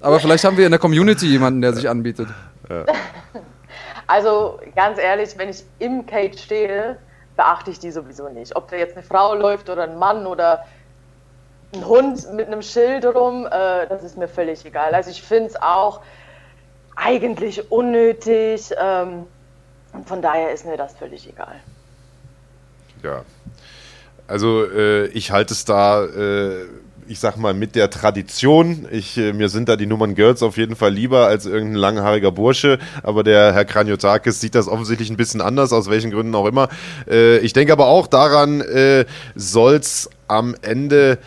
[0.00, 2.28] Aber vielleicht haben wir in der Community jemanden, der sich anbietet.
[4.06, 6.96] Also ganz ehrlich, wenn ich im Cage stehe,
[7.40, 8.54] beachte ich die sowieso nicht.
[8.54, 10.66] Ob da jetzt eine Frau läuft oder ein Mann oder
[11.74, 14.92] ein Hund mit einem Schild rum, äh, das ist mir völlig egal.
[14.92, 16.02] Also ich finde es auch
[16.96, 19.26] eigentlich unnötig ähm,
[19.94, 21.56] und von daher ist mir das völlig egal.
[23.02, 23.22] Ja,
[24.28, 26.66] also äh, ich halte es da äh,
[27.10, 28.86] ich sag mal, mit der Tradition.
[28.92, 32.30] Ich, äh, mir sind da die Nummern Girls auf jeden Fall lieber als irgendein langhaariger
[32.30, 36.46] Bursche, aber der Herr Kranjotakis sieht das offensichtlich ein bisschen anders, aus welchen Gründen auch
[36.46, 36.68] immer.
[37.08, 41.18] Äh, ich denke aber auch daran äh, soll es am Ende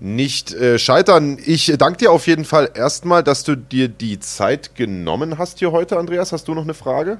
[0.00, 1.38] nicht äh, scheitern.
[1.46, 5.70] Ich danke dir auf jeden Fall erstmal, dass du dir die Zeit genommen hast hier
[5.70, 6.32] heute, Andreas.
[6.32, 7.18] Hast du noch eine Frage?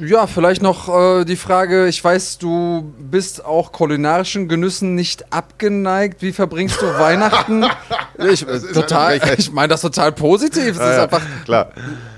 [0.00, 6.22] Ja, vielleicht noch äh, die Frage, ich weiß, du bist auch kulinarischen Genüssen nicht abgeneigt.
[6.22, 7.66] Wie verbringst du Weihnachten?
[8.16, 10.76] Ich, total, ich meine das total positiv.
[10.76, 11.70] Es ja, ist einfach, klar.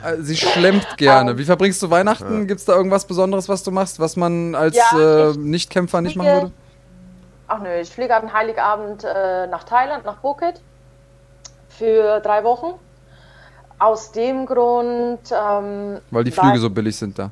[0.04, 1.38] Äh, sie schlemmt gerne.
[1.38, 2.40] Wie verbringst du Weihnachten?
[2.40, 2.44] Ja.
[2.44, 6.16] Gibt es da irgendwas Besonderes, was du machst, was man als ja, äh, Nichtkämpfer nicht
[6.16, 6.52] machen würde?
[7.48, 10.60] Ach nö, ich fliege am Heiligabend äh, nach Thailand, nach Phuket
[11.70, 12.74] für drei Wochen.
[13.78, 15.20] Aus dem Grund.
[15.32, 17.30] Ähm, weil die Flüge so billig sind da.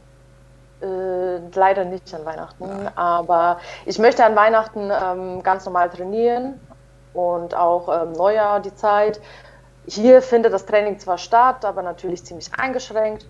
[0.80, 6.60] Äh, leider nicht an Weihnachten, aber ich möchte an Weihnachten ähm, ganz normal trainieren
[7.14, 9.20] und auch ähm, Neujahr die Zeit.
[9.86, 13.26] Hier findet das Training zwar statt, aber natürlich ziemlich eingeschränkt.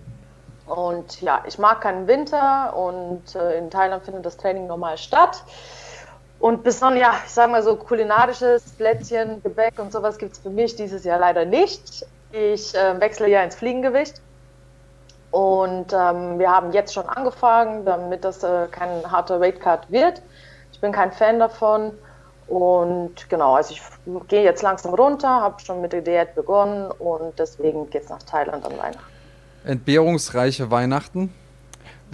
[0.67, 5.43] Und ja, ich mag keinen Winter und äh, in Thailand findet das Training normal statt.
[6.39, 10.51] Und besonders, ja, ich sage mal so, kulinarisches Plätzchen, Gebäck und sowas gibt es für
[10.51, 12.05] mich dieses Jahr leider nicht.
[12.31, 14.21] Ich äh, wechsle ja ins Fliegengewicht
[15.31, 20.21] Und ähm, wir haben jetzt schon angefangen, damit das äh, kein harter Weightcut wird.
[20.71, 21.91] Ich bin kein Fan davon.
[22.47, 23.81] Und genau, also ich
[24.27, 28.23] gehe jetzt langsam runter, habe schon mit der Diät begonnen und deswegen geht es nach
[28.23, 29.03] Thailand an Weihnachten.
[29.65, 31.31] Entbehrungsreiche Weihnachten.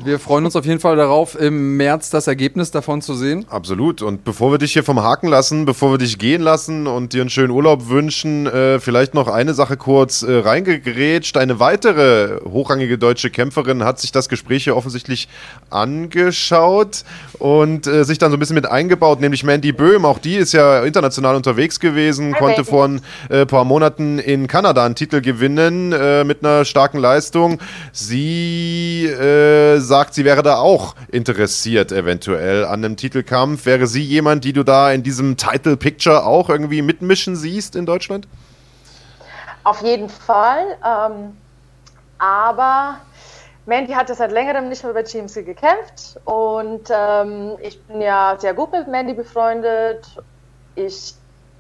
[0.04, 3.46] Wir freuen uns auf jeden Fall darauf, im März das Ergebnis davon zu sehen.
[3.50, 4.02] Absolut.
[4.02, 7.22] Und bevor wir dich hier vom Haken lassen, bevor wir dich gehen lassen und dir
[7.22, 11.38] einen schönen Urlaub wünschen, äh, vielleicht noch eine Sache kurz äh, reingegrätscht.
[11.38, 15.30] Eine weitere hochrangige deutsche Kämpferin hat sich das Gespräch hier offensichtlich
[15.70, 17.06] angeschaut
[17.40, 20.04] und äh, sich dann so ein bisschen mit eingebaut, nämlich Mandy Böhm.
[20.04, 24.48] Auch die ist ja international unterwegs gewesen, Hi, konnte vor ein äh, paar Monaten in
[24.48, 27.60] Kanada einen Titel gewinnen äh, mit einer starken Leistung.
[27.94, 33.66] Sie äh, sagt, sie wäre da auch interessiert eventuell an einem Titelkampf.
[33.66, 37.86] Wäre sie jemand, die du da in diesem Title Picture auch irgendwie mitmischen siehst in
[37.86, 38.28] Deutschland?
[39.64, 40.78] Auf jeden Fall.
[40.86, 41.38] Ähm,
[42.18, 42.98] aber
[43.66, 48.36] Mandy hat ja seit längerem nicht mehr bei GMC gekämpft und ähm, ich bin ja
[48.38, 50.06] sehr gut mit Mandy befreundet.
[50.76, 51.16] Ich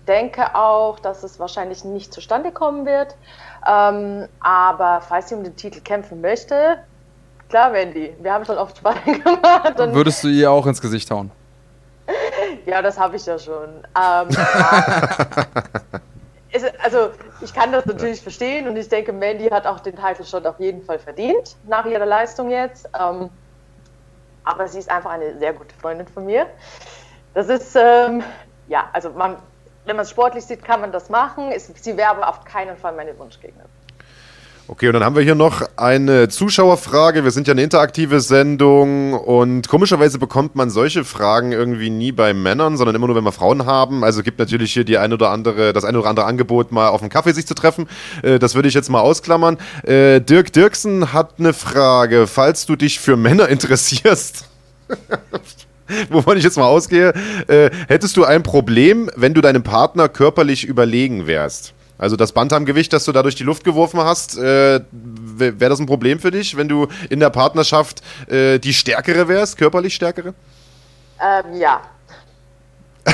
[0.07, 3.15] denke auch, dass es wahrscheinlich nicht zustande kommen wird.
[3.67, 6.77] Ähm, aber falls sie um den Titel kämpfen möchte,
[7.49, 8.13] klar, Mandy.
[8.19, 9.77] Wir haben schon oft Sparring gemacht.
[9.77, 11.31] Würdest du ihr auch ins Gesicht hauen?
[12.65, 13.69] ja, das habe ich ja schon.
[13.95, 14.27] Ähm,
[16.51, 17.11] es, also,
[17.41, 20.59] ich kann das natürlich verstehen und ich denke, Mandy hat auch den Titel schon auf
[20.59, 22.89] jeden Fall verdient, nach ihrer Leistung jetzt.
[22.99, 23.29] Ähm,
[24.43, 26.45] aber sie ist einfach eine sehr gute Freundin von mir.
[27.33, 28.23] Das ist, ähm,
[28.67, 29.37] ja, also man,
[29.85, 31.51] wenn man es sportlich sieht, kann man das machen.
[31.51, 33.69] Es, sie wäre aber auf keinen Fall meine Wunschgegnerin.
[34.67, 37.23] Okay, und dann haben wir hier noch eine Zuschauerfrage.
[37.23, 42.33] Wir sind ja eine interaktive Sendung und komischerweise bekommt man solche Fragen irgendwie nie bei
[42.33, 44.03] Männern, sondern immer nur, wenn wir Frauen haben.
[44.03, 47.01] Also gibt natürlich hier die ein oder andere, das ein oder andere Angebot, mal auf
[47.01, 47.87] dem Kaffee sich zu treffen.
[48.23, 49.59] Äh, Das würde ich jetzt mal ausklammern.
[49.83, 52.25] Äh, Dirk Dirksen hat eine Frage.
[52.25, 54.49] Falls du dich für Männer interessierst,
[56.09, 57.13] wovon ich jetzt mal ausgehe,
[57.47, 61.74] äh, hättest du ein Problem, wenn du deinem Partner körperlich überlegen wärst?
[61.97, 65.85] Also das Bantamgewicht, das du da durch die Luft geworfen hast, äh, wäre das ein
[65.85, 70.33] Problem für dich, wenn du in der Partnerschaft äh, die Stärkere wärst, körperlich Stärkere?
[71.21, 71.81] Ähm, ja,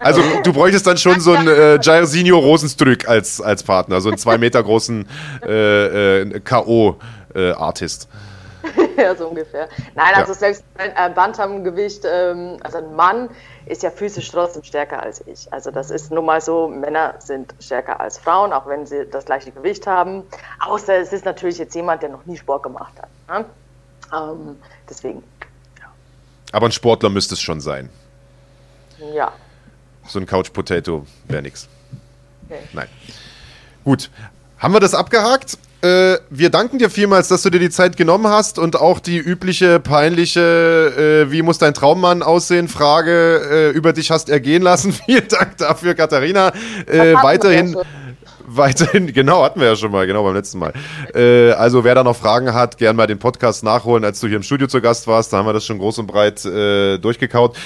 [0.00, 4.18] Also du bräuchtest dann schon so einen äh, Jairzinho Rosenstrück als, als Partner, so einen
[4.18, 5.06] zwei Meter großen
[5.46, 8.08] äh, äh, K.O.-Artist.
[8.96, 9.68] ja, so ungefähr.
[9.94, 10.38] Nein, also Ja.
[10.38, 13.30] selbst ein äh, Bantamgewicht, ähm, also ein Mann
[13.66, 15.52] ist ja physisch trotzdem stärker als ich.
[15.52, 19.24] Also das ist nun mal so, Männer sind stärker als Frauen, auch wenn sie das
[19.24, 20.24] gleiche Gewicht haben.
[20.60, 23.08] Außer es ist natürlich jetzt jemand, der noch nie Sport gemacht hat.
[23.40, 23.44] Ne?
[24.12, 24.56] Ähm,
[24.88, 25.22] deswegen,
[26.52, 27.88] Aber ein Sportler müsste es schon sein.
[29.14, 29.32] ja.
[30.08, 31.68] So ein Couch Potato wäre nix.
[32.46, 32.58] Okay.
[32.72, 32.88] Nein.
[33.84, 34.10] Gut.
[34.58, 35.56] Haben wir das abgehakt?
[35.82, 39.18] Äh, wir danken dir vielmals, dass du dir die Zeit genommen hast und auch die
[39.18, 44.92] übliche peinliche, äh, wie muss dein Traummann aussehen, Frage äh, über dich hast ergehen lassen.
[45.06, 46.52] Vielen Dank dafür, Katharina.
[46.86, 47.76] Äh, ja weiterhin.
[48.54, 50.74] Weiterhin, genau, hatten wir ja schon mal, genau beim letzten Mal.
[51.14, 54.36] Äh, also wer da noch Fragen hat, gern mal den Podcast nachholen, als du hier
[54.36, 55.32] im Studio zu Gast warst.
[55.32, 57.56] Da haben wir das schon groß und breit äh, durchgekaut.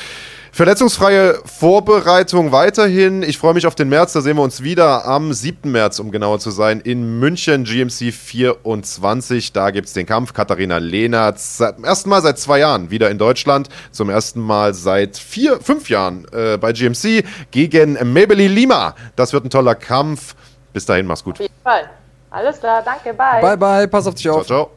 [0.56, 3.22] Verletzungsfreie Vorbereitung weiterhin.
[3.22, 4.14] Ich freue mich auf den März.
[4.14, 5.70] Da sehen wir uns wieder am 7.
[5.70, 9.52] März, um genauer zu sein, in München, GMC 24.
[9.52, 10.32] Da gibt es den Kampf.
[10.32, 13.68] Katharina Lehnert, zum ersten Mal seit zwei Jahren wieder in Deutschland.
[13.92, 18.94] Zum ersten Mal seit vier, fünf Jahren äh, bei GMC gegen Maybelline Lima.
[19.14, 20.34] Das wird ein toller Kampf.
[20.72, 21.34] Bis dahin, mach's gut.
[21.34, 21.90] Auf jeden Fall.
[22.30, 23.42] Alles klar, danke, bye.
[23.42, 24.46] Bye, bye, pass auf dich Ciao, auf.
[24.46, 24.75] ciao.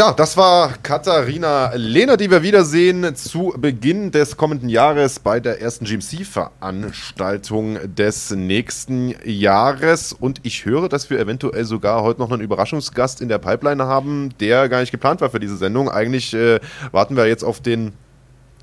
[0.00, 5.60] Ja, das war Katharina Lehner, die wir wiedersehen zu Beginn des kommenden Jahres bei der
[5.60, 10.14] ersten GMC-Veranstaltung des nächsten Jahres.
[10.14, 14.30] Und ich höre, dass wir eventuell sogar heute noch einen Überraschungsgast in der Pipeline haben,
[14.40, 15.90] der gar nicht geplant war für diese Sendung.
[15.90, 16.60] Eigentlich äh,
[16.92, 17.92] warten wir jetzt auf den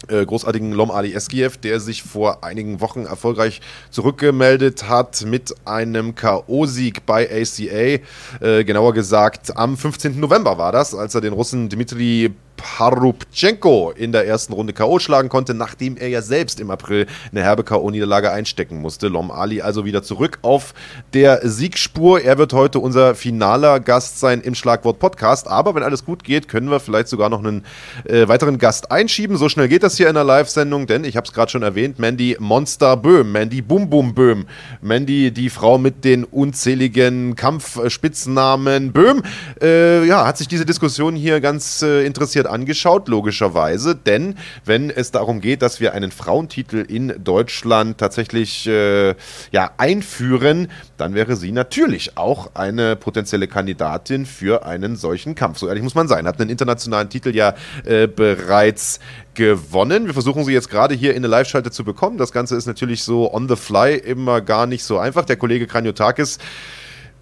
[0.07, 7.01] großartigen Lom Ali Eskiev, der sich vor einigen Wochen erfolgreich zurückgemeldet hat mit einem K.O.-Sieg
[7.05, 8.01] bei ACA.
[8.45, 10.19] Äh, genauer gesagt, am 15.
[10.19, 14.99] November war das, als er den Russen Dmitri Parubchenko in der ersten Runde K.O.
[14.99, 19.07] schlagen konnte, nachdem er ja selbst im April eine herbe K.O.-Niederlage einstecken musste.
[19.07, 20.73] Lom Ali also wieder zurück auf
[21.13, 22.21] der Siegspur.
[22.21, 25.47] Er wird heute unser finaler Gast sein im Schlagwort Podcast.
[25.47, 27.63] Aber wenn alles gut geht, können wir vielleicht sogar noch einen
[28.05, 29.37] äh, weiteren Gast einschieben.
[29.37, 31.99] So schnell geht das hier in der Live-Sendung, denn ich habe es gerade schon erwähnt,
[31.99, 34.45] Mandy Monster Böhm, Mandy Bum Bum Böhm,
[34.81, 39.21] Mandy, die Frau mit den unzähligen Kampfspitznamen Böhm,
[39.61, 44.89] äh, ja, hat sich diese Diskussion hier ganz äh, interessiert mit angeschaut, logischerweise, denn wenn
[44.89, 49.15] es darum geht, dass wir einen Frauentitel in Deutschland tatsächlich äh,
[49.51, 55.59] ja, einführen, dann wäre sie natürlich auch eine potenzielle Kandidatin für einen solchen Kampf.
[55.59, 56.27] So ehrlich muss man sein.
[56.27, 57.53] Hat einen internationalen Titel ja
[57.85, 58.99] äh, bereits
[59.33, 60.07] gewonnen.
[60.07, 62.17] Wir versuchen sie jetzt gerade hier in eine Live-Schalte zu bekommen.
[62.17, 65.25] Das Ganze ist natürlich so on the fly immer gar nicht so einfach.
[65.25, 66.39] Der Kollege Kranjotakis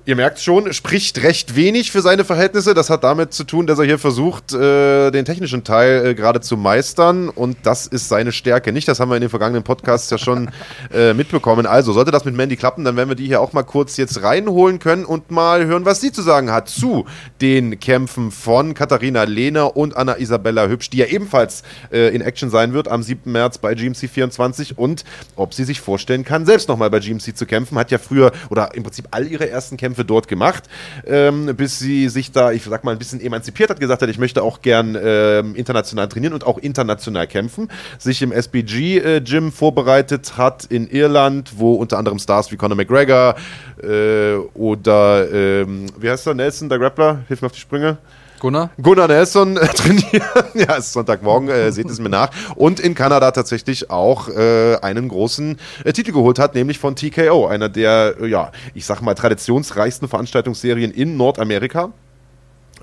[0.08, 2.76] Ihr merkt schon, spricht recht wenig für seine Verhältnisse.
[2.76, 6.42] Das hat damit zu tun, dass er hier versucht, äh, den technischen Teil äh, gerade
[6.42, 7.28] zu meistern.
[7.28, 8.72] Und das ist seine Stärke.
[8.72, 10.52] Nicht, das haben wir in den vergangenen Podcasts ja schon
[10.94, 11.66] äh, mitbekommen.
[11.66, 14.22] Also, sollte das mit Mandy klappen, dann werden wir die hier auch mal kurz jetzt
[14.22, 17.08] reinholen können und mal hören, was sie zu sagen hat zu
[17.42, 22.52] den Kämpfen von Katharina Lehner und Anna Isabella Hübsch, die ja ebenfalls äh, in Action
[22.52, 23.32] sein wird am 7.
[23.32, 25.04] März bei GMC 24 und
[25.36, 27.76] ob sie sich vorstellen kann, selbst nochmal bei GMC zu kämpfen.
[27.80, 30.66] Hat ja früher oder im Prinzip all ihre ersten Kämpfe Kämpfe dort gemacht,
[31.06, 34.20] ähm, bis sie sich da, ich sag mal, ein bisschen emanzipiert hat, gesagt hat, ich
[34.20, 40.38] möchte auch gern ähm, international trainieren und auch international kämpfen, sich im SBG-Gym äh, vorbereitet
[40.38, 43.36] hat in Irland, wo unter anderem Stars wie Conor McGregor
[43.82, 47.98] äh, oder, ähm, wie heißt er, Nelson, der Grappler, hilf mir auf die Sprünge.
[48.46, 48.70] Gunnar?
[48.80, 50.22] Gunnar Nelson äh, trainieren.
[50.54, 52.30] ja, es ist Sonntagmorgen, äh, seht es mir nach.
[52.56, 57.48] Und in Kanada tatsächlich auch äh, einen großen äh, Titel geholt hat, nämlich von TKO,
[57.48, 61.92] einer der, äh, ja, ich sag mal, traditionsreichsten Veranstaltungsserien in Nordamerika.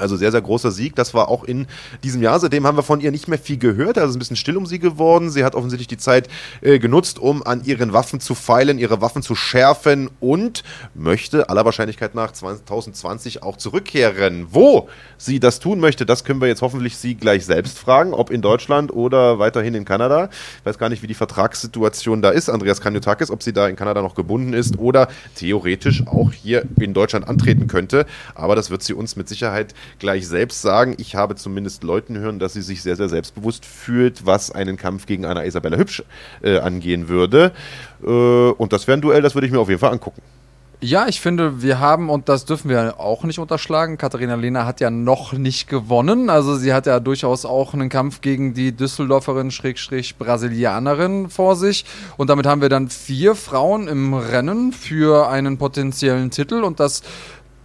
[0.03, 0.97] Also sehr, sehr großer Sieg.
[0.97, 1.67] Das war auch in
[2.03, 2.39] diesem Jahr.
[2.39, 3.97] Seitdem haben wir von ihr nicht mehr viel gehört.
[3.97, 5.31] Also ist ein bisschen still um sie geworden.
[5.31, 6.29] Sie hat offensichtlich die Zeit
[6.61, 10.65] äh, genutzt, um an ihren Waffen zu feilen, ihre Waffen zu schärfen und
[10.95, 14.49] möchte aller Wahrscheinlichkeit nach 2020 auch zurückkehren.
[14.51, 18.31] Wo sie das tun möchte, das können wir jetzt hoffentlich sie gleich selbst fragen, ob
[18.31, 20.29] in Deutschland oder weiterhin in Kanada.
[20.59, 22.49] Ich weiß gar nicht, wie die Vertragssituation da ist.
[22.49, 26.95] Andreas Kanyotakis, ob sie da in Kanada noch gebunden ist oder theoretisch auch hier in
[26.95, 28.07] Deutschland antreten könnte.
[28.35, 30.95] Aber das wird sie uns mit Sicherheit gleich selbst sagen.
[30.99, 35.07] Ich habe zumindest Leuten hören, dass sie sich sehr, sehr selbstbewusst fühlt, was einen Kampf
[35.07, 36.03] gegen eine Isabella Hübsch
[36.43, 37.53] äh, angehen würde.
[38.03, 40.23] Äh, und das wäre ein Duell, das würde ich mir auf jeden Fall angucken.
[40.85, 44.81] Ja, ich finde, wir haben, und das dürfen wir auch nicht unterschlagen, Katharina Lehner hat
[44.81, 46.29] ja noch nicht gewonnen.
[46.29, 51.85] Also sie hat ja durchaus auch einen Kampf gegen die Düsseldorferin, Schrägstrich Brasilianerin vor sich.
[52.17, 56.65] Und damit haben wir dann vier Frauen im Rennen für einen potenziellen Titel.
[56.65, 57.03] Und das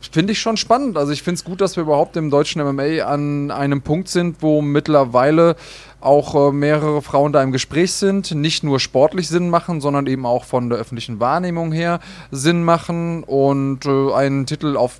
[0.02, 0.98] finde ich schon spannend.
[0.98, 4.38] Also ich finde es gut, dass wir überhaupt im deutschen MMA an einem Punkt sind,
[4.42, 5.56] wo mittlerweile
[6.00, 10.26] auch äh, mehrere Frauen da im Gespräch sind, nicht nur sportlich Sinn machen, sondern eben
[10.26, 12.00] auch von der öffentlichen Wahrnehmung her
[12.32, 15.00] Sinn machen und äh, einen Titel auf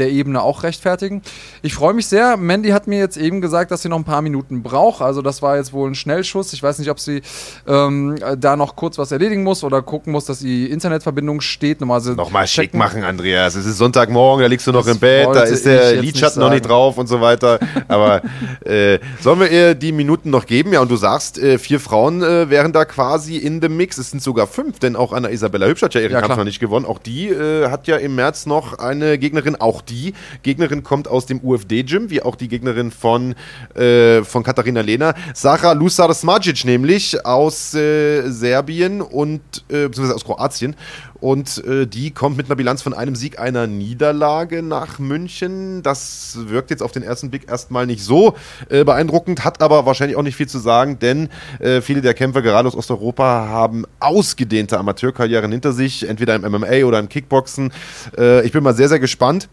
[0.00, 1.22] der Ebene auch rechtfertigen.
[1.62, 2.36] Ich freue mich sehr.
[2.36, 5.02] Mandy hat mir jetzt eben gesagt, dass sie noch ein paar Minuten braucht.
[5.02, 6.52] Also das war jetzt wohl ein Schnellschuss.
[6.52, 7.22] Ich weiß nicht, ob sie
[7.68, 11.80] ähm, da noch kurz was erledigen muss oder gucken muss, dass die Internetverbindung steht.
[11.80, 13.54] Nochmal, Nochmal schick machen, Andreas.
[13.54, 16.50] Es ist Sonntagmorgen, da liegst du noch das im Bett, da ist der Lidschatten noch
[16.50, 17.58] nicht drauf und so weiter.
[17.88, 18.22] Aber
[18.64, 20.72] äh, sollen wir ihr die Minuten noch geben?
[20.72, 23.98] Ja, und du sagst, äh, vier Frauen äh, wären da quasi in dem Mix.
[23.98, 26.44] Es sind sogar fünf, denn auch Anna Isabella Hübsch hat ja ihren ja, Kampf noch
[26.44, 26.86] nicht gewonnen.
[26.86, 31.26] Auch die äh, hat ja im März noch eine Gegnerin, auch die Gegnerin kommt aus
[31.26, 33.34] dem UFD-Gym, wie auch die Gegnerin von,
[33.74, 35.14] äh, von Katharina Lehner.
[35.34, 40.76] Sarah Lusar Smajic nämlich aus äh, Serbien und äh, beziehungsweise aus Kroatien.
[41.20, 45.82] Und äh, die kommt mit einer Bilanz von einem Sieg, einer Niederlage nach München.
[45.82, 48.34] Das wirkt jetzt auf den ersten Blick erstmal nicht so
[48.70, 52.40] äh, beeindruckend, hat aber wahrscheinlich auch nicht viel zu sagen, denn äh, viele der Kämpfer,
[52.40, 57.72] gerade aus Osteuropa, haben ausgedehnte Amateurkarrieren hinter sich, entweder im MMA oder im Kickboxen.
[58.16, 59.48] Äh, ich bin mal sehr, sehr gespannt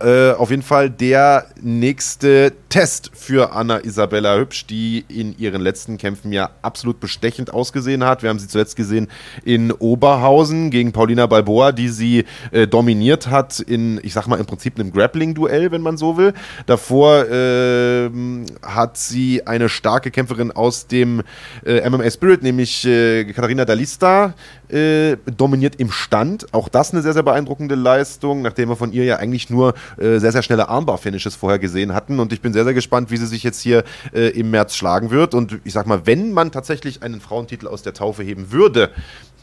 [0.00, 5.98] äh, auf jeden Fall der nächste Test für Anna Isabella Hübsch, die in ihren letzten
[5.98, 8.22] Kämpfen ja absolut bestechend ausgesehen hat.
[8.22, 9.08] Wir haben sie zuletzt gesehen
[9.44, 14.46] in Oberhausen gegen Paulina Balboa, die sie äh, dominiert hat in, ich sag mal, im
[14.46, 16.34] Prinzip einem Grappling-Duell, wenn man so will.
[16.66, 18.10] Davor äh,
[18.62, 21.22] hat sie eine starke Kämpferin aus dem
[21.64, 24.34] äh, MMA Spirit, nämlich äh, Katharina Dalista,
[24.68, 26.52] äh, dominiert im Stand.
[26.52, 30.18] Auch das eine sehr, sehr beeindruckende Leistung, nachdem wir von ihr ja eigentlich nur äh,
[30.18, 32.20] sehr, sehr schnelle Armbar-Finishes vorher gesehen hatten.
[32.20, 35.10] Und ich bin sehr, sehr gespannt, wie sie sich jetzt hier äh, im März schlagen
[35.10, 35.34] wird.
[35.34, 38.90] Und ich sag mal, wenn man tatsächlich einen Frauentitel aus der Taufe heben würde,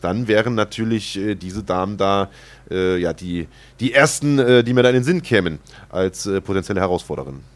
[0.02, 2.30] dann wären natürlich äh, diese Damen da
[2.70, 3.48] äh, ja die,
[3.80, 7.55] die ersten, die mir da in den Sinn kämen als potenzielle Herausforderin.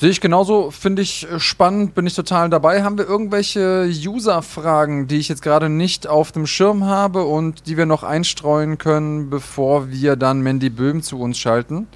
[0.00, 2.82] Sehe ich genauso, finde ich äh, spannend, bin ich total dabei.
[2.82, 7.76] Haben wir irgendwelche User-Fragen, die ich jetzt gerade nicht auf dem Schirm habe und die
[7.76, 11.86] wir noch einstreuen können, bevor wir dann Mandy Böhm zu uns schalten?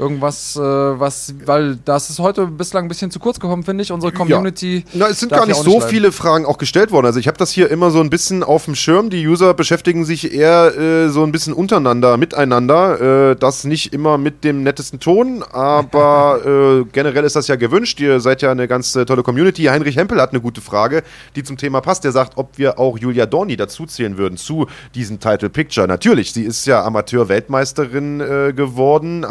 [0.00, 3.92] Irgendwas, äh, was, weil das ist heute bislang ein bisschen zu kurz gekommen, finde ich.
[3.92, 4.84] Unsere Community.
[4.94, 5.88] Na, es sind gar nicht so leiden.
[5.90, 7.04] viele Fragen auch gestellt worden.
[7.04, 9.10] Also ich habe das hier immer so ein bisschen auf dem Schirm.
[9.10, 13.30] Die User beschäftigen sich eher äh, so ein bisschen untereinander, miteinander.
[13.30, 16.40] Äh, das nicht immer mit dem nettesten Ton, aber
[16.80, 18.00] äh, generell ist das ja gewünscht.
[18.00, 19.64] Ihr seid ja eine ganz äh, tolle Community.
[19.64, 21.02] Heinrich Hempel hat eine gute Frage,
[21.36, 22.04] die zum Thema passt.
[22.04, 25.86] Der sagt, ob wir auch Julia Dorni dazuzählen würden zu diesem Title Picture.
[25.86, 29.26] Natürlich, sie ist ja Amateur-Weltmeisterin äh, geworden,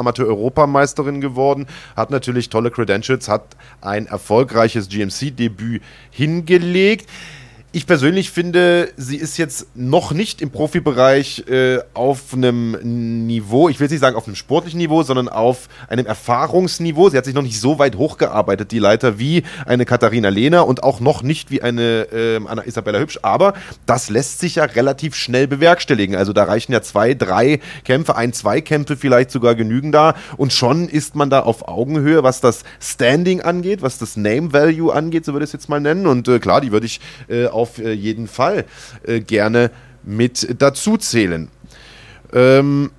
[0.59, 5.81] Amateur-Europameisterin geworden, hat natürlich tolle Credentials, hat ein erfolgreiches GMC-Debüt
[6.11, 7.09] hingelegt.
[7.71, 13.79] Ich persönlich finde, sie ist jetzt noch nicht im Profibereich äh, auf einem Niveau, ich
[13.79, 17.11] will nicht sagen auf einem sportlichen Niveau, sondern auf einem Erfahrungsniveau.
[17.11, 20.81] Sie hat sich noch nicht so weit hochgearbeitet, die Leiter, wie eine Katharina Lehner und
[20.81, 23.19] auch noch nicht wie eine ähm, Anna Isabella Hübsch.
[23.21, 23.53] Aber
[23.85, 26.15] das lässt sich ja relativ schnell bewerkstelligen.
[26.15, 30.15] Also da reichen ja zwei, drei Kämpfe, ein, zwei Kämpfe vielleicht sogar genügen da.
[30.37, 34.91] Und schon ist man da auf Augenhöhe, was das Standing angeht, was das Name Value
[34.91, 36.07] angeht, so würde ich es jetzt mal nennen.
[36.07, 38.65] Und äh, klar, die würde ich äh, auf äh, jeden Fall
[39.03, 39.71] äh, gerne
[40.03, 41.49] mit dazu zählen.
[42.33, 42.91] Ähm,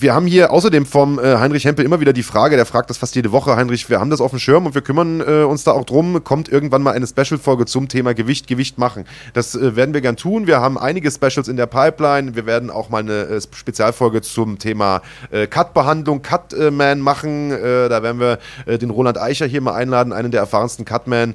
[0.00, 2.98] wir haben hier außerdem vom äh, Heinrich Hempel immer wieder die Frage, der fragt das
[2.98, 5.64] fast jede Woche, Heinrich, wir haben das auf dem Schirm und wir kümmern äh, uns
[5.64, 9.04] da auch drum, kommt irgendwann mal eine Special-Folge zum Thema Gewicht, Gewicht machen.
[9.32, 10.46] Das äh, werden wir gern tun.
[10.46, 12.36] Wir haben einige Specials in der Pipeline.
[12.36, 17.50] Wir werden auch mal eine äh, Spezialfolge zum Thema äh, Cut-Behandlung, Cut-Man machen.
[17.50, 21.34] Äh, da werden wir den Roland Eicher hier mal einladen, einen der erfahrensten Cut-Man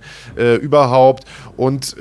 [0.62, 1.26] überhaupt.
[1.58, 1.96] Und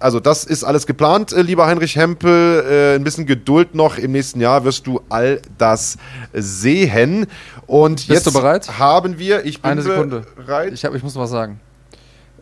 [0.00, 2.64] also das ist alles geplant, äh, lieber Heinrich Hempel.
[2.68, 3.98] Äh, ein bisschen Geduld noch.
[3.98, 5.96] Im nächsten Jahr wirst du all das
[6.32, 7.26] sehen.
[7.66, 8.78] Und Bist jetzt du bereit?
[8.78, 10.24] haben wir, ich bin Eine Sekunde.
[10.36, 10.72] bereit.
[10.72, 11.60] Ich, hab, ich muss was sagen.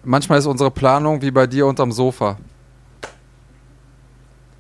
[0.05, 2.37] Manchmal ist unsere Planung wie bei dir unterm Sofa.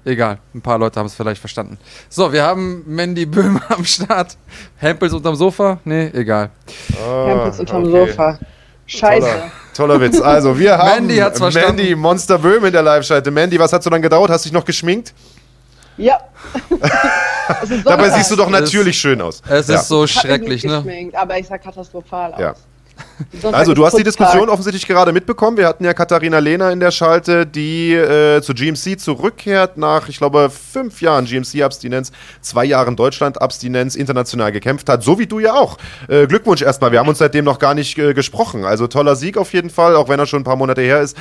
[0.04, 1.78] Egal, ein paar Leute haben es vielleicht verstanden.
[2.08, 4.36] So, wir haben Mandy Böhmer am Start.
[4.76, 5.80] Hempels unterm Sofa?
[5.84, 6.50] Nee, egal.
[6.96, 8.10] Campus unterm Ah, okay.
[8.10, 8.38] Sofa.
[8.86, 9.26] Scheiße.
[9.26, 10.20] Toller, toller Witz.
[10.20, 11.76] Also, wir haben Mandy hat's verstanden.
[11.76, 13.30] Mandy Monster Böhm in der Live-Schalte.
[13.30, 14.30] Mandy, was hat so lange gedauert?
[14.30, 15.12] Hast dich noch geschminkt?
[15.96, 16.18] Ja.
[17.62, 19.40] Es Dabei siehst du doch Es- natürlich schön aus.
[19.48, 19.76] Es Ja.
[19.76, 20.76] ist so Ich hab mich schrecklich, nicht ne?
[20.82, 22.40] geschminkt, Aber ich sah katastrophal aus.
[22.40, 22.54] Ja.
[23.52, 24.06] Also, du hast die.
[24.06, 25.56] Diskussion offensichtlich gerade mitbekommen.
[25.56, 30.18] Wir hatten ja Katharina Lehner in der Schalte, die äh, zu GMC zurückkehrt nach, ich
[30.18, 35.76] glaube, fünf Jahren GMC-Abstinenz, zwei Jahren Deutschland-Abstinenz, international gekämpft hat, so wie du ja auch.
[36.08, 36.92] Äh, Glückwunsch erstmal.
[36.92, 38.64] Wir haben uns seitdem noch gar nicht äh, gesprochen.
[38.64, 41.16] Also toller Sieg auf jeden Fall, auch wenn er schon ein paar Monate her ist.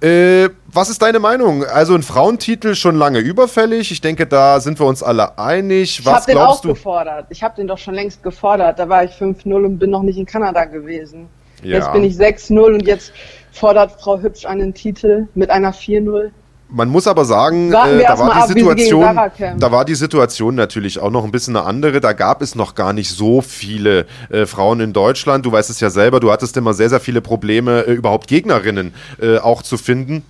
[0.00, 1.64] Äh, was ist deine Meinung?
[1.64, 3.90] Also ein Frauentitel schon lange überfällig.
[3.90, 6.00] Ich denke, da sind wir uns alle einig.
[6.00, 6.68] Ich Was habe den auch du?
[6.68, 7.26] gefordert.
[7.30, 8.78] Ich habe den doch schon längst gefordert.
[8.78, 11.28] Da war ich 5-0 und bin noch nicht in Kanada gewesen.
[11.62, 11.78] Ja.
[11.78, 13.12] Jetzt bin ich 6-0 und jetzt
[13.52, 16.30] fordert Frau Hübsch einen Titel mit einer 4-0.
[16.68, 21.24] Man muss aber sagen, äh, da, war ab, da war die Situation natürlich auch noch
[21.24, 22.00] ein bisschen eine andere.
[22.00, 25.46] Da gab es noch gar nicht so viele äh, Frauen in Deutschland.
[25.46, 28.94] Du weißt es ja selber, du hattest immer sehr, sehr viele Probleme, äh, überhaupt Gegnerinnen
[29.20, 30.24] äh, auch zu finden.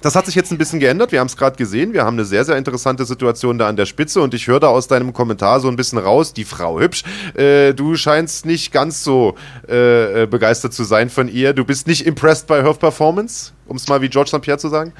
[0.00, 1.10] Das hat sich jetzt ein bisschen geändert.
[1.10, 1.92] Wir haben es gerade gesehen.
[1.92, 4.20] Wir haben eine sehr, sehr interessante Situation da an der Spitze.
[4.20, 7.02] Und ich höre da aus deinem Kommentar so ein bisschen raus, die Frau hübsch.
[7.34, 9.34] Äh, du scheinst nicht ganz so
[9.68, 11.52] äh, äh, begeistert zu sein von ihr.
[11.52, 14.40] Du bist nicht impressed by her performance, um es mal wie George St.
[14.40, 14.92] Pierre zu sagen.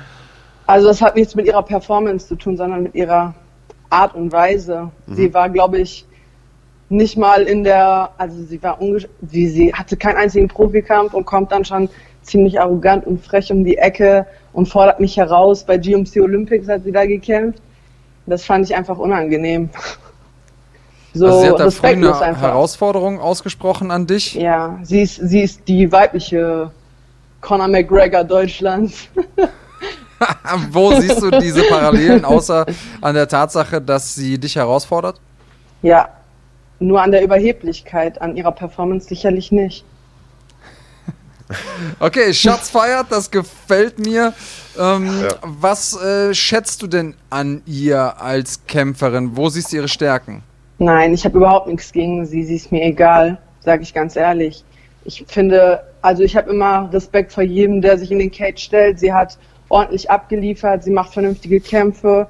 [0.68, 3.34] Also das hat nichts mit ihrer Performance zu tun, sondern mit ihrer
[3.88, 4.90] Art und Weise.
[5.06, 5.14] Mhm.
[5.14, 6.04] Sie war, glaube ich,
[6.90, 8.78] nicht mal in der, also sie war
[9.22, 11.88] sie, sie hatte keinen einzigen Profikampf und kommt dann schon
[12.20, 15.64] ziemlich arrogant und frech um die Ecke und fordert mich heraus.
[15.64, 17.62] Bei GMC Olympics hat sie da gekämpft.
[18.26, 19.70] Das fand ich einfach unangenehm.
[21.14, 22.42] So also sie hat da früh eine einfach.
[22.42, 24.34] Herausforderung ausgesprochen an dich.
[24.34, 26.72] Ja, sie ist, sie ist die weibliche
[27.40, 29.08] Conor McGregor Deutschlands.
[30.70, 32.66] Wo siehst du diese Parallelen, außer
[33.00, 35.20] an der Tatsache, dass sie dich herausfordert?
[35.82, 36.08] Ja,
[36.80, 39.84] nur an der Überheblichkeit, an ihrer Performance sicherlich nicht.
[41.98, 44.34] Okay, Schatz feiert, das gefällt mir.
[44.78, 45.28] Ähm, Ja.
[45.42, 49.34] Was äh, schätzt du denn an ihr als Kämpferin?
[49.34, 50.42] Wo siehst du ihre Stärken?
[50.78, 54.62] Nein, ich habe überhaupt nichts gegen sie, sie ist mir egal, sage ich ganz ehrlich.
[55.04, 58.98] Ich finde, also ich habe immer Respekt vor jedem, der sich in den Cage stellt.
[59.00, 59.38] Sie hat
[59.68, 62.28] ordentlich abgeliefert, sie macht vernünftige Kämpfe.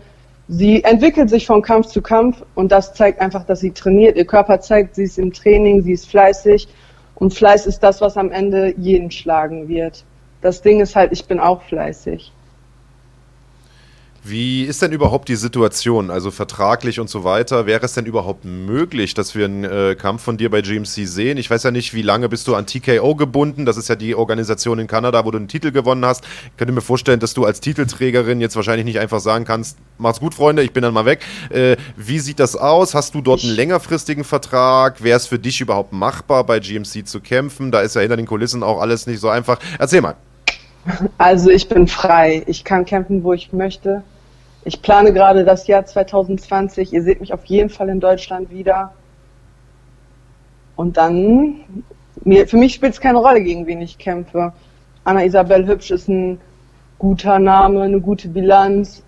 [0.48, 4.16] Sie entwickelt sich von Kampf zu Kampf und das zeigt einfach, dass sie trainiert.
[4.16, 6.69] Ihr Körper zeigt, sie ist im Training, sie ist fleißig
[7.15, 10.05] und Fleiß ist das, was am Ende jeden schlagen wird.
[10.40, 12.32] Das Ding ist halt, ich bin auch fleißig.
[14.24, 17.66] Wie ist denn überhaupt die Situation, also vertraglich und so weiter?
[17.66, 21.39] Wäre es denn überhaupt möglich, dass wir einen äh, Kampf von dir bei GMC sehen?
[21.39, 23.65] Ich weiß ja nicht, wie lange bist du an TKO gebunden?
[23.65, 26.24] Das ist ja die Organisation in Kanada, wo du einen Titel gewonnen hast.
[26.47, 30.20] Ich könnte mir vorstellen, dass du als Titelträgerin jetzt wahrscheinlich nicht einfach sagen kannst, macht's
[30.20, 31.24] gut, Freunde, ich bin dann mal weg.
[31.51, 32.95] Äh, wie sieht das aus?
[32.95, 35.03] Hast du dort einen längerfristigen Vertrag?
[35.03, 37.70] Wäre es für dich überhaupt machbar, bei GMC zu kämpfen?
[37.70, 39.59] Da ist ja hinter den Kulissen auch alles nicht so einfach.
[39.78, 40.16] Erzähl mal.
[41.19, 42.43] Also ich bin frei.
[42.47, 44.02] Ich kann kämpfen, wo ich möchte.
[44.65, 46.93] Ich plane gerade das Jahr 2020.
[46.93, 48.93] Ihr seht mich auf jeden Fall in Deutschland wieder.
[50.77, 51.85] Und dann,
[52.24, 54.52] mir, für mich spielt es keine Rolle, gegen wen ich kämpfe.
[55.05, 56.40] Anna Isabel Hübsch ist ein
[56.98, 59.02] guter Name, eine gute Bilanz.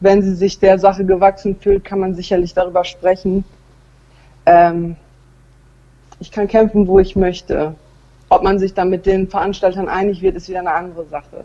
[0.00, 3.44] Wenn sie sich der Sache gewachsen fühlt, kann man sicherlich darüber sprechen.
[4.46, 4.96] Ähm,
[6.18, 7.74] ich kann kämpfen, wo ich möchte.
[8.30, 11.44] Ob man sich dann mit den Veranstaltern einig wird, ist wieder eine andere Sache.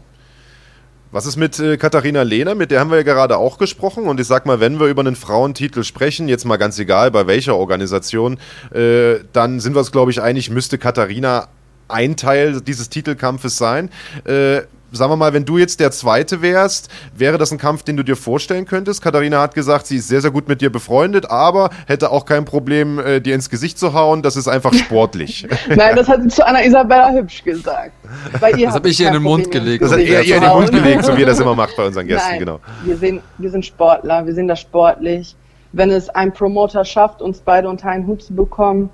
[1.11, 2.55] Was ist mit äh, Katharina Lehner?
[2.55, 4.05] Mit der haben wir ja gerade auch gesprochen.
[4.05, 7.25] Und ich sag mal, wenn wir über einen Frauentitel sprechen, jetzt mal ganz egal bei
[7.25, 8.37] welcher Organisation,
[8.73, 11.47] äh, dann sind wir uns, glaube ich, einig, müsste Katharina
[11.87, 13.89] ein Teil dieses Titelkampfes sein.
[14.25, 17.97] Äh, sagen wir mal, wenn du jetzt der Zweite wärst, wäre das ein Kampf, den
[17.97, 19.01] du dir vorstellen könntest?
[19.01, 22.45] Katharina hat gesagt, sie ist sehr, sehr gut mit dir befreundet, aber hätte auch kein
[22.45, 24.21] Problem, äh, dir ins Gesicht zu hauen.
[24.21, 25.47] Das ist einfach sportlich.
[25.67, 27.91] Nein, das hat sie zu Anna Isabella Hübsch gesagt.
[28.39, 29.83] Bei ihr das habe ich ihr in den Mund gelegt.
[29.83, 31.85] Das hat er ihr in den Mund gelegt, so wie er das immer macht bei
[31.85, 32.59] unseren Gästen, Nein, genau.
[32.83, 35.35] Wir, sehen, wir sind Sportler, wir sehen das sportlich.
[35.71, 38.89] Wenn es ein Promoter schafft, uns beide unter einen Hut zu bekommen,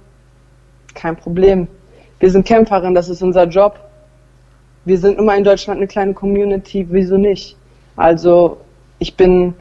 [0.95, 1.67] kein Problem.
[2.19, 3.79] Wir sind Kämpferin, das ist unser Job
[4.85, 7.55] wir sind immer in Deutschland eine kleine Community, wieso nicht?
[7.95, 8.57] Also
[8.99, 9.53] ich bin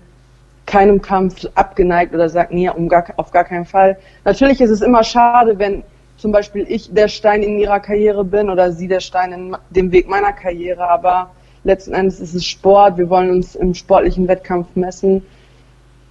[0.66, 3.98] keinem Kampf abgeneigt oder sage, nee, um gar, auf gar keinen Fall.
[4.24, 5.82] Natürlich ist es immer schade, wenn
[6.16, 9.90] zum Beispiel ich der Stein in ihrer Karriere bin oder sie der Stein in dem
[9.90, 11.30] Weg meiner Karriere, aber
[11.64, 15.22] letzten Endes ist es Sport, wir wollen uns im sportlichen Wettkampf messen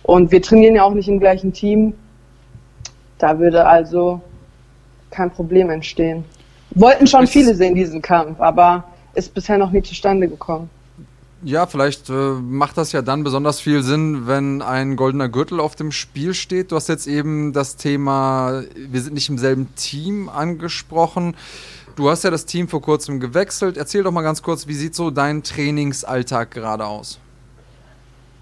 [0.03, 1.93] und wir trainieren ja auch nicht im gleichen Team.
[3.17, 4.21] Da würde also
[5.11, 6.23] kein Problem entstehen.
[6.71, 8.83] Wollten schon viele sehen, diesen Kampf, aber
[9.19, 10.69] ist bisher noch nie zustande gekommen.
[11.41, 15.75] Ja, vielleicht äh, macht das ja dann besonders viel Sinn, wenn ein goldener Gürtel auf
[15.75, 16.71] dem Spiel steht.
[16.71, 21.35] Du hast jetzt eben das Thema, wir sind nicht im selben Team angesprochen.
[21.95, 23.77] Du hast ja das Team vor kurzem gewechselt.
[23.77, 27.19] Erzähl doch mal ganz kurz, wie sieht so dein Trainingsalltag gerade aus?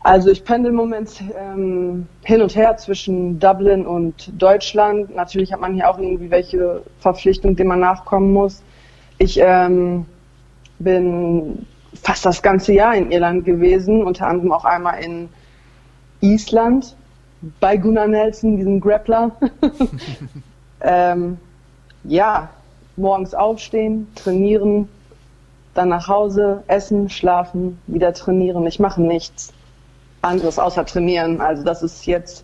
[0.01, 5.13] Also ich pendel im Moment ähm, hin und her zwischen Dublin und Deutschland.
[5.13, 8.63] Natürlich hat man hier auch irgendwie welche Verpflichtungen, denen man nachkommen muss.
[9.17, 10.05] Ich ähm,
[10.79, 15.29] bin fast das ganze Jahr in Irland gewesen, unter anderem auch einmal in
[16.21, 16.95] Island
[17.59, 19.31] bei Gunnar Nelson, diesem Grappler.
[20.81, 21.37] ähm,
[22.03, 22.49] ja,
[22.95, 24.89] morgens aufstehen, trainieren,
[25.73, 28.65] dann nach Hause, essen, schlafen, wieder trainieren.
[28.65, 29.53] Ich mache nichts
[30.21, 31.41] anderes außer trainieren.
[31.41, 32.43] Also das ist jetzt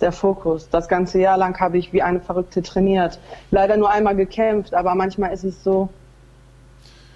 [0.00, 0.68] der Fokus.
[0.68, 3.18] Das ganze Jahr lang habe ich wie eine Verrückte trainiert.
[3.50, 5.88] Leider nur einmal gekämpft, aber manchmal ist es so,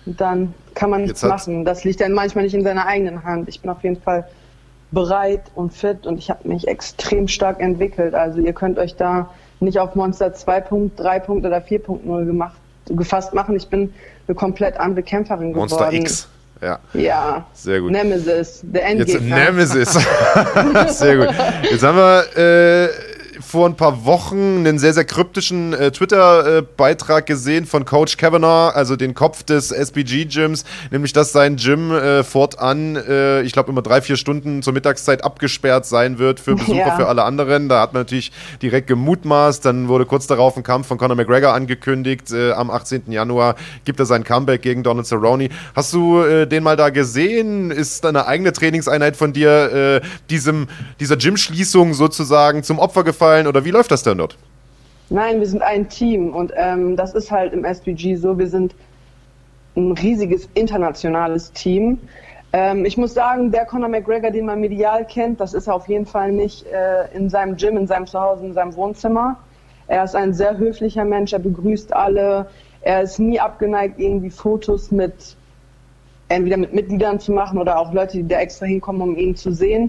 [0.06, 1.64] dann kann man nichts machen.
[1.64, 3.48] Das liegt dann manchmal nicht in seiner eigenen Hand.
[3.48, 4.26] Ich bin auf jeden Fall
[4.92, 8.14] bereit und fit und ich habe mich extrem stark entwickelt.
[8.14, 9.30] Also ihr könnt euch da
[9.60, 11.28] nicht auf Monster 2.3.
[11.30, 12.56] oder 4.0 gemacht,
[12.88, 13.56] gefasst machen.
[13.56, 13.92] Ich bin
[14.28, 15.70] eine komplett andere Kämpferin geworden.
[15.70, 16.28] Monster X.
[16.62, 16.78] Ja.
[16.94, 17.46] Ja.
[17.52, 17.92] Sehr gut.
[17.92, 19.36] Nemesis, der Endgegner.
[19.36, 20.08] Jetzt, Nemesis.
[20.98, 21.34] sehr gut.
[21.70, 22.88] Jetzt haben wir äh,
[23.40, 28.96] vor ein paar Wochen einen sehr, sehr kryptischen äh, Twitter-Beitrag gesehen von Coach Kavanaugh, also
[28.96, 34.00] den Kopf des SBG-Gyms, nämlich dass sein Gym äh, fortan, äh, ich glaube, immer drei,
[34.00, 36.96] vier Stunden zur Mittagszeit abgesperrt sein wird für Besucher, ja.
[36.96, 37.68] für alle anderen.
[37.68, 38.32] Da hat man natürlich
[38.62, 39.64] direkt gemutmaßt.
[39.64, 42.32] Dann wurde kurz darauf ein Kampf von Conor McGregor angekündigt.
[42.32, 43.10] Äh, am 18.
[43.12, 45.48] Januar gibt er sein Comeback gegen Donald Cerrone.
[45.74, 47.70] Hast du äh, den mal da gesehen?
[47.70, 50.68] Ist eine eigene Trainingseinheit von dir äh, diesem,
[51.00, 53.25] dieser Gym-Schließung sozusagen zum Opfer gefallen?
[53.26, 54.36] Aufteilen oder wie läuft das denn dort?
[55.08, 58.38] Nein, wir sind ein Team und ähm, das ist halt im SPG so.
[58.38, 58.74] Wir sind
[59.76, 61.98] ein riesiges internationales Team.
[62.52, 65.88] Ähm, ich muss sagen, der Conor McGregor, den man medial kennt, das ist er auf
[65.88, 69.36] jeden Fall nicht äh, in seinem Gym, in seinem Zuhause, in seinem Wohnzimmer.
[69.86, 72.46] Er ist ein sehr höflicher Mensch, er begrüßt alle.
[72.80, 75.36] Er ist nie abgeneigt, irgendwie Fotos mit
[76.28, 79.52] entweder mit Mitgliedern zu machen oder auch Leute, die da extra hinkommen, um ihn zu
[79.52, 79.88] sehen.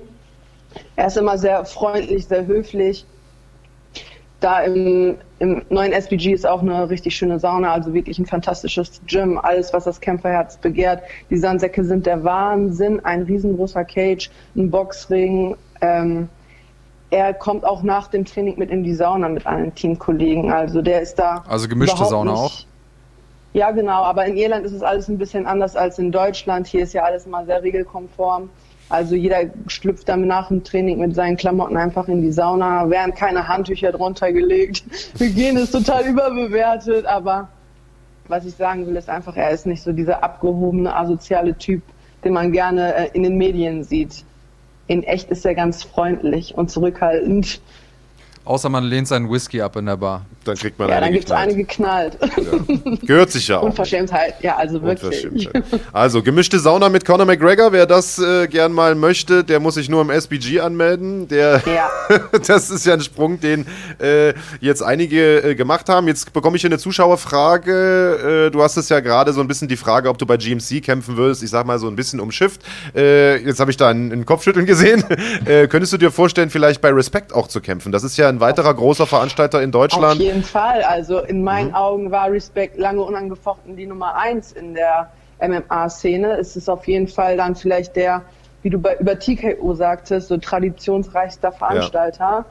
[0.96, 3.06] Er ist immer sehr freundlich, sehr höflich
[4.40, 9.02] da im, im neuen SBG ist auch eine richtig schöne Sauna, also wirklich ein fantastisches
[9.08, 11.02] Gym, alles, was das Kämpferherz begehrt.
[11.30, 15.56] Die Sandsäcke sind der Wahnsinn, ein riesengroßer Cage, ein Boxring.
[15.82, 16.30] Ähm,
[17.10, 21.02] er kommt auch nach dem Training mit in die Sauna mit allen Teamkollegen, also der
[21.02, 21.44] ist da.
[21.48, 22.66] Also gemischte Sauna auch?
[23.54, 26.68] Ja, genau, aber in Irland ist es alles ein bisschen anders als in Deutschland.
[26.68, 28.50] Hier ist ja alles immer sehr regelkonform.
[28.90, 33.14] Also jeder schlüpft dann nach dem Training mit seinen Klamotten einfach in die Sauna, werden
[33.14, 34.84] keine Handtücher drunter gelegt.
[35.20, 37.50] Hygiene ist total überbewertet, aber
[38.30, 41.82] was ich sagen will, ist einfach, er ist nicht so dieser abgehobene, asoziale Typ,
[42.24, 44.24] den man gerne äh, in den Medien sieht.
[44.88, 47.62] In echt ist er ganz freundlich und zurückhaltend.
[48.48, 50.26] Außer man lehnt seinen Whisky ab in der Bar.
[50.46, 52.18] Dann kriegt man Ja, eine dann gibt es geknallt.
[52.22, 52.98] eine geknallt.
[52.98, 52.98] Ja.
[53.08, 53.64] Gehört sich ja auch.
[53.64, 55.26] Unverschämtheit, ja, also wirklich.
[55.30, 55.82] Unverschämtheit.
[55.92, 57.72] Also, gemischte Sauna mit Conor McGregor.
[57.74, 61.28] Wer das äh, gern mal möchte, der muss sich nur im SBG anmelden.
[61.28, 61.90] Der, Ja.
[62.48, 63.66] das ist ja ein Sprung, den
[64.00, 66.08] äh, jetzt einige äh, gemacht haben.
[66.08, 68.48] Jetzt bekomme ich hier eine Zuschauerfrage.
[68.48, 70.82] Äh, du hast es ja gerade so ein bisschen die Frage, ob du bei GMC
[70.84, 71.44] kämpfen würdest.
[71.44, 72.62] Ich sag mal so ein bisschen umschifft.
[72.96, 75.04] Äh, jetzt habe ich da einen, einen Kopfschütteln gesehen.
[75.46, 77.92] äh, könntest du dir vorstellen, vielleicht bei Respect auch zu kämpfen?
[77.92, 80.22] Das ist ja ein weiterer großer Veranstalter in Auf Deutschland.
[80.22, 80.84] jeden Fall.
[80.84, 85.12] Also in meinen Augen war Respect lange unangefochten die Nummer eins in der
[85.42, 86.38] MMA-Szene.
[86.38, 88.24] Es ist auf jeden Fall dann vielleicht der,
[88.64, 92.46] wie du bei, über TKO sagtest, so traditionsreichster Veranstalter.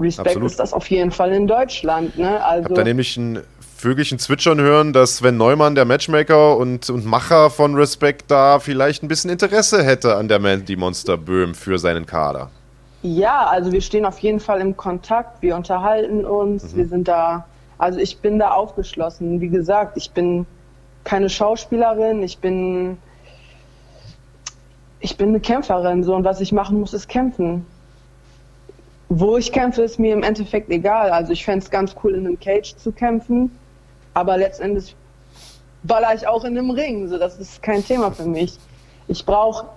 [0.00, 0.50] Respect Absolut.
[0.50, 2.16] ist das auf jeden Fall in Deutschland.
[2.16, 2.36] Ne?
[2.36, 3.40] Ich Also habe da nämlich ein
[3.76, 9.02] Vögelchen zwitschern hören, dass Sven Neumann, der Matchmaker und, und Macher von Respect, da vielleicht
[9.02, 12.50] ein bisschen Interesse hätte an der Mandy Monster Böhm für seinen Kader.
[13.02, 17.46] Ja, also wir stehen auf jeden Fall im Kontakt, wir unterhalten uns, wir sind da,
[17.78, 19.40] also ich bin da aufgeschlossen.
[19.40, 20.46] Wie gesagt, ich bin
[21.04, 22.98] keine Schauspielerin, ich bin,
[24.98, 27.64] ich bin eine Kämpferin, so und was ich machen muss, ist kämpfen.
[29.08, 31.10] Wo ich kämpfe, ist mir im Endeffekt egal.
[31.10, 33.56] Also ich fände es ganz cool, in einem Cage zu kämpfen,
[34.12, 34.96] aber letztendlich
[35.84, 38.58] baller ich auch in einem Ring, so das ist kein Thema für mich.
[39.06, 39.68] Ich brauche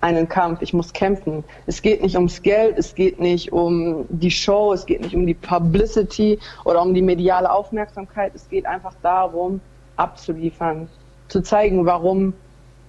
[0.00, 1.44] einen Kampf, ich muss kämpfen.
[1.66, 5.26] Es geht nicht ums Geld, es geht nicht um die Show, es geht nicht um
[5.26, 9.60] die Publicity oder um die mediale Aufmerksamkeit, es geht einfach darum,
[9.96, 10.88] abzuliefern,
[11.28, 12.32] zu zeigen, warum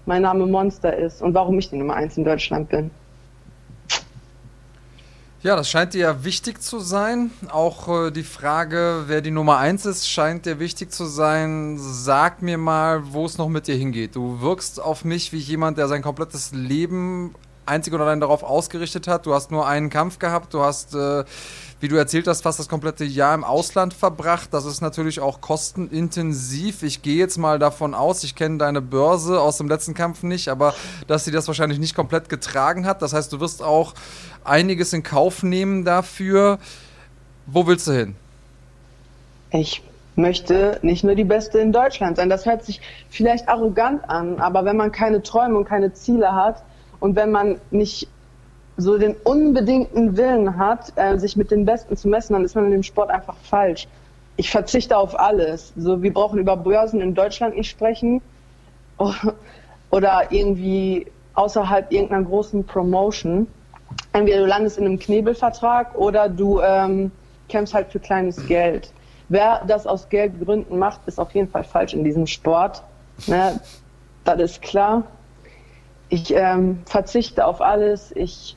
[0.06, 2.92] mein Name Monster ist und warum ich die Nummer eins in Deutschland bin.
[5.42, 7.32] Ja, das scheint dir ja wichtig zu sein.
[7.48, 11.78] Auch äh, die Frage, wer die Nummer eins ist, scheint dir wichtig zu sein.
[11.80, 14.18] Sag mir mal, wo es noch mit dir hingeht.
[14.18, 17.36] Du wirkst auf mich wie jemand, der sein komplettes Leben
[17.70, 19.26] einzig und allein darauf ausgerichtet hat.
[19.26, 20.54] Du hast nur einen Kampf gehabt.
[20.54, 21.24] Du hast, äh,
[21.80, 24.50] wie du erzählt hast, fast das komplette Jahr im Ausland verbracht.
[24.52, 26.84] Das ist natürlich auch kostenintensiv.
[26.84, 30.50] Ich gehe jetzt mal davon aus, ich kenne deine Börse aus dem letzten Kampf nicht,
[30.50, 30.74] aber
[31.08, 33.02] dass sie das wahrscheinlich nicht komplett getragen hat.
[33.02, 33.94] Das heißt, du wirst auch
[34.50, 36.60] einiges in Kauf nehmen dafür.
[37.46, 38.16] Wo willst du hin?
[39.52, 39.82] Ich
[40.16, 42.30] möchte nicht nur die Beste in Deutschland sein.
[42.30, 46.62] Das hört sich vielleicht arrogant an, aber wenn man keine Träume und keine Ziele hat
[47.00, 48.08] und wenn man nicht
[48.78, 52.66] so den unbedingten Willen hat, äh, sich mit den Besten zu messen, dann ist man
[52.66, 53.88] in dem Sport einfach falsch.
[54.38, 55.74] Ich verzichte auf alles.
[55.76, 58.22] So, wir brauchen über Börsen in Deutschland nicht sprechen
[59.92, 63.48] oder irgendwie außerhalb irgendeiner großen Promotion.
[64.14, 67.12] Entweder du landest in einem Knebelvertrag oder du ähm,
[67.48, 68.92] kämpfst halt für kleines Geld.
[69.30, 72.84] Wer das aus Geldgründen macht, ist auf jeden Fall falsch in diesem Sport.
[73.28, 73.60] Ne?
[74.24, 75.04] Das ist klar.
[76.10, 78.12] Ich ähm, verzichte auf alles.
[78.16, 78.56] Ich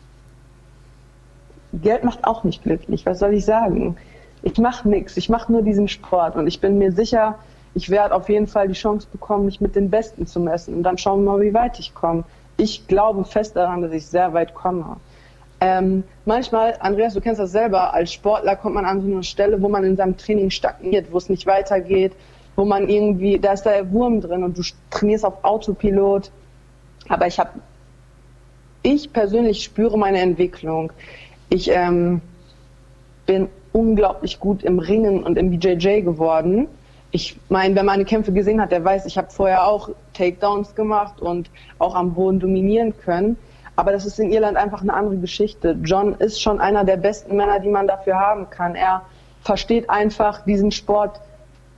[1.75, 3.05] Geld macht auch nicht glücklich.
[3.07, 3.97] Was soll ich sagen?
[4.43, 5.17] Ich mache nichts.
[5.17, 7.39] Ich mache nur diesen Sport und ich bin mir sicher,
[7.75, 10.75] ich werde auf jeden Fall die Chance bekommen, mich mit den Besten zu messen.
[10.75, 12.25] Und dann schauen wir mal, wie weit ich komme.
[12.57, 14.97] Ich glaube fest daran, dass ich sehr weit komme.
[15.65, 19.63] Ähm, manchmal, Andreas, du kennst das selber, als Sportler kommt man an so eine Stelle,
[19.63, 22.15] wo man in seinem Training stagniert, wo es nicht weitergeht,
[22.57, 26.33] wo man irgendwie, da ist der Wurm drin und du trainierst auf Autopilot.
[27.09, 27.51] Aber ich habe,
[28.83, 30.93] ich persönlich spüre meine Entwicklung.
[31.49, 32.21] Ich ähm,
[33.27, 36.67] bin unglaublich gut im Ringen und im BJJ geworden.
[37.13, 41.23] Ich meine, wer meine Kämpfe gesehen hat, der weiß, ich habe vorher auch Takedowns gemacht
[41.23, 43.37] und auch am Boden dominieren können.
[43.77, 45.79] Aber das ist in Irland einfach eine andere Geschichte.
[45.83, 48.75] John ist schon einer der besten Männer, die man dafür haben kann.
[48.75, 49.03] Er
[49.43, 51.21] versteht einfach, diesen Sport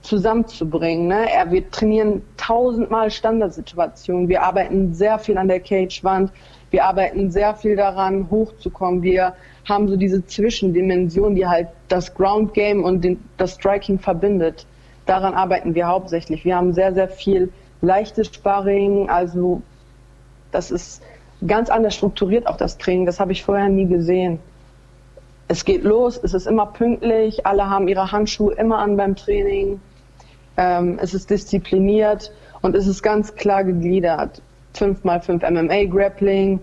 [0.01, 1.07] zusammenzubringen.
[1.07, 1.31] Ne?
[1.31, 4.29] Er, wir trainieren tausendmal Standardsituationen.
[4.29, 6.31] Wir arbeiten sehr viel an der Cagewand.
[6.69, 9.01] Wir arbeiten sehr viel daran, hochzukommen.
[9.01, 9.33] Wir
[9.67, 14.65] haben so diese Zwischendimension, die halt das Ground Game und den, das Striking verbindet.
[15.05, 16.45] Daran arbeiten wir hauptsächlich.
[16.45, 17.51] Wir haben sehr, sehr viel
[17.81, 19.09] leichtes Sparring.
[19.09, 19.61] Also
[20.51, 21.01] das ist
[21.45, 23.05] ganz anders strukturiert, auch das Training.
[23.05, 24.39] Das habe ich vorher nie gesehen.
[25.47, 29.79] Es geht los, es ist immer pünktlich, alle haben ihre Handschuhe immer an beim Training.
[30.57, 32.31] Ähm, es ist diszipliniert
[32.61, 34.41] und es ist ganz klar gegliedert.
[34.75, 36.59] 5x5 MMA Grappling,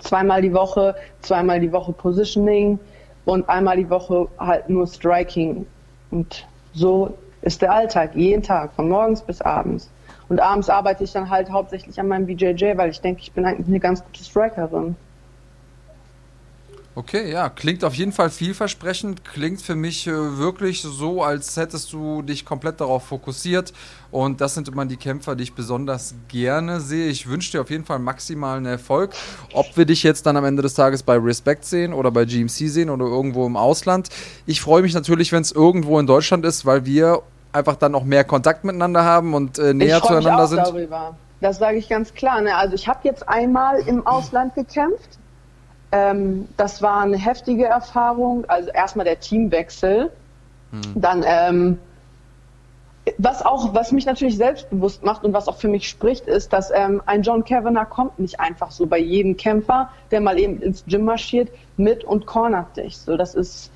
[0.00, 2.78] zweimal die Woche, zweimal die Woche Positioning
[3.24, 5.66] und einmal die Woche halt nur Striking.
[6.10, 9.90] Und so ist der Alltag, jeden Tag, von morgens bis abends.
[10.28, 13.44] Und abends arbeite ich dann halt hauptsächlich an meinem BJJ, weil ich denke, ich bin
[13.44, 14.96] eigentlich eine ganz gute Strikerin.
[16.96, 19.24] Okay, ja, klingt auf jeden Fall vielversprechend.
[19.24, 23.72] Klingt für mich äh, wirklich so, als hättest du dich komplett darauf fokussiert.
[24.12, 27.08] Und das sind immer die Kämpfer, die ich besonders gerne sehe.
[27.08, 29.10] Ich wünsche dir auf jeden Fall maximalen Erfolg.
[29.54, 32.68] Ob wir dich jetzt dann am Ende des Tages bei Respect sehen oder bei GMC
[32.68, 34.10] sehen oder irgendwo im Ausland.
[34.46, 37.22] Ich freue mich natürlich, wenn es irgendwo in Deutschland ist, weil wir
[37.54, 40.58] einfach dann noch mehr Kontakt miteinander haben und äh, näher ich zueinander auch sind.
[40.58, 41.16] Darüber.
[41.40, 42.40] Das sage ich ganz klar.
[42.40, 42.54] Ne?
[42.56, 45.18] Also ich habe jetzt einmal im Ausland gekämpft.
[45.92, 48.44] Ähm, das war eine heftige Erfahrung.
[48.46, 50.10] Also erstmal der Teamwechsel.
[50.94, 51.78] Dann, ähm,
[53.18, 56.70] was auch, was mich natürlich selbstbewusst macht und was auch für mich spricht, ist, dass
[56.74, 60.84] ähm, ein John Kavanagh kommt nicht einfach so bei jedem Kämpfer, der mal eben ins
[60.86, 62.96] Gym marschiert, mit und cornert dich.
[62.96, 63.70] So, das ist,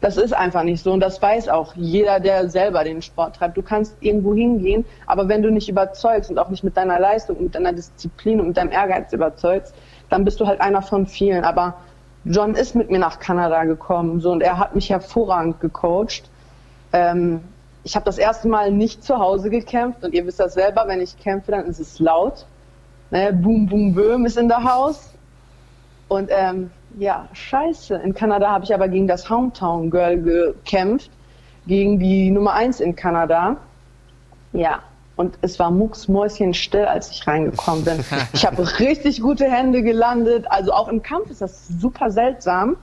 [0.00, 3.56] das ist einfach nicht so und das weiß auch jeder, der selber den Sport treibt.
[3.56, 7.42] Du kannst irgendwo hingehen, aber wenn du nicht überzeugst und auch nicht mit deiner Leistung,
[7.42, 9.74] mit deiner Disziplin und deinem Ehrgeiz überzeugst,
[10.08, 11.42] dann bist du halt einer von vielen.
[11.42, 11.74] Aber
[12.24, 16.30] John ist mit mir nach Kanada gekommen so und er hat mich hervorragend gecoacht.
[16.92, 17.40] Ähm,
[17.82, 21.00] ich habe das erste Mal nicht zu Hause gekämpft und ihr wisst das selber, wenn
[21.00, 22.46] ich kämpfe, dann ist es laut.
[23.10, 23.32] Ne?
[23.32, 25.12] Boom, boom, boom ist in der Haus.
[26.08, 27.94] Und ähm, ja, scheiße.
[27.96, 31.10] In Kanada habe ich aber gegen das Hometown Girl gekämpft,
[31.66, 33.56] gegen die Nummer eins in Kanada.
[34.52, 34.80] Ja,
[35.16, 38.04] und es war mucksmäuschenstill, als ich reingekommen bin.
[38.32, 40.46] Ich habe richtig gute Hände gelandet.
[40.48, 42.76] Also auch im Kampf ist das super seltsam,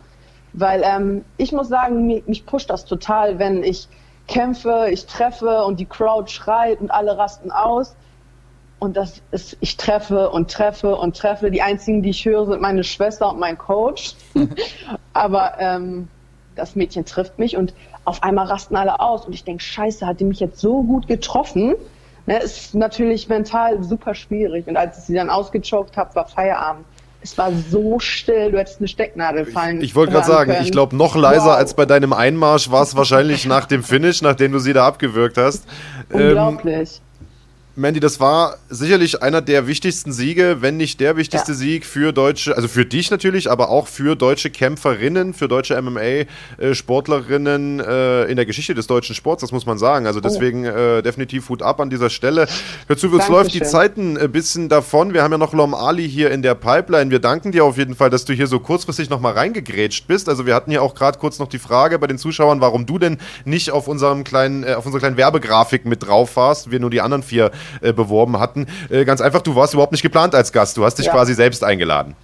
[0.54, 3.88] weil ähm, ich muss sagen, mich, mich pusht das total, wenn ich
[4.28, 7.96] kämpfe, ich treffe und die Crowd schreit und alle rasten aus.
[8.80, 11.49] Und das ist, ich treffe und treffe und treffe.
[11.49, 14.15] Die einzigen, die ich höre, sind meine Schwester und mein Coach.
[15.14, 16.07] Aber ähm,
[16.56, 17.73] das Mädchen trifft mich und
[18.03, 19.26] auf einmal rasten alle aus.
[19.26, 21.76] Und ich denke, scheiße, hat die mich jetzt so gut getroffen?
[22.27, 24.68] Ne, ist natürlich mental super schwierig.
[24.68, 26.85] Und als ich sie dann ausgechoked habe, war Feierabend.
[27.22, 30.64] Es war so still, du hättest eine Stecknadel fallen Ich wollte gerade sagen, können.
[30.64, 31.56] ich glaube, noch leiser Wow.
[31.56, 35.38] als bei deinem Einmarsch war es wahrscheinlich nach dem Finish, nachdem du sie da abgewürgt
[35.38, 35.65] hast.
[36.14, 37.02] Ähm, Unglaublich.
[37.77, 41.57] Mandy, das war sicherlich einer der wichtigsten Siege, wenn nicht der wichtigste Ja.
[41.57, 47.81] Sieg für deutsche, also für dich natürlich, aber auch für deutsche Kämpferinnen, für deutsche MMA-Sportlerinnen
[47.81, 50.07] äh, in der Geschichte des deutschen Sports, das muss man sagen.
[50.07, 52.47] Also deswegen äh, definitiv Hut ab an dieser Stelle.
[52.88, 53.72] Hör zu, uns läuft die Dankeschön.
[53.72, 55.14] Zeit ein bisschen davon.
[55.14, 57.11] Wir haben ja noch Lom Ali hier in der Pipeline.
[57.11, 60.30] Wir danken dir auf jeden Fall, dass du hier so kurzfristig nochmal reingegrätscht bist.
[60.30, 62.99] Also wir hatten ja auch gerade kurz noch die Frage bei den Zuschauern, warum du
[62.99, 66.72] denn nicht auf unserem kleinen, äh, auf unserer kleinen Werbegrafik mit drauf warst.
[66.72, 67.52] Wir nur die anderen vier
[67.82, 68.68] äh, beworben hatten.
[68.90, 70.78] Äh, ganz einfach, du warst überhaupt nicht geplant als Gast.
[70.78, 71.12] Du hast dich Ja.
[71.14, 72.16] quasi selbst eingeladen.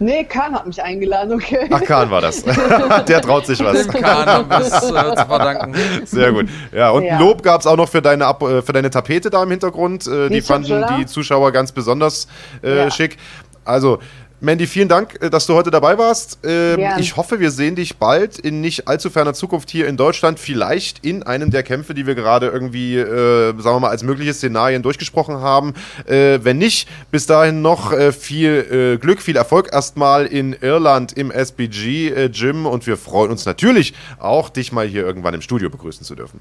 [0.00, 1.68] Nee, Kahn hat mich eingeladen, okay.
[1.70, 2.42] Ach, Kahn war das.
[3.08, 3.86] der traut sich was.
[3.86, 5.74] Kahn haben wir es äh, zu verdanken.
[6.04, 6.48] Sehr gut.
[6.72, 7.14] Ja, und Ja.
[7.14, 9.50] ein Lob gab es auch noch für deine, Ab äh, für deine Tapete da im
[9.50, 10.04] Hintergrund.
[10.08, 12.26] Äh, die Die fanden die Zuschauer ganz besonders
[12.64, 12.90] äh, Ja.
[12.90, 13.18] schick.
[13.64, 14.00] Also,
[14.40, 16.40] Mandy, vielen Dank, äh, dass du heute dabei warst.
[16.44, 16.98] Ähm, Gern.
[16.98, 20.38] ich hoffe, wir sehen dich bald in nicht allzu ferner Zukunft hier in Deutschland.
[20.38, 24.34] Vielleicht in einem der Kämpfe, die wir gerade irgendwie, äh, sagen wir mal, als mögliche
[24.34, 25.74] Szenarien durchgesprochen haben.
[26.06, 31.12] Äh, wenn nicht, bis dahin noch äh, viel äh, Glück, viel Erfolg erstmal in Irland
[31.12, 35.40] im SBG äh, Gym und wir freuen uns natürlich auch, dich mal hier irgendwann im
[35.40, 36.40] Studio begrüßen zu dürfen.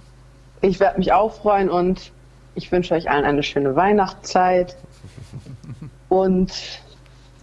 [0.62, 2.12] Ich werde mich auch freuen und
[2.56, 4.76] ich wünsche euch allen eine schöne Weihnachtszeit.
[6.10, 6.52] Und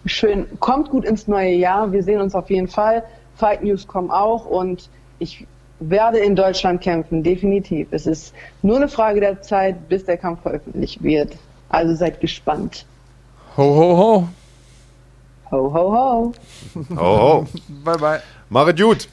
[0.06, 1.92] schön, kommt gut ins neue Jahr.
[1.92, 3.04] Wir sehen uns auf jeden Fall.
[3.36, 5.46] Fight News kommen auch und ich
[5.80, 7.88] werde in Deutschland kämpfen, definitiv.
[7.90, 11.36] Es ist nur eine Frage der Zeit, bis der Kampf veröffentlicht wird.
[11.70, 12.84] Also seid gespannt.
[13.56, 14.28] Ho, ho, ho.
[15.50, 16.32] Ho, ho, ho.
[16.96, 17.46] Ho, ho.
[17.84, 18.20] Bye, bye.
[18.48, 19.08] Marit gut.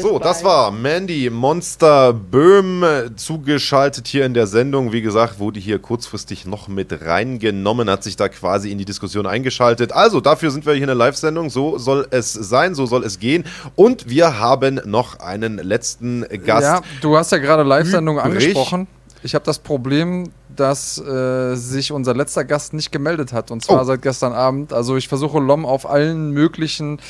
[0.00, 4.92] So, das war Mandy Monster Böhm äh, zugeschaltet hier in der Sendung.
[4.92, 9.26] Wie gesagt, wurde hier kurzfristig noch mit reingenommen, hat sich da quasi in die Diskussion
[9.26, 9.92] eingeschaltet.
[9.92, 11.50] Also, dafür sind wir hier in der Live-Sendung.
[11.50, 13.44] So soll es sein, so soll es gehen.
[13.74, 16.62] Und wir haben noch einen letzten Gast.
[16.62, 18.86] Ja, du hast ja gerade Live-Sendung angesprochen.
[19.24, 23.50] Ich habe das Problem, dass äh, sich unser letzter Gast nicht gemeldet hat.
[23.50, 23.84] Und zwar Oh.
[23.84, 24.72] seit gestern Abend.
[24.72, 27.00] Also ich versuche Lom auf allen möglichen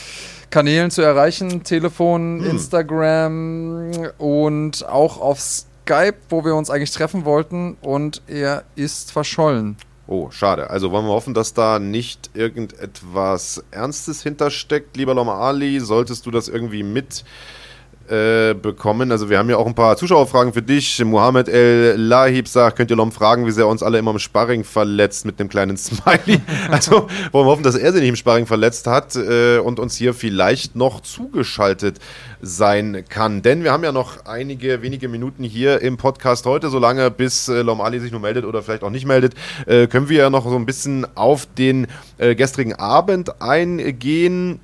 [0.50, 1.62] Kanälen zu erreichen.
[1.64, 2.50] Telefon, Hm.
[2.50, 7.76] Instagram und auch auf Skype, wo wir uns eigentlich treffen wollten.
[7.80, 9.76] Und er ist verschollen.
[10.06, 10.70] Oh, schade.
[10.70, 14.96] Also wollen wir hoffen, dass da nicht irgendetwas Ernstes hintersteckt.
[14.96, 17.24] Lieber Loma Ali, solltest du das irgendwie mit
[18.10, 19.12] äh, bekommen.
[19.12, 21.04] Also wir haben ja auch ein paar Zuschauerfragen für dich.
[21.04, 24.64] Mohamed El Lahib sagt, könnt ihr Lom fragen, wie sehr uns alle immer im Sparring
[24.64, 26.40] verletzt mit dem kleinen Smiley.
[26.70, 29.96] Also wollen wir hoffen, dass er sich nicht im Sparring verletzt hat äh, und uns
[29.96, 31.98] hier vielleicht noch zugeschaltet
[32.40, 33.42] sein kann.
[33.42, 37.62] Denn wir haben ja noch einige wenige Minuten hier im Podcast heute, solange bis äh,
[37.62, 39.34] Lom Ali sich nur meldet oder vielleicht auch nicht meldet,
[39.66, 41.86] äh, können wir ja noch so ein bisschen auf den
[42.18, 44.60] äh, gestrigen Abend eingehen.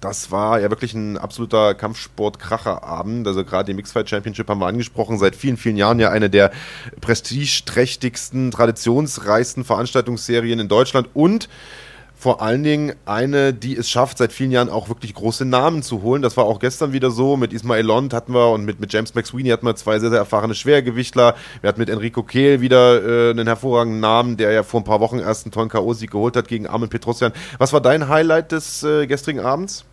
[0.00, 3.26] Das war ja wirklich ein absoluter Kampfsport-Kracherabend.
[3.26, 5.18] Also gerade die Mixfight Championship haben wir angesprochen.
[5.18, 6.52] Seit vielen, vielen Jahren ja eine der
[7.00, 11.48] prestigeträchtigsten, traditionsreichsten Veranstaltungsserien in Deutschland und
[12.18, 16.02] vor allen Dingen eine, die es schafft, seit vielen Jahren auch wirklich große Namen zu
[16.02, 16.20] holen.
[16.20, 17.36] Das war auch gestern wieder so.
[17.36, 20.18] Mit Ismail Lond hatten wir und mit, mit James McSweeney hatten wir zwei sehr, sehr
[20.18, 21.36] erfahrene Schwergewichtler.
[21.60, 24.98] Wir hatten mit Enrico Kehl wieder äh, einen hervorragenden Namen, der ja vor ein paar
[24.98, 27.32] Wochen erst einen tollen K.O.-Sieg geholt hat gegen Armin Petrosian.
[27.58, 29.84] Was war dein Highlight des äh, gestrigen Abends?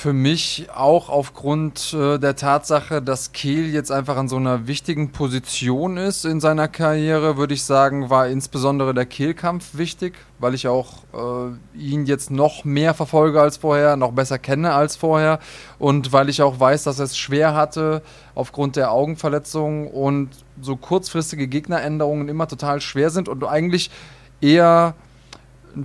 [0.00, 5.10] Für mich auch aufgrund äh, der Tatsache, dass Kehl jetzt einfach an so einer wichtigen
[5.10, 10.68] Position ist in seiner Karriere, würde ich sagen, war insbesondere der Kehlkampf wichtig, weil ich
[10.68, 15.40] auch äh, ihn jetzt noch mehr verfolge als vorher, noch besser kenne als vorher
[15.80, 18.02] und weil ich auch weiß, dass er es schwer hatte
[18.36, 20.28] aufgrund der Augenverletzung und
[20.60, 23.90] so kurzfristige Gegneränderungen immer total schwer sind und eigentlich
[24.40, 24.94] eher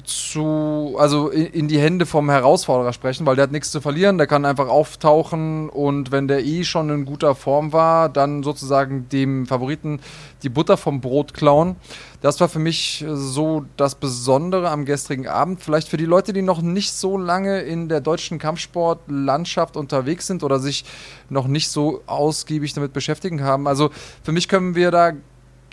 [0.06, 4.28] zu, also in, die Hände vom Herausforderer sprechen, weil der hat nichts zu verlieren, der
[4.28, 9.46] kann einfach auftauchen und wenn der eh schon in guter Form war, dann sozusagen dem
[9.46, 10.00] Favoriten
[10.44, 11.76] die Butter vom Brot klauen.
[12.22, 15.62] Das war für mich so das Besondere am gestrigen Abend.
[15.62, 20.44] Vielleicht für die Leute, die noch nicht so lange in der deutschen Kampfsportlandschaft unterwegs sind
[20.44, 20.86] oder sich
[21.30, 23.68] noch nicht so ausgiebig damit beschäftigen haben.
[23.68, 23.90] Also
[24.24, 25.12] für mich können wir da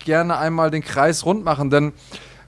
[0.03, 1.93] gerne einmal den Kreis rund machen, denn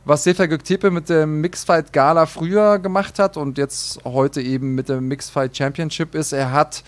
[0.06, 4.90] was Sefer Göktepe mit dem Mixfight Gala früher gemacht hat und jetzt heute eben mit
[4.90, 6.84] dem Mixfight Championship ist, er hat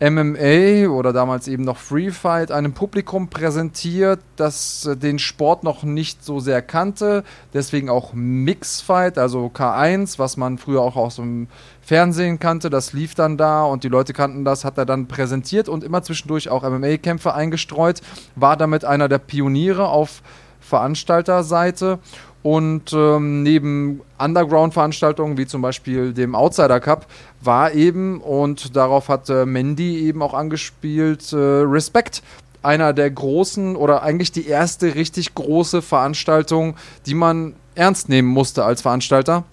[0.00, 6.22] MMA oder damals eben noch Free Fight einem Publikum präsentiert, das den Sport noch nicht
[6.22, 7.24] so sehr kannte.
[7.54, 11.46] Deswegen auch Mixfight, also K1, was man früher auch aus dem
[11.80, 12.68] Fernsehen kannte.
[12.68, 16.02] Das lief dann da und die Leute kannten das, hat er dann präsentiert und immer
[16.02, 18.02] zwischendurch auch MMA-Kämpfe eingestreut.
[18.34, 20.22] War damit einer der Pioniere auf
[20.60, 21.98] Veranstalterseite
[22.44, 27.06] und ähm, neben Underground-Veranstaltungen wie zum Beispiel dem Outsider Cup
[27.40, 32.22] war eben, und darauf hat äh, Mandy eben auch angespielt, äh, Respect.
[32.62, 36.76] Einer der großen oder eigentlich die erste richtig große Veranstaltung,
[37.06, 39.44] die man ernst nehmen musste als Veranstalter.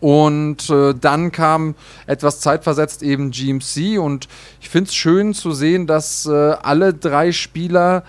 [0.00, 1.74] Und äh, dann kam
[2.06, 4.28] etwas zeitversetzt eben GMC und
[4.60, 8.04] ich finde es schön zu sehen, dass äh, alle drei Spieler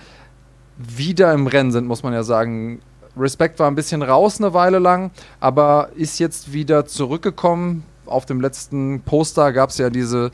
[0.78, 2.82] wieder im Rennen sind, muss man ja sagen.
[3.18, 7.84] Respect war ein bisschen raus eine Weile lang, aber ist jetzt wieder zurückgekommen.
[8.06, 10.32] Auf dem letzten Poster gab es ja diese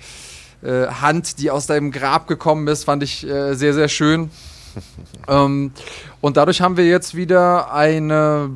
[0.61, 4.31] äh, Hand, die aus deinem Grab gekommen ist, fand ich äh, sehr, sehr schön.
[5.27, 5.71] ähm,
[6.21, 8.51] und dadurch haben wir jetzt wieder eine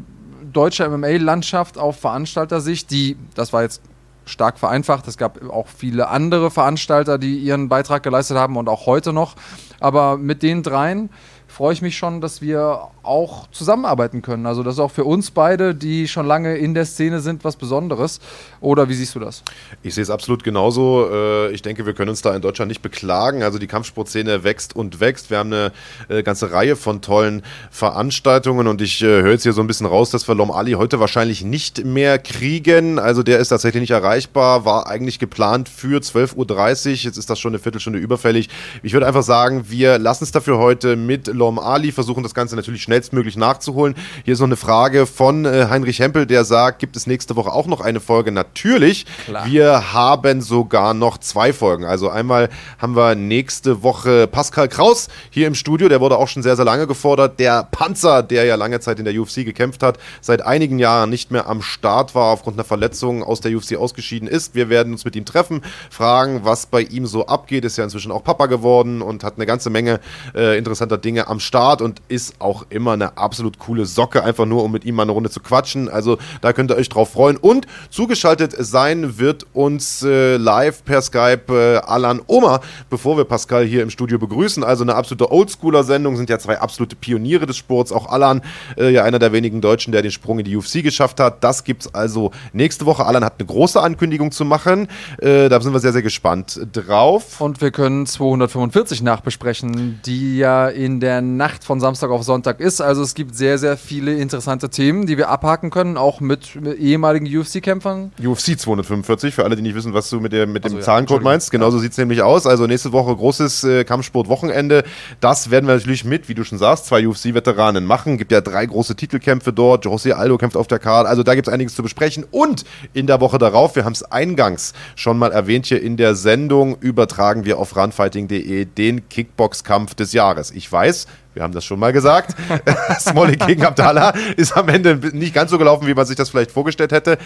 [0.52, 3.82] deutsche MMA-Landschaft auf Veranstaltersicht, die, das war jetzt
[4.26, 8.86] stark vereinfacht, es gab auch viele andere Veranstalter, die ihren Beitrag geleistet haben und auch
[8.86, 9.36] heute noch.
[9.80, 11.10] Aber mit den dreien
[11.48, 14.46] freue ich mich schon, dass wir auch zusammenarbeiten können.
[14.46, 17.56] Also das ist auch für uns beide, die schon lange in der Szene sind, was
[17.56, 18.20] Besonderes.
[18.62, 19.44] Oder wie siehst du das?
[19.84, 21.10] Ich sehe es absolut genauso.
[21.12, 23.44] Äh, ich denke, wir können uns da in Deutschland nicht beklagen.
[23.44, 25.30] Also die Kampfsportszene wächst und wächst.
[25.30, 25.72] Wir haben eine
[26.10, 29.86] äh, ganze Reihe von tollen Veranstaltungen und ich äh, höre jetzt hier so ein bisschen
[29.86, 33.00] raus, dass wir Lom Ali heute wahrscheinlich nicht mehr kriegen.
[33.00, 36.94] Also der ist tatsächlich nicht erreichbar, war eigentlich geplant für 12.30 Uhr.
[36.96, 38.50] Jetzt ist das schon eine Viertelstunde überfällig.
[38.84, 42.56] Ich würde einfach sagen, wir lassen es dafür heute mit Lom Ali, versuchen das Ganze
[42.56, 43.96] natürlich schnellstmöglich nachzuholen.
[44.24, 47.52] Hier ist noch eine Frage von äh, Heinrich Hempel, der sagt, gibt es nächste Woche
[47.52, 48.32] auch noch eine Folge?
[48.32, 49.06] Natürlich.
[49.26, 49.46] Klar.
[49.46, 51.84] Wir haben sogar noch zwei Folgen.
[51.84, 56.42] Also einmal haben wir nächste Woche Pascal Kraus hier im Studio, der wurde auch schon
[56.42, 57.40] sehr, sehr lange gefordert.
[57.40, 61.32] Der Panzer, der ja lange Zeit in der UFC gekämpft hat, seit einigen Jahren nicht
[61.32, 64.56] mehr am Start war, aufgrund einer Verletzung aus der UFC ausgeschieden ist.
[64.56, 67.66] Wir werden uns mit ihm treffen, fragen, was bei ihm so abgeht.
[67.66, 70.00] Ist ja inzwischen auch Papa geworden und hat eine ganze Menge
[70.34, 74.46] äh, interessanter Dinge am am Start und ist auch immer eine absolut coole Socke, einfach
[74.46, 75.90] nur um mit ihm mal eine Runde zu quatschen.
[75.90, 77.38] Also da könnt ihr euch drauf freuen.
[77.38, 83.66] Und zugeschaltet sein wird uns äh, live per Skype äh, Alan Oma, bevor wir Pascal
[83.66, 84.64] hier im Studio begrüßen.
[84.64, 87.92] Also eine absolute Oldschooler-Sendung, sind ja zwei absolute Pioniere des Sports.
[87.92, 88.42] Auch Alan,
[88.78, 91.44] äh, ja einer der wenigen Deutschen, der den Sprung in die UFC geschafft hat.
[91.44, 93.06] Das gibt es also nächste Woche.
[93.06, 94.88] Alan hat eine große Ankündigung zu machen.
[95.20, 97.40] Äh, da sind wir sehr, sehr gespannt drauf.
[97.42, 102.75] Und wir können 245 nachbesprechen, die ja in der Nacht von Samstag auf Sonntag ist.
[102.76, 102.82] Ist.
[102.82, 107.26] Also es gibt sehr, sehr viele interessante Themen, die wir abhaken können, auch mit, ehemaligen
[107.26, 108.12] UFC-Kämpfern.
[108.24, 111.02] UFC 245, für alle, die nicht wissen, was du mit, der, mit dem ja, Zahlencode
[111.02, 111.32] Entschuldigung.
[111.32, 111.52] meinst.
[111.52, 112.46] Genauso sieht es nämlich aus.
[112.46, 114.84] Also nächste Woche großes äh, Kampfsport-Wochenende.
[115.20, 118.18] Das werden wir natürlich mit, wie du schon sagst, zwei UFC-Veteranen machen.
[118.18, 119.86] Gibt ja drei große Titelkämpfe dort.
[119.86, 121.10] José Aldo kämpft auf der Karte.
[121.10, 122.26] Also da gibt es einiges zu besprechen.
[122.30, 126.16] Und in der Woche darauf, wir haben es eingangs schon mal erwähnt hier in der
[126.16, 130.52] Sendung, übertragen wir auf runfighting.de den Kickbox-Kampf des Jahres.
[130.52, 132.36] Ich weiß, wir haben das schon mal gesagt.
[133.00, 136.52] Smolik gegen Abdallah ist am Ende nicht ganz so gelaufen, wie man sich das vielleicht
[136.52, 137.18] vorgestellt hätte.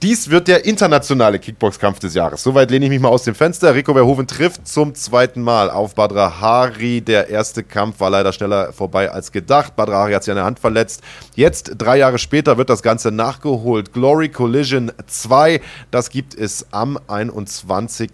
[0.00, 2.44] Dies wird der internationale Kickboxkampf des Jahres.
[2.44, 3.74] Soweit lehne ich mich mal aus dem Fenster.
[3.74, 7.00] Rico Verhoeven trifft zum zweiten Mal auf Badra Hari.
[7.00, 9.74] Der erste Kampf war leider schneller vorbei als gedacht.
[9.74, 11.02] Badra Hari hat sich an der Hand verletzt.
[11.34, 13.92] Jetzt, drei Jahre später, wird das Ganze nachgeholt.
[13.92, 15.60] Glory Collision 2,
[15.90, 18.10] das gibt es am 21.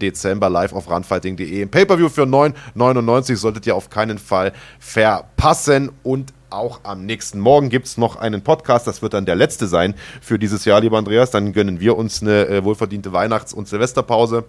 [0.00, 1.62] Dezember live auf runfighting.de.
[1.62, 5.90] Im Pay-Per-View für 9,99 solltet ihr auf keinen Fall verpassen.
[6.04, 8.86] Und auch am nächsten Morgen gibt es noch einen Podcast.
[8.86, 11.30] Das wird dann der letzte sein für dieses Jahr, lieber Andreas.
[11.30, 14.44] Dann gönnen wir uns eine äh, wohlverdiente Weihnachts- und Silvesterpause.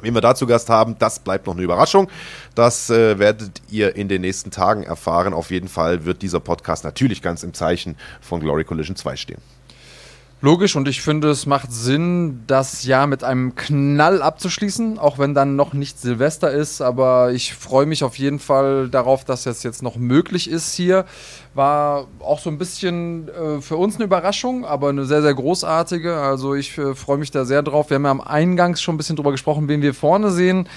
[0.00, 2.08] Wen wir dazu Gast haben, das bleibt noch eine Überraschung.
[2.54, 5.34] Das äh, werdet ihr in den nächsten Tagen erfahren.
[5.34, 9.57] Auf jeden Fall wird dieser Podcast natürlich ganz im Zeichen von Glory Collision 2 stehen.
[10.40, 15.34] Logisch und ich finde, es macht Sinn, das Jahr mit einem Knall abzuschließen, auch wenn
[15.34, 16.80] dann noch nicht Silvester ist.
[16.80, 21.06] Aber ich freue mich auf jeden Fall darauf, dass das jetzt noch möglich ist hier.
[21.54, 26.14] War auch so ein bisschen äh, für uns eine Überraschung, aber eine sehr, sehr großartige.
[26.16, 27.90] Also ich äh, freue mich da sehr drauf.
[27.90, 30.68] Wir haben ja am Eingangs schon ein bisschen drüber gesprochen, wen wir vorne sehen.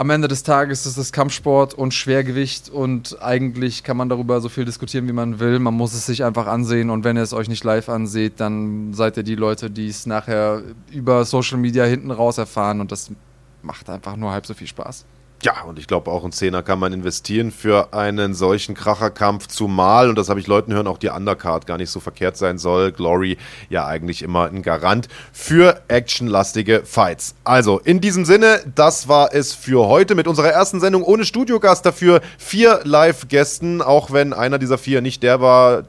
[0.00, 4.48] Am Ende des Tages ist es Kampfsport und Schwergewicht und eigentlich kann man darüber so
[4.48, 5.58] viel diskutieren, wie man will.
[5.58, 8.94] Man muss es sich einfach ansehen und wenn ihr es euch nicht live anseht, dann
[8.94, 13.12] seid ihr die Leute, die es nachher über Social Media hinten raus erfahren und das
[13.60, 15.04] macht einfach nur halb so viel Spaß.
[15.42, 20.10] Ja, und ich glaube, auch einen Zehner kann man investieren für einen solchen Kracherkampf, zumal,
[20.10, 22.92] und das habe ich Leuten hören, auch die Undercard gar nicht so verkehrt sein soll.
[22.92, 23.38] Glory
[23.70, 27.34] ja eigentlich immer ein Garant für actionlastige Fights.
[27.42, 31.86] Also, in diesem Sinne, das war es für heute mit unserer ersten Sendung ohne Studiogast.
[31.86, 35.84] Dafür vier Live-Gästen, auch wenn einer dieser vier nicht der war,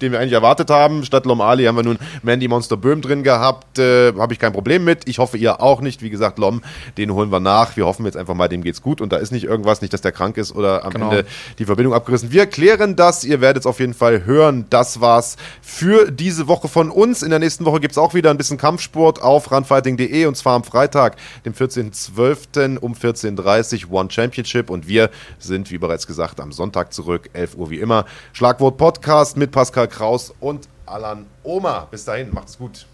[0.00, 1.04] den wir eigentlich erwartet haben.
[1.04, 3.78] Statt Lom Ali haben wir nun Mandy Monster Böhm drin gehabt.
[3.78, 5.08] Äh, Habe ich kein Problem mit.
[5.08, 6.02] Ich hoffe, ihr auch nicht.
[6.02, 6.62] Wie gesagt, Lom,
[6.98, 7.76] den holen wir nach.
[7.76, 10.00] Wir hoffen jetzt einfach mal, dem geht's gut und da ist nicht irgendwas, nicht, dass
[10.00, 11.10] der krank ist oder am Genau.
[11.10, 11.26] Ende
[11.58, 12.32] die Verbindung abgerissen.
[12.32, 13.24] Wir klären das.
[13.24, 14.66] Ihr werdet es auf jeden Fall hören.
[14.70, 17.22] Das war's für diese Woche von uns.
[17.22, 20.64] In der nächsten Woche gibt's auch wieder ein bisschen Kampfsport auf runfighting.de und zwar am
[20.64, 22.78] Freitag, dem 14.12.
[22.78, 27.56] um 14.30 Uhr One Championship und wir sind, wie bereits gesagt, am Sonntag zurück, 11
[27.56, 28.04] Uhr wie immer.
[28.32, 31.86] Schlagwort Podcast mit Pascal Kraus und Alan Oma.
[31.90, 32.86] Bis dahin, macht's gut.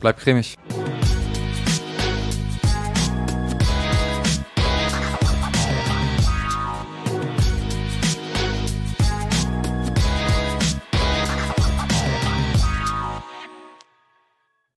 [0.00, 0.56] Bleibt cremig.